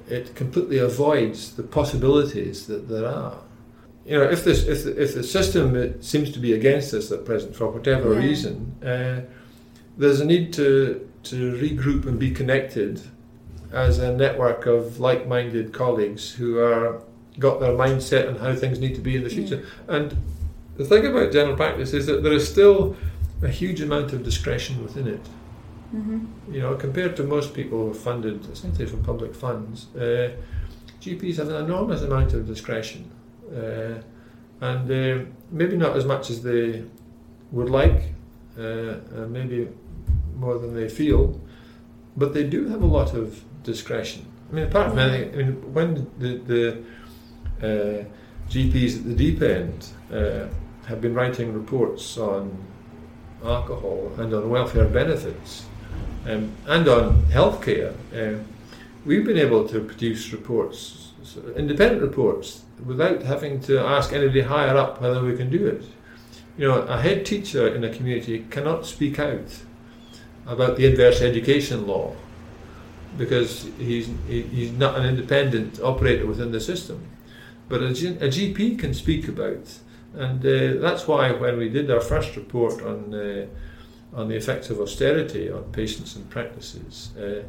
it 0.08 0.36
completely 0.36 0.78
avoids 0.78 1.56
the 1.56 1.64
possibilities 1.64 2.68
that 2.68 2.88
there 2.89 3.08
are. 3.08 3.39
You 4.06 4.20
know, 4.20 4.24
if 4.24 4.44
this 4.44 4.68
if 4.68 4.84
the, 4.84 5.02
if 5.02 5.14
the 5.14 5.24
system 5.24 6.02
seems 6.02 6.32
to 6.32 6.39
be 6.39 6.54
against 6.54 6.94
us 6.94 7.12
at 7.12 7.26
present 7.26 7.56
for 7.56 7.68
whatever 7.68 8.14
yeah. 8.14 8.20
reason, 8.20 8.76
uh, 8.84 9.22
there's 9.98 10.20
a 10.20 10.26
need 10.26 10.54
to 10.54 11.08
to 11.24 11.54
regroup 11.54 12.06
and 12.08 12.20
be 12.20 12.32
connected 12.32 13.02
as 13.72 14.00
a 14.00 14.12
network 14.12 14.66
of 14.66 15.00
like-minded 15.00 15.72
colleagues 15.72 16.34
who 16.34 16.60
are 16.60 17.02
got 17.39 17.59
their 17.59 17.71
mindset 17.71 18.27
and 18.27 18.38
how 18.38 18.55
things 18.55 18.79
need 18.79 18.95
to 18.95 19.01
be 19.01 19.15
in 19.15 19.23
the 19.23 19.29
future. 19.29 19.63
Yeah. 19.88 19.95
And 19.95 20.17
the 20.77 20.86
thing 20.86 21.05
about 21.05 21.32
general 21.32 21.55
practice 21.55 21.93
is 21.93 22.05
that 22.07 22.23
there 22.23 22.34
is 22.34 22.47
still 22.47 22.95
a 23.41 23.47
huge 23.47 23.82
amount 23.82 24.13
of 24.13 24.23
discretion 24.23 24.84
within 24.84 25.07
it. 25.07 25.25
Mm-hmm. 25.95 26.53
You 26.53 26.61
know, 26.61 26.75
compared 26.75 27.15
to 27.17 27.23
most 27.23 27.53
people 27.53 27.79
who 27.79 27.91
are 27.91 27.93
funded 27.93 28.49
essentially 28.49 28.86
from 28.86 29.03
public 29.03 29.36
funds, 29.36 29.88
uh, 29.95 30.32
GPs 31.01 31.38
have 31.38 31.49
an 31.49 31.65
enormous 31.65 32.01
amount 32.01 32.34
of 32.34 32.47
discretion, 32.47 33.09
uh, 33.53 33.95
and 34.61 34.91
uh, 34.91 35.25
maybe 35.49 35.75
not 35.75 35.97
as 35.97 36.05
much 36.05 36.29
as 36.29 36.43
they 36.43 36.84
would 37.51 37.69
like, 37.69 38.13
uh, 38.57 38.95
maybe 39.27 39.67
more 40.36 40.57
than 40.59 40.75
they 40.75 40.88
feel, 40.88 41.39
but 42.15 42.34
they 42.34 42.43
do 42.43 42.67
have 42.69 42.82
a 42.82 42.86
lot 42.86 43.13
of 43.13 43.43
discretion. 43.63 44.25
I 44.49 44.55
mean, 44.55 44.65
apart 44.65 44.89
from 44.89 44.99
anything, 44.99 45.34
I 45.34 45.38
mean, 45.38 45.73
when 45.73 46.07
the, 46.17 46.38
the 46.38 46.84
GPs 47.62 48.97
at 48.97 49.03
the 49.05 49.16
deep 49.16 49.41
end 49.41 49.89
uh, 50.12 50.47
have 50.88 51.01
been 51.01 51.14
writing 51.14 51.53
reports 51.53 52.18
on 52.18 52.57
alcohol 53.43 54.12
and 54.18 54.34
on 54.34 54.49
welfare 54.49 54.86
benefits 54.86 55.66
um, 56.26 56.51
and 56.68 56.88
on 56.88 57.24
healthcare, 57.24 57.93
um, 58.14 58.45
we've 59.05 59.26
been 59.26 59.38
able 59.38 59.68
to 59.68 59.80
produce 59.80 60.32
reports, 60.32 61.14
independent 61.55 62.01
reports, 62.01 62.64
without 62.86 63.24
having 63.24 63.59
to 63.62 63.80
ask 63.80 64.14
anybody 64.14 64.41
higher 64.41 64.78
up 64.78 65.01
whether 65.01 65.24
we 65.24 65.36
can 65.36 65.49
do 65.49 65.66
it. 65.66 65.84
You 66.57 66.68
know, 66.68 66.82
a 66.82 67.01
head 67.01 67.26
teacher 67.26 67.74
in 67.74 67.84
a 67.84 67.89
community 67.89 68.45
cannot 68.49 68.86
speak 68.86 69.18
out 69.18 69.62
about 70.45 70.78
the 70.78 70.86
inverse 70.86 71.22
education 71.22 71.88
law 71.88 72.16
because 73.18 73.68
he's, 73.78 74.09
he's 74.28 74.72
not 74.72 74.95
an 74.95 75.05
independent 75.05 75.80
operator 75.82 76.26
within 76.26 76.51
the 76.51 76.59
system. 76.59 77.03
But 77.72 77.82
a, 77.82 77.88
a 77.88 78.30
GP 78.36 78.78
can 78.78 78.93
speak 78.93 79.28
about 79.28 79.65
and 80.13 80.45
uh, 80.45 80.82
that's 80.82 81.07
why 81.07 81.32
when 81.32 81.57
we 81.57 81.69
did 81.69 81.89
our 81.89 82.01
first 82.01 82.36
report 82.36 82.82
on 82.82 83.13
uh, 83.13 83.47
on 84.13 84.28
the 84.28 84.36
effects 84.36 84.69
of 84.69 84.82
austerity 84.82 85.49
on 85.49 85.63
patients 85.72 86.17
and 86.17 86.30
practices, 86.30 87.11
uh, 87.17 87.43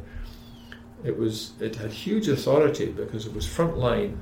it 1.03 1.17
was 1.17 1.53
it 1.59 1.75
had 1.75 1.91
huge 1.91 2.29
authority 2.29 2.85
because 2.85 3.25
it 3.25 3.33
was 3.33 3.45
frontline 3.45 4.17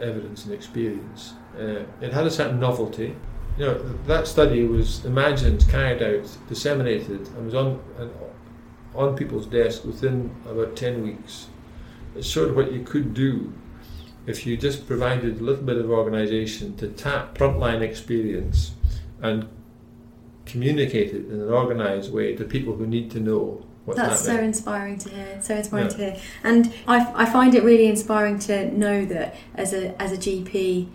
evidence 0.00 0.44
and 0.44 0.52
experience. 0.52 1.32
Uh, 1.58 1.84
it 2.02 2.12
had 2.12 2.26
a 2.26 2.30
certain 2.30 2.60
novelty. 2.60 3.16
You 3.56 3.66
know 3.66 3.78
that 4.06 4.26
study 4.26 4.64
was 4.66 5.04
imagined, 5.06 5.66
carried 5.68 6.02
out, 6.02 6.28
disseminated, 6.48 7.28
and 7.28 7.46
was 7.46 7.54
on 7.54 7.80
on 8.94 9.16
people's 9.16 9.46
desks 9.46 9.82
within 9.82 10.34
about 10.44 10.76
ten 10.76 11.02
weeks. 11.02 11.48
It 12.14 12.24
showed 12.24 12.54
what 12.54 12.70
you 12.70 12.82
could 12.82 13.14
do 13.14 13.54
if 14.26 14.46
you 14.46 14.56
just 14.56 14.86
provided 14.86 15.40
a 15.40 15.44
little 15.44 15.64
bit 15.64 15.76
of 15.76 15.90
organisation 15.90 16.76
to 16.76 16.88
tap 16.88 17.36
frontline 17.36 17.82
experience 17.82 18.72
and 19.20 19.48
communicate 20.46 21.14
it 21.14 21.26
in 21.26 21.40
an 21.40 21.50
organised 21.50 22.10
way 22.10 22.34
to 22.36 22.44
people 22.44 22.76
who 22.76 22.86
need 22.86 23.10
to 23.10 23.20
know 23.20 23.64
what's 23.84 23.98
That's 23.98 24.24
so 24.24 24.38
inspiring 24.38 24.98
to 24.98 25.08
hear. 25.10 25.38
So 25.42 25.54
inspiring 25.54 25.86
yeah. 25.86 25.92
to 25.92 25.96
hear, 25.96 26.20
and 26.42 26.74
I, 26.86 27.12
I 27.22 27.26
find 27.26 27.54
it 27.54 27.62
really 27.64 27.86
inspiring 27.86 28.38
to 28.40 28.70
know 28.76 29.04
that 29.06 29.36
as 29.54 29.72
a 29.72 30.00
as 30.00 30.12
a 30.12 30.16
GP 30.16 30.88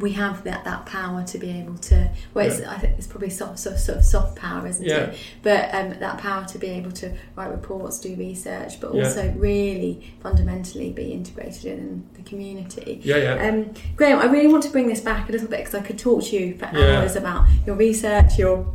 we 0.00 0.12
have 0.12 0.42
that, 0.44 0.64
that 0.64 0.86
power 0.86 1.22
to 1.22 1.38
be 1.38 1.50
able 1.50 1.76
to 1.78 2.10
well 2.32 2.46
it's, 2.46 2.60
yeah. 2.60 2.70
I 2.70 2.78
think 2.78 2.98
it's 2.98 3.06
probably 3.06 3.30
soft, 3.30 3.58
soft, 3.58 3.78
soft, 3.78 4.04
soft 4.04 4.36
power 4.36 4.66
isn't 4.66 4.84
yeah. 4.84 5.04
it 5.04 5.18
but 5.42 5.74
um, 5.74 5.98
that 6.00 6.18
power 6.18 6.44
to 6.46 6.58
be 6.58 6.68
able 6.68 6.90
to 6.92 7.14
write 7.36 7.50
reports 7.50 8.00
do 8.00 8.14
research 8.16 8.80
but 8.80 8.90
also 8.90 9.24
yeah. 9.24 9.32
really 9.36 10.14
fundamentally 10.20 10.90
be 10.90 11.12
integrated 11.12 11.66
in 11.66 12.04
the 12.14 12.22
community 12.22 13.00
yeah, 13.04 13.16
yeah. 13.16 13.48
Um, 13.48 13.72
Graham 13.96 14.18
I 14.18 14.26
really 14.26 14.48
want 14.48 14.64
to 14.64 14.70
bring 14.70 14.88
this 14.88 15.00
back 15.00 15.28
a 15.28 15.32
little 15.32 15.48
bit 15.48 15.60
because 15.60 15.74
I 15.74 15.82
could 15.82 15.98
talk 15.98 16.24
to 16.24 16.36
you 16.36 16.56
for 16.56 16.66
hours 16.66 17.16
about 17.16 17.46
your 17.66 17.76
research 17.76 18.38
your 18.38 18.66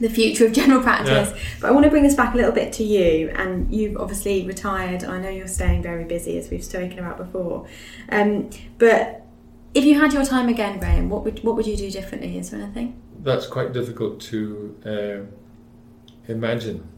the 0.00 0.08
future 0.08 0.46
of 0.46 0.52
general 0.52 0.82
practice. 0.82 1.30
Yeah. 1.30 1.42
But 1.60 1.68
I 1.68 1.70
want 1.72 1.84
to 1.84 1.90
bring 1.90 2.02
this 2.02 2.14
back 2.14 2.32
a 2.32 2.36
little 2.36 2.52
bit 2.52 2.72
to 2.74 2.84
you. 2.84 3.28
And 3.36 3.72
you've 3.72 3.98
obviously 3.98 4.46
retired. 4.46 5.04
I 5.04 5.20
know 5.20 5.28
you're 5.28 5.46
staying 5.46 5.82
very 5.82 6.04
busy, 6.04 6.38
as 6.38 6.48
we've 6.48 6.64
spoken 6.64 6.98
about 6.98 7.18
before. 7.18 7.66
Um, 8.08 8.48
but 8.78 9.26
if 9.74 9.84
you 9.84 9.98
had 10.00 10.12
your 10.12 10.24
time 10.24 10.48
again, 10.48 10.78
Graham, 10.78 11.08
what 11.08 11.24
would 11.24 11.42
what 11.44 11.56
would 11.56 11.66
you 11.66 11.76
do 11.76 11.90
differently? 11.90 12.38
Is 12.38 12.50
there 12.50 12.60
anything? 12.60 13.00
That's 13.22 13.46
quite 13.46 13.72
difficult 13.72 14.20
to 14.22 14.76
uh, 14.84 16.30
imagine. 16.30 16.88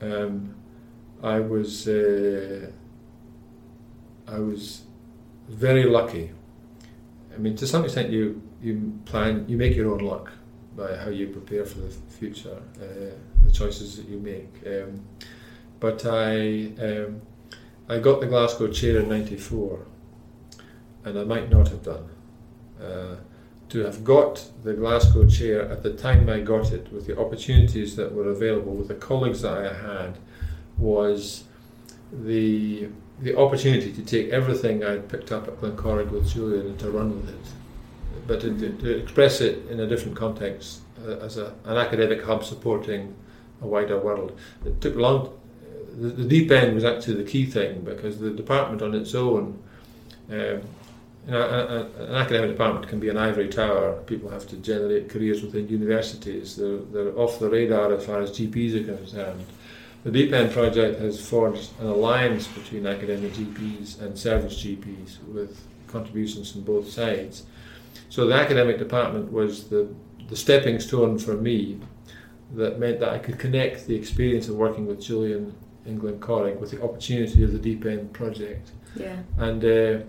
Um, 0.00 0.54
I 1.22 1.40
was 1.40 1.88
uh, 1.88 2.70
I 4.26 4.38
was 4.38 4.82
very 5.48 5.84
lucky. 5.84 6.32
I 7.34 7.38
mean, 7.38 7.56
to 7.56 7.66
some 7.66 7.84
extent, 7.84 8.10
you 8.10 8.42
you 8.62 9.00
plan, 9.04 9.46
you 9.48 9.56
make 9.56 9.74
your 9.74 9.92
own 9.92 10.00
luck 10.00 10.32
by 10.76 10.96
how 10.96 11.10
you 11.10 11.28
prepare 11.28 11.64
for 11.64 11.78
the 11.78 11.90
future, 11.90 12.62
uh, 12.80 13.14
the 13.44 13.50
choices 13.50 13.96
that 13.96 14.08
you 14.08 14.18
make. 14.18 14.52
Um, 14.66 15.04
but 15.78 16.04
I 16.04 16.72
um, 16.78 17.22
I 17.88 17.98
got 17.98 18.20
the 18.20 18.26
Glasgow 18.26 18.68
chair 18.68 19.00
in 19.00 19.08
'94 19.08 19.86
and 21.04 21.18
I 21.18 21.24
might 21.24 21.50
not 21.50 21.68
have 21.68 21.82
done. 21.82 22.08
Uh, 22.80 23.16
to 23.70 23.84
have 23.84 24.02
got 24.02 24.50
the 24.64 24.74
Glasgow 24.74 25.26
chair 25.26 25.62
at 25.70 25.82
the 25.82 25.92
time 25.92 26.28
I 26.28 26.40
got 26.40 26.72
it, 26.72 26.92
with 26.92 27.06
the 27.06 27.18
opportunities 27.18 27.96
that 27.96 28.12
were 28.12 28.28
available, 28.28 28.74
with 28.74 28.88
the 28.88 28.94
colleagues 28.94 29.42
that 29.42 29.56
I 29.56 29.72
had, 29.72 30.18
was 30.76 31.44
the 32.12 32.88
the 33.20 33.36
opportunity 33.36 33.92
to 33.92 34.02
take 34.02 34.30
everything 34.30 34.82
I'd 34.82 35.08
picked 35.08 35.30
up 35.30 35.46
at 35.46 35.60
Glyncorrwg 35.60 36.10
with 36.10 36.32
Julian 36.32 36.68
and 36.68 36.78
to 36.78 36.90
run 36.90 37.20
with 37.20 37.28
it, 37.28 37.52
but 38.26 38.40
to, 38.40 38.58
to, 38.58 38.72
to 38.78 38.98
express 38.98 39.42
it 39.42 39.66
in 39.68 39.78
a 39.80 39.86
different 39.86 40.16
context 40.16 40.80
uh, 41.06 41.18
as 41.18 41.36
a, 41.36 41.54
an 41.66 41.76
academic 41.76 42.22
hub 42.24 42.44
supporting 42.44 43.14
a 43.60 43.66
wider 43.66 43.98
world. 43.98 44.38
It 44.64 44.80
took 44.80 44.96
long. 44.96 45.38
The, 45.98 46.08
the 46.08 46.24
deep 46.24 46.50
end 46.50 46.74
was 46.74 46.84
actually 46.84 47.22
the 47.22 47.30
key 47.30 47.44
thing 47.44 47.82
because 47.82 48.18
the 48.18 48.30
department 48.30 48.80
on 48.80 48.94
its 48.94 49.14
own. 49.14 49.62
Um, 50.30 50.62
you 51.26 51.32
know, 51.32 51.40
a, 51.40 52.02
a, 52.02 52.06
an 52.06 52.14
academic 52.14 52.50
department 52.50 52.88
can 52.88 52.98
be 52.98 53.08
an 53.08 53.16
ivory 53.16 53.48
tower. 53.48 54.00
People 54.06 54.30
have 54.30 54.46
to 54.48 54.56
generate 54.56 55.08
careers 55.08 55.42
within 55.42 55.68
universities. 55.68 56.56
They're, 56.56 56.78
they're 56.78 57.18
off 57.18 57.38
the 57.38 57.50
radar 57.50 57.92
as 57.92 58.06
far 58.06 58.20
as 58.20 58.30
GPs 58.30 58.80
are 58.80 58.96
concerned. 58.96 59.44
The 60.02 60.10
Deep 60.10 60.32
End 60.32 60.50
project 60.50 60.98
has 61.00 61.20
forged 61.20 61.78
an 61.78 61.88
alliance 61.88 62.46
between 62.46 62.86
academic 62.86 63.34
GPs 63.34 64.00
and 64.00 64.18
service 64.18 64.64
GPs 64.64 65.22
with 65.28 65.60
contributions 65.88 66.52
from 66.52 66.62
both 66.62 66.88
sides. 66.88 67.44
So 68.08 68.26
the 68.26 68.34
academic 68.34 68.78
department 68.78 69.30
was 69.30 69.68
the, 69.68 69.94
the 70.28 70.36
stepping 70.36 70.80
stone 70.80 71.18
for 71.18 71.34
me 71.34 71.80
that 72.54 72.78
meant 72.78 73.00
that 73.00 73.10
I 73.10 73.18
could 73.18 73.38
connect 73.38 73.86
the 73.86 73.94
experience 73.94 74.48
of 74.48 74.56
working 74.56 74.86
with 74.86 75.02
Julian 75.02 75.54
in 75.84 76.00
Glyncorrwg 76.00 76.58
with 76.58 76.70
the 76.70 76.82
opportunity 76.82 77.42
of 77.44 77.52
the 77.52 77.58
Deep 77.58 77.84
End 77.84 78.12
project. 78.12 78.70
Yeah. 78.96 79.18
And 79.38 79.64
uh, 79.64 80.04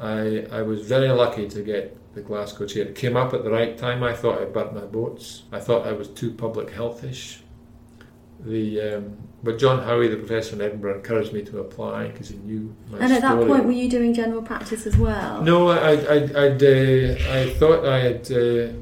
I, 0.00 0.46
I 0.50 0.62
was 0.62 0.86
very 0.86 1.08
lucky 1.08 1.48
to 1.48 1.62
get 1.62 1.96
the 2.14 2.20
Glasgow 2.20 2.66
chair. 2.66 2.84
It 2.84 2.94
came 2.94 3.16
up 3.16 3.34
at 3.34 3.44
the 3.44 3.50
right 3.50 3.76
time. 3.76 4.02
I 4.02 4.14
thought 4.14 4.40
I'd 4.40 4.52
burnt 4.52 4.74
my 4.74 4.84
boats. 4.84 5.42
I 5.52 5.60
thought 5.60 5.86
I 5.86 5.92
was 5.92 6.08
too 6.08 6.30
public 6.30 6.70
healthish. 6.70 7.38
The 8.40 8.80
um, 8.80 9.28
but 9.42 9.58
John 9.58 9.82
Howie, 9.82 10.08
the 10.08 10.16
professor 10.16 10.54
in 10.54 10.62
Edinburgh, 10.62 10.96
encouraged 10.96 11.32
me 11.32 11.42
to 11.42 11.60
apply 11.60 12.08
because 12.08 12.28
he 12.28 12.36
knew 12.38 12.74
my 12.90 12.98
And 12.98 13.12
at 13.12 13.22
that 13.22 13.46
point, 13.46 13.64
were 13.64 13.72
you 13.72 13.88
doing 13.88 14.14
general 14.14 14.42
practice 14.42 14.86
as 14.86 14.96
well? 14.96 15.42
No, 15.42 15.68
I, 15.68 15.92
I, 15.92 16.14
I'd, 16.44 16.62
uh, 16.62 17.32
I 17.32 17.54
thought 17.58 17.84
I 17.84 17.98
had 18.00 18.30
uh, 18.30 18.72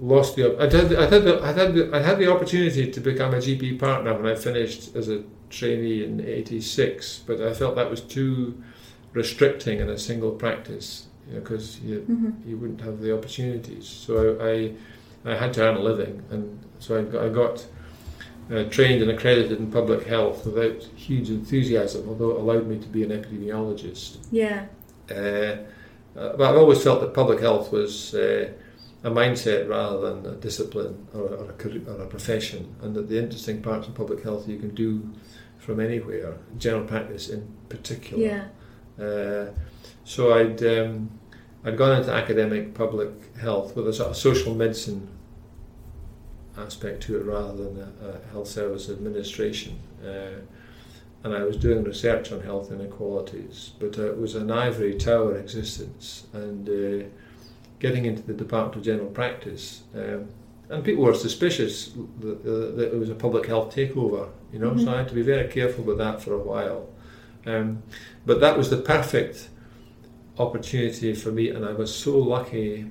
lost 0.00 0.36
the. 0.36 0.56
I 0.58 0.64
had, 0.64 0.94
I 0.94 1.08
had, 1.08 1.22
the, 1.24 1.42
I 1.42 1.52
had, 1.52 1.74
the, 1.74 1.90
I 1.92 2.00
had 2.00 2.18
the 2.18 2.32
opportunity 2.32 2.90
to 2.90 3.00
become 3.00 3.34
a 3.34 3.38
GP 3.38 3.78
partner 3.78 4.14
when 4.14 4.26
I 4.26 4.36
finished 4.36 4.94
as 4.94 5.08
a 5.08 5.22
trainee 5.50 6.04
in 6.04 6.20
'86, 6.20 7.24
but 7.26 7.40
I 7.40 7.54
felt 7.54 7.76
that 7.76 7.90
was 7.90 8.00
too 8.00 8.62
restricting 9.12 9.80
in 9.80 9.88
a 9.88 9.98
single 9.98 10.32
practice, 10.32 11.06
because 11.32 11.80
you, 11.80 12.00
hmm 12.00 12.30
you 12.46 12.56
wouldn't 12.56 12.80
have 12.80 13.00
the 13.00 13.16
opportunities. 13.16 13.86
So 13.86 14.38
I, 14.40 14.72
I 15.30 15.34
had 15.36 15.52
to 15.54 15.62
earn 15.62 15.76
a 15.76 15.80
living, 15.80 16.22
and 16.30 16.58
so 16.78 16.98
I 16.98 17.02
got, 17.02 17.24
I 17.24 17.28
got 17.28 17.66
uh, 18.50 18.64
trained 18.64 19.02
and 19.02 19.10
accredited 19.10 19.58
in 19.58 19.70
public 19.70 20.06
health 20.06 20.46
without 20.46 20.82
huge 20.96 21.28
enthusiasm, 21.30 22.08
although 22.08 22.30
it 22.30 22.36
allowed 22.36 22.66
me 22.66 22.78
to 22.78 22.88
be 22.88 23.02
an 23.02 23.10
epidemiologist. 23.10 24.18
Yeah. 24.30 24.66
Uh, 25.10 25.14
uh, 26.18 26.36
but 26.36 26.40
I've 26.40 26.56
always 26.56 26.82
felt 26.82 27.00
that 27.00 27.14
public 27.14 27.40
health 27.40 27.70
was 27.70 28.14
uh, 28.14 28.50
a 29.04 29.10
mindset 29.10 29.68
rather 29.68 30.00
than 30.00 30.26
a 30.26 30.36
discipline 30.36 31.06
or, 31.14 31.28
or, 31.28 31.50
a, 31.50 31.52
career, 31.54 31.82
or 31.86 32.02
a 32.02 32.06
profession, 32.06 32.74
and 32.82 32.94
that 32.94 33.08
the 33.08 33.18
interesting 33.18 33.62
parts 33.62 33.86
of 33.86 33.94
public 33.94 34.22
health 34.22 34.48
you 34.48 34.58
can 34.58 34.74
do 34.74 35.08
from 35.58 35.80
anywhere, 35.80 36.38
general 36.56 36.84
practice 36.84 37.28
in 37.28 37.46
particular. 37.68 38.22
Yeah. 38.22 38.44
Uh, 39.00 39.46
so 40.04 40.34
I'd 40.34 40.62
um, 40.64 41.10
I'd 41.64 41.76
gone 41.76 41.98
into 41.98 42.12
academic 42.12 42.74
public 42.74 43.36
health 43.36 43.76
with 43.76 43.88
a 43.88 43.92
sort 43.92 44.10
of 44.10 44.16
social 44.16 44.54
medicine 44.54 45.08
aspect 46.56 47.02
to 47.04 47.16
it 47.18 47.24
rather 47.24 47.64
than 47.64 47.80
a, 47.80 48.08
a 48.08 48.32
health 48.32 48.48
service 48.48 48.88
administration. 48.88 49.78
Uh, 50.04 50.40
and 51.24 51.34
I 51.34 51.42
was 51.42 51.56
doing 51.56 51.82
research 51.82 52.30
on 52.32 52.40
health 52.40 52.70
inequalities, 52.70 53.72
but 53.80 53.98
uh, 53.98 54.06
it 54.06 54.18
was 54.18 54.34
an 54.34 54.50
ivory 54.50 54.94
tower 54.94 55.36
existence. 55.36 56.26
And 56.32 56.68
uh, 56.68 57.06
getting 57.80 58.04
into 58.06 58.22
the 58.22 58.34
Department 58.34 58.76
of 58.76 58.82
General 58.82 59.10
Practice, 59.10 59.82
um, 59.94 60.28
and 60.70 60.84
people 60.84 61.02
were 61.02 61.14
suspicious 61.14 61.92
that, 62.20 62.40
uh, 62.40 62.76
that 62.76 62.92
it 62.92 62.98
was 62.98 63.10
a 63.10 63.14
public 63.14 63.46
health 63.46 63.74
takeover, 63.74 64.28
you 64.52 64.58
know. 64.58 64.70
Mhm. 64.70 64.84
So 64.84 64.92
I 64.92 64.98
had 64.98 65.08
to 65.08 65.14
be 65.14 65.22
very 65.22 65.48
careful 65.48 65.82
with 65.84 65.98
that 65.98 66.22
for 66.22 66.34
a 66.34 66.38
while. 66.38 66.88
Um, 67.46 67.82
but 68.26 68.40
that 68.40 68.56
was 68.58 68.70
the 68.70 68.76
perfect 68.76 69.48
opportunity 70.38 71.14
for 71.14 71.32
me, 71.32 71.48
and 71.50 71.64
I 71.64 71.72
was 71.72 71.94
so 71.94 72.18
lucky 72.18 72.90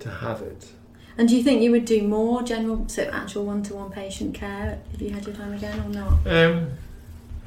to 0.00 0.10
have 0.10 0.42
it. 0.42 0.72
And 1.18 1.28
do 1.28 1.36
you 1.36 1.42
think 1.42 1.62
you 1.62 1.70
would 1.70 1.86
do 1.86 2.06
more 2.06 2.42
general, 2.42 2.88
so 2.88 3.04
actual 3.04 3.46
one-to-one 3.46 3.90
patient 3.90 4.34
care 4.34 4.80
if 4.92 5.00
you 5.00 5.10
had 5.10 5.26
your 5.26 5.34
time 5.34 5.54
again, 5.54 5.78
or 5.80 5.88
not? 5.88 6.26
Um, 6.26 6.70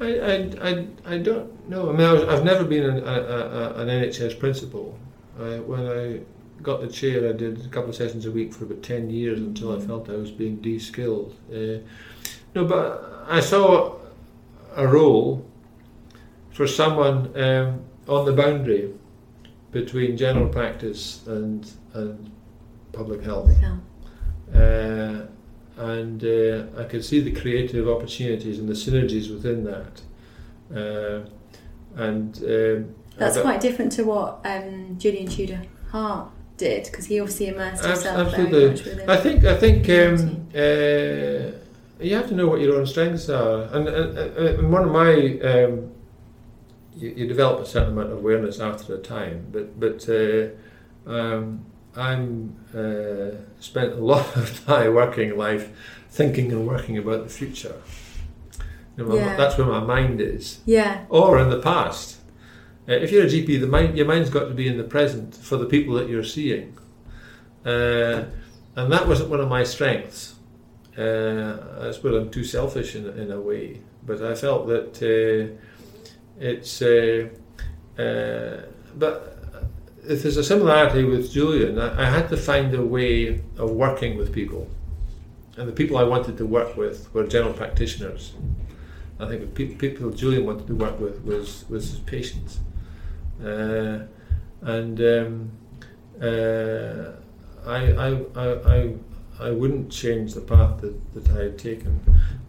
I, 0.00 0.18
I, 0.18 0.70
I, 0.70 0.86
I 1.06 1.18
don't 1.18 1.68
know. 1.68 1.90
I 1.90 1.92
mean, 1.92 2.06
I 2.06 2.12
was, 2.12 2.22
I've 2.24 2.44
never 2.44 2.64
been 2.64 2.84
an, 2.84 2.98
a, 2.98 3.12
a, 3.12 3.74
an 3.82 3.88
NHS 3.88 4.38
principal. 4.38 4.98
I, 5.38 5.58
when 5.60 5.86
I 5.86 6.20
got 6.62 6.80
the 6.80 6.88
chair, 6.88 7.28
I 7.28 7.32
did 7.32 7.64
a 7.64 7.68
couple 7.68 7.90
of 7.90 7.96
sessions 7.96 8.26
a 8.26 8.32
week 8.32 8.52
for 8.52 8.64
about 8.64 8.82
10 8.82 9.10
years 9.10 9.38
until 9.38 9.76
I 9.76 9.80
felt 9.80 10.08
I 10.10 10.16
was 10.16 10.30
being 10.30 10.56
de-skilled. 10.56 11.36
Uh, 11.52 11.78
no, 12.54 12.64
but 12.64 13.24
I 13.28 13.40
saw 13.40 13.96
a 14.74 14.86
role 14.86 15.46
for 16.52 16.66
someone 16.66 17.36
um, 17.40 17.84
on 18.08 18.24
the 18.24 18.32
boundary 18.32 18.92
between 19.72 20.16
general 20.16 20.48
practice 20.48 21.26
and, 21.26 21.70
and 21.94 22.30
public 22.92 23.22
health. 23.22 23.50
Yeah. 23.60 23.76
Uh, 24.52 25.26
and 25.76 26.24
uh, 26.24 26.64
I 26.76 26.84
could 26.84 27.04
see 27.04 27.20
the 27.20 27.32
creative 27.32 27.88
opportunities 27.88 28.58
and 28.58 28.68
the 28.68 28.74
synergies 28.74 29.32
within 29.32 29.64
that. 29.64 30.02
Uh, 30.74 31.28
and 31.96 32.36
um, 32.38 32.94
That's 33.16 33.40
quite 33.40 33.60
different 33.60 33.92
to 33.92 34.04
what 34.04 34.40
um, 34.44 34.96
Julian 34.98 35.26
Tudor 35.28 35.62
Hart 35.90 36.30
did, 36.56 36.84
because 36.84 37.06
he 37.06 37.18
obviously 37.20 37.48
immersed 37.48 37.84
himself 37.84 38.28
absolutely. 38.28 38.58
very 38.58 38.70
much 38.70 38.84
within. 38.84 39.10
I 39.10 39.16
think 39.16 39.44
I 39.44 39.56
think 39.56 39.88
um, 39.88 40.48
uh, 40.54 42.04
you 42.04 42.14
have 42.14 42.28
to 42.28 42.34
know 42.34 42.46
what 42.46 42.60
your 42.60 42.76
own 42.76 42.86
strengths 42.86 43.28
are, 43.28 43.62
and, 43.72 43.88
and, 43.88 44.18
and 44.18 44.72
one 44.72 44.84
of 44.84 44.90
my 44.90 45.38
um, 45.40 45.90
you, 46.96 47.10
you 47.10 47.26
develop 47.26 47.60
a 47.60 47.66
certain 47.66 47.92
amount 47.92 48.12
of 48.12 48.18
awareness 48.18 48.60
after 48.60 48.94
a 48.94 48.98
time, 48.98 49.46
but 49.52 49.78
but 49.78 50.08
uh, 50.08 50.48
um, 51.10 51.64
I'm 51.96 52.56
uh, 52.74 53.36
spent 53.60 53.92
a 53.92 53.96
lot 54.12 54.36
of 54.36 54.66
my 54.68 54.88
working 54.88 55.36
life 55.36 55.70
thinking 56.10 56.50
and 56.52 56.66
working 56.66 56.98
about 56.98 57.24
the 57.24 57.30
future. 57.30 57.76
You 58.96 59.04
know, 59.04 59.10
my- 59.10 59.16
Yeah. 59.16 59.36
That's 59.36 59.56
where 59.58 59.66
my 59.66 59.80
mind 59.80 60.20
is 60.20 60.60
yeah, 60.66 61.04
or 61.08 61.38
in 61.38 61.50
the 61.50 61.60
past. 61.60 62.16
Uh, 62.88 62.94
if 62.94 63.12
you're 63.12 63.24
a 63.24 63.28
GP, 63.28 63.60
the 63.60 63.66
mind, 63.68 63.96
your 63.96 64.06
mind's 64.06 64.30
got 64.30 64.48
to 64.48 64.54
be 64.54 64.66
in 64.66 64.76
the 64.76 64.84
present 64.84 65.34
for 65.36 65.56
the 65.56 65.66
people 65.66 65.94
that 65.94 66.08
you're 66.08 66.24
seeing, 66.24 66.76
uh, 67.64 68.24
and 68.76 68.92
that 68.92 69.06
wasn't 69.06 69.30
one 69.30 69.40
of 69.40 69.48
my 69.48 69.62
strengths. 69.64 70.34
Uh, 70.98 71.56
I 71.82 71.90
suppose 71.92 72.14
I'm 72.20 72.30
too 72.30 72.44
selfish 72.44 72.96
in, 72.96 73.06
in 73.18 73.30
a 73.30 73.40
way, 73.40 73.80
but 74.04 74.22
I 74.22 74.34
felt 74.34 74.66
that 74.68 74.92
uh, 75.02 75.56
it's. 76.40 76.82
Uh, 76.82 77.28
uh, 77.98 78.62
but 78.96 79.38
if 80.08 80.22
there's 80.22 80.36
a 80.36 80.44
similarity 80.44 81.04
with 81.04 81.30
Julian, 81.30 81.78
I, 81.78 82.02
I 82.02 82.04
had 82.06 82.28
to 82.30 82.36
find 82.36 82.74
a 82.74 82.82
way 82.82 83.40
of 83.58 83.70
working 83.70 84.16
with 84.16 84.32
people, 84.32 84.68
and 85.56 85.68
the 85.68 85.72
people 85.72 85.96
I 85.98 86.02
wanted 86.04 86.38
to 86.38 86.46
work 86.46 86.76
with 86.76 87.12
were 87.14 87.26
general 87.26 87.52
practitioners. 87.52 88.32
I 89.18 89.26
think 89.28 89.42
the 89.42 89.46
pe- 89.66 89.74
people 89.74 90.10
Julian 90.10 90.46
wanted 90.46 90.66
to 90.66 90.74
work 90.74 90.98
with 90.98 91.22
was 91.22 91.64
was 91.68 91.90
his 91.90 92.00
patients, 92.00 92.60
uh, 93.44 94.00
and 94.62 95.00
um, 95.00 95.50
uh, 96.20 97.12
I, 97.66 97.92
I, 97.92 98.08
I, 98.34 98.74
I, 98.74 98.94
I 99.40 99.50
wouldn't 99.50 99.90
change 99.90 100.34
the 100.34 100.40
path 100.40 100.80
that, 100.80 101.14
that 101.14 101.28
I 101.38 101.42
had 101.44 101.58
taken. 101.58 102.00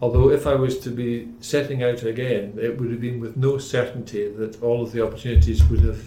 Although 0.01 0.29
if 0.31 0.45
I 0.45 0.55
was 0.55 0.79
to 0.79 0.89
be 0.89 1.29
setting 1.39 1.83
out 1.83 2.03
again, 2.03 2.57
it 2.61 2.77
would 2.79 2.91
have 2.91 3.01
been 3.01 3.19
with 3.19 3.37
no 3.37 3.57
certainty 3.57 4.27
that 4.29 4.61
all 4.61 4.81
of 4.83 4.91
the 4.91 5.03
opportunities 5.05 5.63
would 5.69 5.81
have 5.81 6.03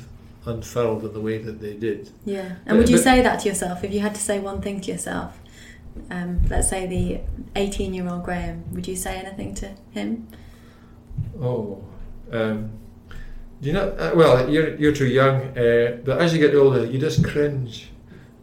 unfurled 0.47 1.05
in 1.05 1.13
the 1.15 1.21
way 1.21 1.39
that 1.39 1.61
they 1.61 1.75
did. 1.75 2.11
yeah. 2.25 2.57
And 2.67 2.77
would 2.79 2.89
you 2.89 2.97
But- 2.97 3.05
say 3.05 3.23
that 3.23 3.41
to 3.41 3.49
yourself 3.49 3.83
if 3.85 3.93
you 3.95 4.01
had 4.01 4.15
to 4.15 4.21
say 4.21 4.39
one 4.41 4.61
thing 4.61 4.81
to 4.83 4.91
yourself? 4.93 5.41
Um, 6.11 6.41
let's 6.51 6.69
say 6.69 6.87
the 6.87 7.21
18-year-old 7.55 8.25
Graham. 8.25 8.65
Would 8.73 8.87
you 8.89 8.97
say 8.97 9.17
anything 9.17 9.55
to 9.55 9.71
him? 9.93 10.27
Oh, 11.41 11.83
um, 12.33 12.71
do 13.61 13.69
you 13.69 13.73
know? 13.73 13.91
Uh, 13.91 14.11
well, 14.17 14.51
you're 14.51 14.75
you're 14.75 14.93
too 14.93 15.07
young, 15.07 15.37
uh, 15.57 15.99
but 16.05 16.21
as 16.21 16.35
you 16.35 16.41
get 16.41 16.55
older, 16.55 16.85
you 16.85 16.99
just 16.99 17.25
cringe. 17.25 17.91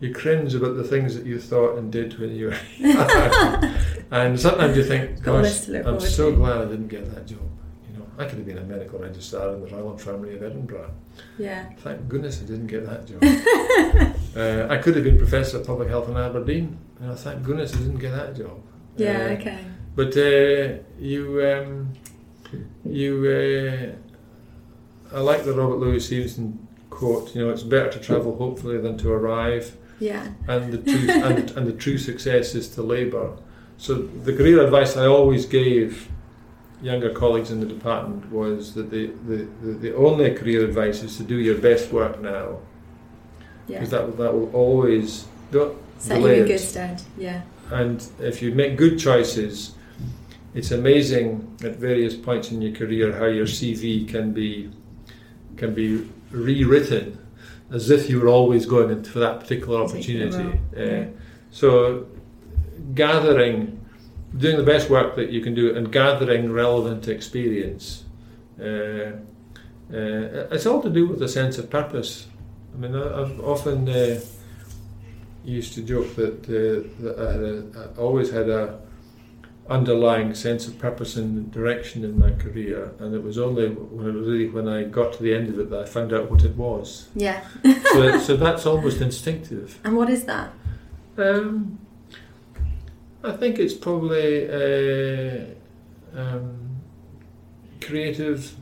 You 0.02 0.14
cringe 0.14 0.54
about 0.56 0.76
the 0.76 0.84
things 0.84 1.16
that 1.16 1.26
you 1.26 1.40
thought 1.40 1.78
and 1.78 1.92
did 1.92 2.20
when 2.20 2.36
you 2.36 2.48
were 2.48 2.58
and 4.12 4.38
sometimes 4.40 4.76
you 4.76 4.84
think, 4.84 5.22
"Gosh, 5.24 5.44
list 5.44 5.66
to 5.68 5.72
look 5.74 5.86
I'm 5.86 6.00
so 6.00 6.32
to." 6.32 6.36
glad 6.38 6.58
I 6.62 6.66
didn't 6.66 6.88
get 6.90 7.06
that 7.16 7.26
job." 7.28 7.40
You 7.90 7.98
know, 8.00 8.06
I 8.18 8.26
could 8.26 8.40
have 8.40 8.46
been 8.48 8.58
a 8.58 8.64
medical 8.64 9.00
registrar 9.00 9.54
in 9.54 9.62
the 9.62 9.68
Royal 9.68 9.92
Infirmary 9.94 10.36
of 10.36 10.44
Edinburgh. 10.44 10.92
Yeah. 11.38 11.70
Thank 11.80 12.10
goodness 12.10 12.42
I 12.42 12.46
didn't 12.48 12.68
get 12.68 12.86
that 12.86 13.06
job. 13.08 13.22
Uh, 14.34 14.66
I 14.70 14.78
could 14.78 14.96
have 14.96 15.04
been 15.04 15.18
professor 15.18 15.58
of 15.58 15.68
public 15.68 15.90
health 15.90 16.08
in 16.08 16.16
Aberdeen. 16.16 16.78
You 17.02 17.08
know, 17.08 17.16
thank 17.16 17.44
goodness 17.44 17.74
I 17.76 17.80
didn't 17.80 17.98
get 18.00 18.12
that 18.14 18.34
job. 18.34 18.62
Yeah, 18.96 19.26
Uh, 19.26 19.34
okay. 19.34 19.60
But 19.94 20.16
uh, 20.16 20.82
you, 20.98 21.46
um, 21.46 21.90
you, 22.86 23.94
uh, 25.12 25.16
I 25.18 25.20
like 25.20 25.44
the 25.44 25.52
Robert 25.52 25.80
Louis 25.80 26.00
Stevenson 26.00 26.66
quote. 26.90 27.36
You 27.36 27.42
know, 27.46 27.52
it's 27.52 27.64
better 27.64 27.90
to 27.92 28.00
travel 28.00 28.38
hopefully 28.38 28.78
than 28.78 28.98
to 29.00 29.12
arrive, 29.12 29.76
Yeah. 30.02 30.28
and 30.48 30.74
the 30.74 30.80
true 30.80 31.10
and, 31.28 31.52
and 31.52 31.68
the 31.68 31.74
true 31.86 31.98
success 31.98 32.56
is 32.56 32.68
to 32.76 32.82
labour. 32.82 33.38
So 33.78 33.94
the 34.28 34.34
career 34.36 34.62
advice 34.64 34.98
I 34.98 35.06
always 35.06 35.46
gave 35.46 36.10
younger 36.82 37.12
colleagues 37.12 37.52
in 37.52 37.60
the 37.60 37.68
department 37.68 38.32
was 38.32 38.74
that 38.74 38.90
the, 38.90 39.12
the, 39.28 39.48
the, 39.64 39.72
the 39.86 39.96
only 39.96 40.34
career 40.34 40.66
advice 40.66 41.04
is 41.04 41.16
to 41.18 41.24
do 41.24 41.38
your 41.48 41.58
best 41.60 41.92
work 41.94 42.20
now, 42.22 42.58
Yeah. 43.68 43.78
because 43.78 43.92
that 43.92 44.04
will- 44.08 44.18
that 44.24 44.34
will 44.34 44.52
always 44.54 45.26
don't 45.52 45.78
Set 46.00 46.20
you 46.20 46.28
in 46.28 46.48
good 46.48 46.60
stead. 46.60 47.00
Yeah. 47.18 47.42
And 47.70 48.04
if 48.20 48.42
you 48.42 48.52
make 48.56 48.76
good 48.76 48.98
choices, 48.98 49.76
it's 50.56 50.72
amazing 50.72 51.56
at 51.64 51.76
various 51.76 52.16
points 52.16 52.52
in 52.52 52.60
your 52.62 52.74
career 52.76 53.14
how 53.14 53.28
your 53.28 53.46
CV 53.46 54.08
can 54.08 54.34
be 54.34 54.72
can 55.58 55.74
be 55.76 56.08
rewritten 56.32 57.20
as 57.72 57.90
if 57.90 58.10
you 58.10 58.20
were 58.20 58.28
always 58.28 58.66
going 58.66 58.90
into 58.92 59.10
for 59.10 59.20
that 59.20 59.40
particular 59.40 59.82
opportunity. 59.84 60.60
Uh, 60.76 60.80
yeah. 60.84 61.06
So, 61.52 62.08
gathering, 62.94 63.80
doing 64.38 64.58
the 64.58 64.64
best 64.64 64.90
work 64.90 65.16
that 65.16 65.30
you 65.30 65.42
can 65.42 65.54
do, 65.54 65.76
and 65.76 65.92
gathering 65.92 66.52
relevant 66.52 67.08
experience. 67.08 68.04
Uh, 68.60 68.64
uh, 69.94 70.48
it's 70.52 70.66
all 70.66 70.82
to 70.82 70.90
do 70.90 71.08
with 71.08 71.22
a 71.22 71.28
sense 71.28 71.58
of 71.58 71.70
purpose. 71.70 72.28
I 72.74 72.78
mean, 72.78 72.96
I- 72.96 73.22
I've 73.22 73.40
often 73.42 73.90
uh, 73.90 74.20
used 75.44 75.74
to 75.74 75.82
joke 75.82 76.16
that, 76.16 76.44
uh, 76.46 77.04
that 77.04 77.16
I, 77.20 77.32
had 77.34 77.42
a, 77.42 77.92
I 77.98 78.00
always 78.00 78.32
had 78.32 78.50
a 78.50 78.80
underlying 79.72 80.34
sense 80.34 80.68
of 80.68 80.78
purpose 80.78 81.16
and 81.16 81.52
direction 81.52 82.04
in 82.04 82.20
my 82.20 82.32
career, 82.32 82.94
and 83.00 83.16
it 83.16 83.24
was 83.24 83.38
only 83.38 83.70
when 83.70 84.08
it 84.10 84.14
was 84.14 84.28
really 84.28 84.50
when 84.50 84.68
I 84.68 84.84
got 84.84 85.14
to 85.14 85.24
the 85.24 85.34
end 85.34 85.48
of 85.50 85.58
it 85.60 85.70
that 85.70 85.80
I 85.80 85.86
found 85.86 86.14
out 86.14 86.30
what 86.30 86.44
it 86.44 86.56
was. 86.56 87.08
Yeah. 87.16 87.44
So, 87.94 88.20
so 88.20 88.38
that's 88.38 88.66
almost 88.66 89.02
instinctive. 89.02 89.80
And 89.84 89.96
what 89.96 90.10
is 90.10 90.26
that? 90.26 90.52
Um, 91.18 91.80
I 93.24 93.32
think 93.32 93.60
it's 93.60 93.74
probably 93.74 94.50
uh, 94.50 95.46
um, 96.16 96.82
creative, 97.80 98.56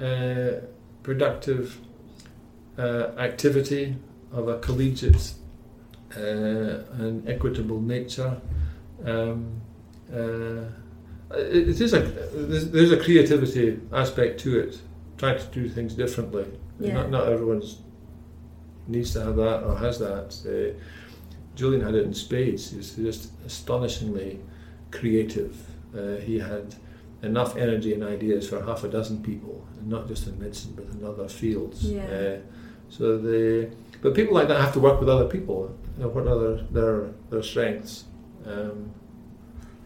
uh, 0.00 0.66
productive 1.02 1.80
uh, 2.78 3.12
activity 3.18 3.96
of 4.32 4.48
a 4.48 4.58
collegiate 4.58 5.32
uh, 6.16 6.20
and 6.20 7.28
equitable 7.28 7.80
nature. 7.80 8.40
Um, 9.04 9.62
uh, 10.12 11.36
it, 11.36 11.68
it 11.68 11.80
is 11.80 11.92
a 11.92 12.00
there's, 12.00 12.70
there's 12.70 12.92
a 12.92 12.96
creativity 12.96 13.78
aspect 13.92 14.40
to 14.40 14.58
it, 14.58 14.80
trying 15.18 15.38
to 15.38 15.46
do 15.46 15.68
things 15.68 15.94
differently. 15.94 16.46
Yeah. 16.78 16.94
Not 16.94 17.10
not 17.10 17.28
everyone's 17.28 17.78
needs 18.88 19.12
to 19.12 19.24
have 19.24 19.36
that 19.36 19.62
or 19.64 19.76
has 19.76 19.98
that. 19.98 20.34
Uh, 20.46 20.78
Julian 21.54 21.82
had 21.82 21.94
it 21.94 22.04
in 22.04 22.14
spades. 22.14 22.70
He 22.70 22.76
was 22.76 22.94
just 22.94 23.30
astonishingly 23.44 24.40
creative. 24.90 25.56
Uh, 25.96 26.16
he 26.16 26.38
had 26.38 26.74
enough 27.22 27.56
energy 27.56 27.92
and 27.92 28.02
ideas 28.02 28.48
for 28.48 28.62
half 28.64 28.82
a 28.84 28.88
dozen 28.88 29.22
people, 29.22 29.66
and 29.78 29.88
not 29.88 30.08
just 30.08 30.26
in 30.26 30.38
medicine 30.38 30.72
but 30.74 30.86
in 30.86 31.04
other 31.04 31.28
fields. 31.28 31.84
Yeah. 31.84 32.04
Uh, 32.04 32.38
so 32.88 33.18
the 33.18 33.70
but 34.02 34.14
people 34.14 34.34
like 34.34 34.48
that 34.48 34.60
have 34.60 34.72
to 34.72 34.80
work 34.80 34.98
with 35.00 35.08
other 35.08 35.26
people. 35.26 35.76
You 35.96 36.04
know, 36.04 36.08
what 36.08 36.26
are 36.26 36.38
their 36.38 36.64
their, 36.70 37.10
their 37.30 37.42
strengths? 37.42 38.04
Um, 38.46 38.94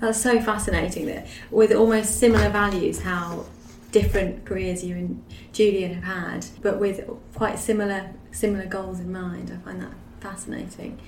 That's 0.05 0.21
so 0.21 0.39
fascinating 0.39 1.07
that 1.07 1.27
with 1.51 1.73
almost 1.73 2.19
similar 2.21 2.51
values, 2.51 3.01
how 3.01 3.47
different 3.91 4.45
careers 4.45 4.85
you 4.85 4.95
and 4.97 5.25
Julian 5.55 5.95
have 5.95 6.05
had, 6.05 6.47
but 6.61 6.79
with 6.79 7.09
quite 7.35 7.59
similar 7.59 8.11
similar 8.31 8.67
goals 8.67 9.01
in 9.01 9.11
mind. 9.11 9.51
I 9.51 9.65
find 9.65 9.81
that 9.81 9.95
fascinating. 10.21 10.99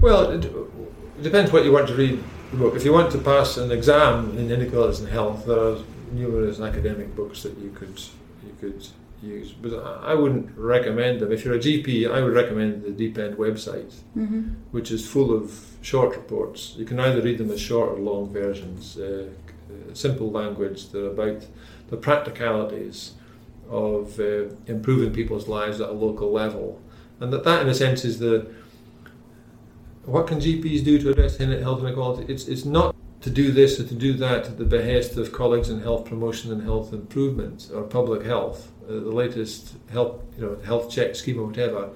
well, 0.00 0.30
it, 0.32 0.44
it 0.44 1.22
depends 1.22 1.52
what 1.52 1.64
you 1.64 1.70
want 1.72 1.86
to 1.88 1.94
read. 1.94 2.18
the 2.50 2.56
book. 2.56 2.74
If 2.74 2.84
you 2.84 2.92
want 2.92 3.12
to 3.12 3.18
pass 3.18 3.56
an 3.58 3.70
exam 3.70 4.36
in 4.36 4.50
inequalities 4.50 4.98
in 5.00 5.06
health, 5.06 5.46
there 5.46 5.56
are 5.58 5.76
numerous 6.12 6.60
academic 6.60 7.14
books 7.14 7.42
that 7.42 7.56
you 7.58 7.70
could 7.70 7.98
you 8.46 8.54
could 8.60 8.86
use. 9.22 9.52
But 9.52 9.72
I 10.02 10.14
wouldn't 10.14 10.56
recommend 10.56 11.20
them. 11.20 11.30
If 11.32 11.44
you're 11.44 11.54
a 11.54 11.58
GP, 11.58 12.10
I 12.10 12.20
would 12.22 12.34
recommend 12.34 12.82
the 12.82 12.90
Deep 12.90 13.18
End 13.18 13.36
website. 13.36 13.92
hmm 14.14 14.42
which 14.70 14.90
is 14.90 15.06
full 15.06 15.34
of 15.34 15.76
short 15.82 16.16
reports. 16.16 16.74
You 16.78 16.84
can 16.84 17.00
either 17.00 17.20
read 17.20 17.38
them 17.38 17.50
as 17.50 17.60
short 17.60 17.90
or 17.90 17.98
long 18.00 18.32
versions, 18.32 18.96
uh, 18.96 19.26
uh, 19.68 19.94
simple 19.94 20.30
language. 20.30 20.90
They're 20.90 21.06
about 21.06 21.46
the 21.88 21.96
practicalities 21.96 23.14
of 23.68 24.18
uh, 24.20 24.48
improving 24.66 25.12
people's 25.12 25.48
lives 25.48 25.80
at 25.80 25.88
a 25.88 25.92
local 25.92 26.30
level, 26.32 26.80
and 27.20 27.32
that 27.32 27.44
that 27.44 27.62
in 27.62 27.68
a 27.68 27.74
sense 27.74 28.04
is 28.04 28.18
the 28.20 28.46
what 30.04 30.26
can 30.26 30.38
GPs 30.38 30.82
do 30.84 30.98
to 30.98 31.10
address 31.10 31.36
health 31.36 31.80
inequality? 31.80 32.32
It's 32.32 32.48
it's 32.48 32.64
not 32.64 32.94
to 33.20 33.30
do 33.30 33.52
this 33.52 33.78
or 33.78 33.84
to 33.84 33.94
do 33.94 34.14
that 34.14 34.46
at 34.46 34.58
the 34.58 34.64
behest 34.64 35.16
of 35.16 35.32
colleagues 35.32 35.68
in 35.68 35.80
health 35.80 36.06
promotion 36.06 36.52
and 36.52 36.62
health 36.62 36.92
improvement 36.92 37.70
or 37.74 37.82
public 37.82 38.24
health, 38.24 38.72
uh, 38.84 38.92
the 38.92 39.10
latest 39.10 39.74
health 39.90 40.22
you 40.36 40.44
know 40.44 40.56
health 40.64 40.90
check 40.90 41.14
scheme 41.14 41.38
or 41.38 41.46
whatever. 41.46 41.90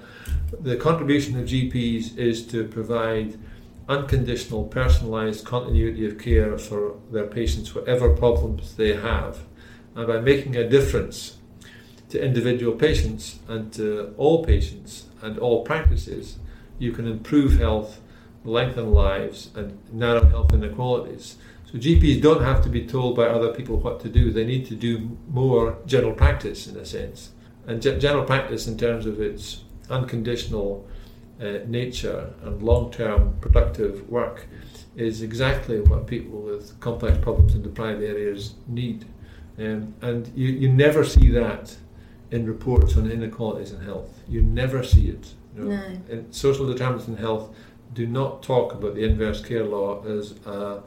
The 0.60 0.76
contribution 0.76 1.38
of 1.38 1.46
GPs 1.46 2.16
is 2.18 2.46
to 2.48 2.64
provide 2.68 3.38
unconditional, 3.88 4.68
personalised 4.68 5.44
continuity 5.44 6.06
of 6.06 6.18
care 6.18 6.56
for 6.58 6.96
their 7.10 7.26
patients, 7.26 7.74
whatever 7.74 8.14
problems 8.14 8.76
they 8.76 8.94
have, 8.94 9.40
and 9.94 10.06
by 10.06 10.20
making 10.20 10.56
a 10.56 10.68
difference 10.68 11.38
to 12.10 12.22
individual 12.22 12.74
patients 12.74 13.38
and 13.48 13.72
to 13.72 14.14
all 14.16 14.44
patients 14.44 15.06
and 15.22 15.38
all 15.38 15.64
practices, 15.64 16.38
you 16.78 16.92
can 16.92 17.06
improve 17.06 17.58
health, 17.58 18.00
lengthen 18.44 18.92
lives, 18.92 19.50
and 19.54 19.78
narrow 19.92 20.24
health 20.24 20.52
inequalities. 20.52 21.36
So 21.70 21.78
GPs 21.78 22.22
don't 22.22 22.42
have 22.42 22.62
to 22.64 22.68
be 22.68 22.86
told 22.86 23.16
by 23.16 23.26
other 23.26 23.52
people 23.52 23.76
what 23.78 24.00
to 24.00 24.08
do. 24.08 24.30
They 24.30 24.44
need 24.44 24.66
to 24.66 24.74
do 24.74 25.16
more 25.28 25.78
general 25.86 26.12
practice 26.12 26.66
in 26.66 26.76
a 26.76 26.84
sense. 26.84 27.30
And 27.66 27.80
ge- 27.80 28.00
general 28.00 28.24
practice 28.24 28.66
in 28.66 28.76
terms 28.76 29.06
of 29.06 29.20
its 29.20 29.64
unconditional 29.90 30.86
uh, 31.40 31.58
nature 31.66 32.32
and 32.42 32.62
long-term 32.62 33.38
productive 33.40 34.08
work 34.08 34.46
is 34.96 35.22
exactly 35.22 35.80
what 35.80 36.06
people 36.06 36.40
with 36.40 36.78
complex 36.80 37.18
problems 37.18 37.54
in 37.54 37.62
deprived 37.62 38.02
areas 38.02 38.54
need. 38.66 39.06
Um, 39.58 39.94
and 40.02 40.30
you, 40.34 40.48
you 40.48 40.68
never 40.72 41.04
see 41.04 41.28
that 41.30 41.76
in 42.30 42.46
reports 42.46 42.96
on 42.96 43.10
inequalities 43.10 43.72
in 43.72 43.80
health. 43.80 44.22
You 44.28 44.42
never 44.42 44.82
see 44.82 45.08
it. 45.08 45.34
You 45.56 45.64
know? 45.64 45.76
no. 45.76 46.00
In 46.08 46.32
social 46.32 46.66
determinants 46.66 47.08
in 47.08 47.16
health 47.16 47.54
do 47.94 48.06
not 48.06 48.42
talk 48.42 48.74
about 48.74 48.94
the 48.94 49.04
inverse 49.04 49.44
care 49.44 49.64
law 49.64 50.04
as 50.04 50.32
a, 50.46 50.82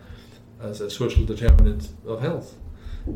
as 0.62 0.82
a 0.82 0.90
social 0.90 1.26
determinant 1.26 1.90
of 2.06 2.22
health. 2.22 2.56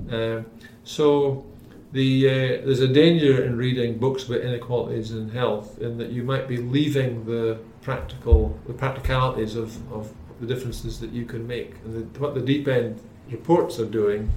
Um, 0.10 0.46
so 0.84 1.46
the, 1.92 2.28
uh, 2.28 2.32
there's 2.66 2.80
a 2.80 2.88
danger 2.88 3.44
in 3.44 3.58
reading 3.58 3.98
books 3.98 4.24
about 4.24 4.42
inequalities 4.42 5.12
in 5.12 5.30
health 5.30 5.80
in 5.80 5.98
that 5.98 6.10
you 6.10 6.24
might 6.24 6.48
be 6.48 6.58
leaving 6.58 7.26
the 7.26 7.60
practical 7.82 8.60
the 8.68 8.74
practicalities 8.74 9.56
of, 9.56 9.92
of 9.92 10.14
the 10.40 10.48
differences 10.48 11.00
that 11.00 11.12
you 11.12 11.26
can 11.26 11.46
make. 11.46 11.76
And 11.84 12.14
the, 12.14 12.20
what 12.20 12.34
the 12.34 12.42
deep 12.42 12.68
end 12.68 13.02
reports 13.30 13.80
are 13.80 13.86
doing 13.86 14.32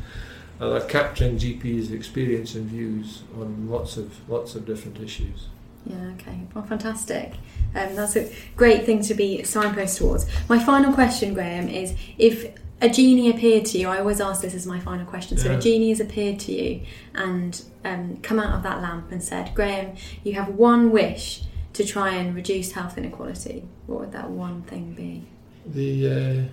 are 0.60 0.80
capturing 0.80 1.36
GPs' 1.36 1.92
experience 1.92 2.54
and 2.54 2.66
views 2.66 3.22
on 3.38 3.68
lots 3.68 3.96
of 3.96 4.28
lots 4.28 4.54
of 4.54 4.66
different 4.66 4.98
issues. 5.00 5.48
Yeah, 5.86 6.12
okay. 6.14 6.40
Well, 6.54 6.64
fantastic. 6.64 7.34
Um, 7.74 7.94
that's 7.94 8.16
a 8.16 8.32
great 8.56 8.84
thing 8.86 9.02
to 9.02 9.14
be 9.14 9.40
signposted 9.42 9.98
towards. 9.98 10.26
My 10.48 10.58
final 10.58 10.92
question, 10.92 11.34
Graham, 11.34 11.68
is 11.68 11.94
if 12.18 12.54
a 12.80 12.88
genie 12.88 13.30
appeared 13.30 13.64
to 13.66 13.78
you, 13.78 13.88
I 13.88 13.98
always 13.98 14.20
ask 14.20 14.42
this 14.42 14.54
as 14.54 14.66
my 14.66 14.80
final 14.80 15.06
question. 15.06 15.36
So, 15.38 15.50
yeah. 15.50 15.58
a 15.58 15.60
genie 15.60 15.90
has 15.90 16.00
appeared 16.00 16.38
to 16.40 16.52
you 16.52 16.82
and 17.14 17.62
um, 17.84 18.18
come 18.22 18.38
out 18.38 18.54
of 18.54 18.62
that 18.62 18.80
lamp 18.80 19.10
and 19.12 19.22
said, 19.22 19.54
Graham, 19.54 19.96
you 20.22 20.34
have 20.34 20.48
one 20.48 20.90
wish 20.90 21.42
to 21.74 21.84
try 21.84 22.10
and 22.10 22.34
reduce 22.34 22.72
health 22.72 22.96
inequality. 22.96 23.64
What 23.86 24.00
would 24.00 24.12
that 24.12 24.30
one 24.30 24.62
thing 24.62 24.94
be? 24.94 25.26
The 25.66 26.50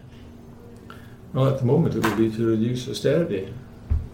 uh, 0.89 0.95
well, 1.33 1.47
at 1.47 1.59
the 1.59 1.65
moment, 1.65 1.95
it 1.95 2.03
would 2.03 2.17
be 2.17 2.29
to 2.31 2.45
reduce 2.45 2.89
austerity. 2.89 3.53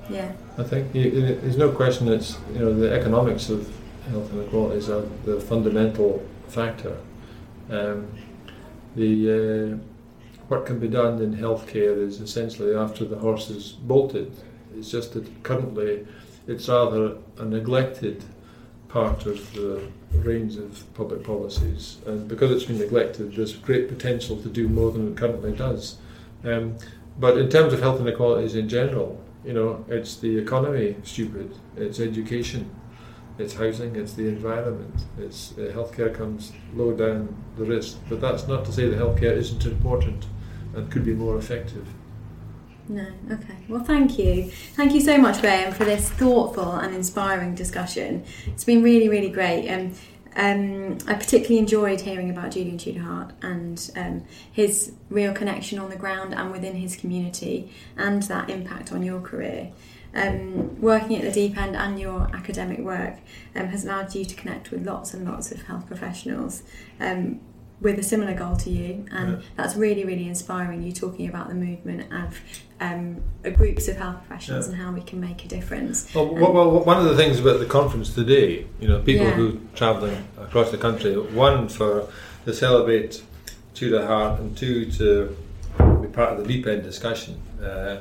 Yeah. 0.10 0.32
I 0.58 0.64
think 0.64 0.94
there's 0.94 1.58
no 1.58 1.72
question 1.72 2.08
that 2.08 2.38
you 2.54 2.60
know 2.60 2.74
the 2.74 2.94
economics 2.94 3.50
of 3.50 3.72
health 4.10 4.32
inequalities 4.34 4.90
are 4.90 5.06
the 5.26 5.40
fundamental 5.40 6.26
factor. 6.48 6.98
Um, 7.70 8.08
the 8.96 9.74
uh, 9.74 9.78
what 10.48 10.66
can 10.66 10.80
be 10.80 10.88
done 10.88 11.22
in 11.22 11.36
healthcare 11.36 11.98
is 12.02 12.22
essentially 12.22 12.76
after 12.76 13.06
the 13.06 13.18
horse 13.18 13.50
is 13.50 13.74
bolted. 13.74 14.32
It's 14.76 14.92
just 14.92 15.14
that 15.14 15.44
currently 15.44 16.08
it's 16.48 16.70
rather 16.70 17.18
a 17.38 17.46
neglected 17.46 18.24
part 18.88 19.26
of 19.26 19.54
the 19.54 19.92
range 20.14 20.56
of 20.56 20.84
public 20.94 21.24
policies, 21.24 21.98
and 22.06 22.28
because 22.28 22.52
it's 22.52 22.64
been 22.64 22.80
neglected, 22.80 23.36
there's 23.36 23.54
great 23.56 23.90
potential 23.90 24.42
to 24.42 24.48
do 24.48 24.70
more 24.70 24.92
than 24.92 25.12
it 25.12 25.18
currently 25.18 25.52
does. 25.52 25.98
Um, 26.44 26.78
but 27.20 27.38
in 27.38 27.50
terms 27.50 27.74
of 27.74 27.82
health 27.82 28.00
inequalities 28.00 28.56
in 28.56 28.70
general, 28.70 29.22
you 29.44 29.54
know, 29.54 29.84
it's 29.90 30.16
the 30.18 30.38
economy 30.38 30.96
stupid, 31.04 31.54
it's 31.76 32.00
education, 32.00 32.70
it's 33.38 33.54
housing, 33.54 33.96
it's 33.96 34.14
the 34.14 34.28
environment, 34.28 34.94
it's 35.18 35.54
uh, 35.58 35.72
healthcare 35.74 36.14
comes 36.14 36.52
low 36.74 36.94
down 36.94 37.36
the 37.58 37.66
list. 37.66 37.98
But 38.10 38.22
that's 38.22 38.48
not 38.48 38.66
to 38.66 38.72
say 38.72 38.90
that 38.90 39.00
healthcare 39.00 39.36
isn't 39.36 39.66
important 39.66 40.26
and 40.76 40.92
could 40.92 41.06
be 41.06 41.14
more 41.14 41.38
effective. 41.38 41.88
No, 42.90 43.06
okay. 43.32 43.58
Well, 43.68 43.84
thank 43.84 44.18
you. 44.18 44.50
Thank 44.76 44.94
you 44.94 45.02
so 45.02 45.18
much, 45.18 45.42
Graham, 45.42 45.74
for 45.74 45.84
this 45.84 46.10
thoughtful 46.10 46.72
and 46.72 46.96
inspiring 46.96 47.54
discussion. 47.54 48.24
It's 48.46 48.64
been 48.64 48.82
really, 48.82 49.10
really 49.10 49.30
great. 49.30 49.70
Um, 49.70 49.94
um, 50.38 51.00
I 51.08 51.16
particularly 51.16 51.58
enjoyed 51.58 52.02
hearing 52.02 52.30
about 52.30 52.52
Julian 52.52 52.78
Tudor 52.78 53.02
Hart 53.02 53.34
and 53.42 53.92
um, 53.98 54.24
his 54.52 54.94
real 55.10 55.34
connection 55.34 55.80
on 55.80 55.90
the 55.90 55.96
ground 55.96 56.34
and 56.34 56.52
within 56.52 56.76
his 56.76 56.96
community 56.96 57.72
and 57.98 58.22
that 58.24 58.50
impact 58.50 58.92
on 58.92 59.02
your 59.02 59.20
career. 59.20 59.72
Um, 60.18 60.82
working 60.82 61.16
at 61.16 61.22
the 61.22 61.32
deep 61.32 61.58
end 61.58 61.76
and 61.76 62.00
your 62.00 62.28
academic 62.34 62.80
work 62.80 63.18
um, 63.56 63.68
has 63.68 63.86
allowed 63.86 64.16
you 64.16 64.26
to 64.26 64.36
connect 64.36 64.72
with 64.72 64.86
lots 64.86 65.14
and 65.14 65.30
lots 65.30 65.52
of 65.52 65.62
health 65.64 65.86
professionals 65.86 66.64
um, 67.00 67.40
with 67.80 68.00
a 68.00 68.04
similar 68.04 68.34
goal 68.34 68.56
to 68.58 68.72
you, 68.72 69.06
and 69.12 69.34
yeah. 69.34 69.48
that's 69.56 69.76
really, 69.76 70.04
really 70.04 70.28
inspiring. 70.28 70.82
You 70.82 70.92
talking 70.92 71.30
about 71.30 71.50
the 71.50 71.54
movement 71.54 72.12
of 72.12 72.40
um, 72.80 73.22
groups 73.54 73.88
of 73.88 73.98
health 73.98 74.18
professionals 74.26 74.68
yeah. 74.68 74.74
and 74.74 74.82
how 74.82 74.92
we 74.92 75.02
can 75.02 75.20
make 75.20 75.46
a 75.46 75.48
difference. 75.48 76.14
Well, 76.16 76.34
well, 76.34 76.54
well, 76.54 76.84
one 76.84 76.98
of 76.98 77.06
the 77.06 77.16
things 77.16 77.40
about 77.40 77.60
the 77.60 77.66
conference 77.68 78.14
today, 78.14 78.66
you 78.80 78.88
know, 78.88 79.00
people 79.00 79.28
yeah. 79.28 79.34
who 79.34 79.58
are 79.58 79.76
travelling 79.78 80.28
across 80.40 80.72
the 80.72 80.78
country, 80.78 81.16
one 81.16 81.70
for 81.70 82.08
to 82.46 82.54
celebrate 82.54 83.24
Tudor 83.76 84.08
Hart, 84.08 84.40
and 84.40 84.58
two 84.58 84.90
to 84.94 85.38
be 86.02 86.08
part 86.08 86.34
of 86.34 86.40
the 86.40 86.48
deep 86.48 86.66
end 86.66 86.82
discussion. 86.82 87.40
Uh, 87.62 87.98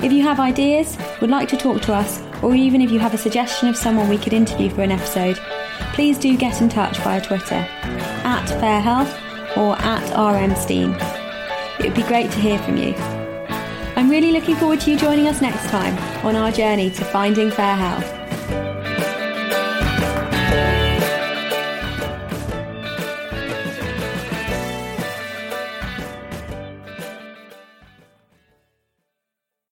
If 0.03 0.11
you 0.11 0.23
have 0.23 0.39
ideas, 0.39 0.97
would 1.21 1.29
like 1.29 1.47
to 1.49 1.57
talk 1.57 1.83
to 1.83 1.93
us, 1.93 2.19
or 2.41 2.55
even 2.55 2.81
if 2.81 2.89
you 2.89 2.97
have 2.97 3.13
a 3.13 3.17
suggestion 3.17 3.69
of 3.69 3.77
someone 3.77 4.09
we 4.09 4.17
could 4.17 4.33
interview 4.33 4.71
for 4.71 4.81
an 4.81 4.91
episode, 4.91 5.37
please 5.93 6.17
do 6.17 6.35
get 6.35 6.61
in 6.61 6.69
touch 6.69 6.97
via 6.99 7.21
Twitter 7.21 7.63
at 8.23 8.47
Fairhealth 8.59 9.15
or 9.55 9.77
at 9.79 10.03
RMstein. 10.13 10.95
It 11.79 11.85
would 11.85 11.93
be 11.93 12.03
great 12.03 12.31
to 12.31 12.39
hear 12.39 12.57
from 12.57 12.77
you. 12.77 12.95
I'm 13.95 14.09
really 14.09 14.31
looking 14.31 14.55
forward 14.55 14.79
to 14.81 14.91
you 14.91 14.97
joining 14.97 15.27
us 15.27 15.41
next 15.41 15.67
time 15.69 15.95
on 16.25 16.35
our 16.35 16.51
journey 16.51 16.89
to 16.89 17.05
finding 17.05 17.51
fair 17.51 17.75
health. 17.75 18.20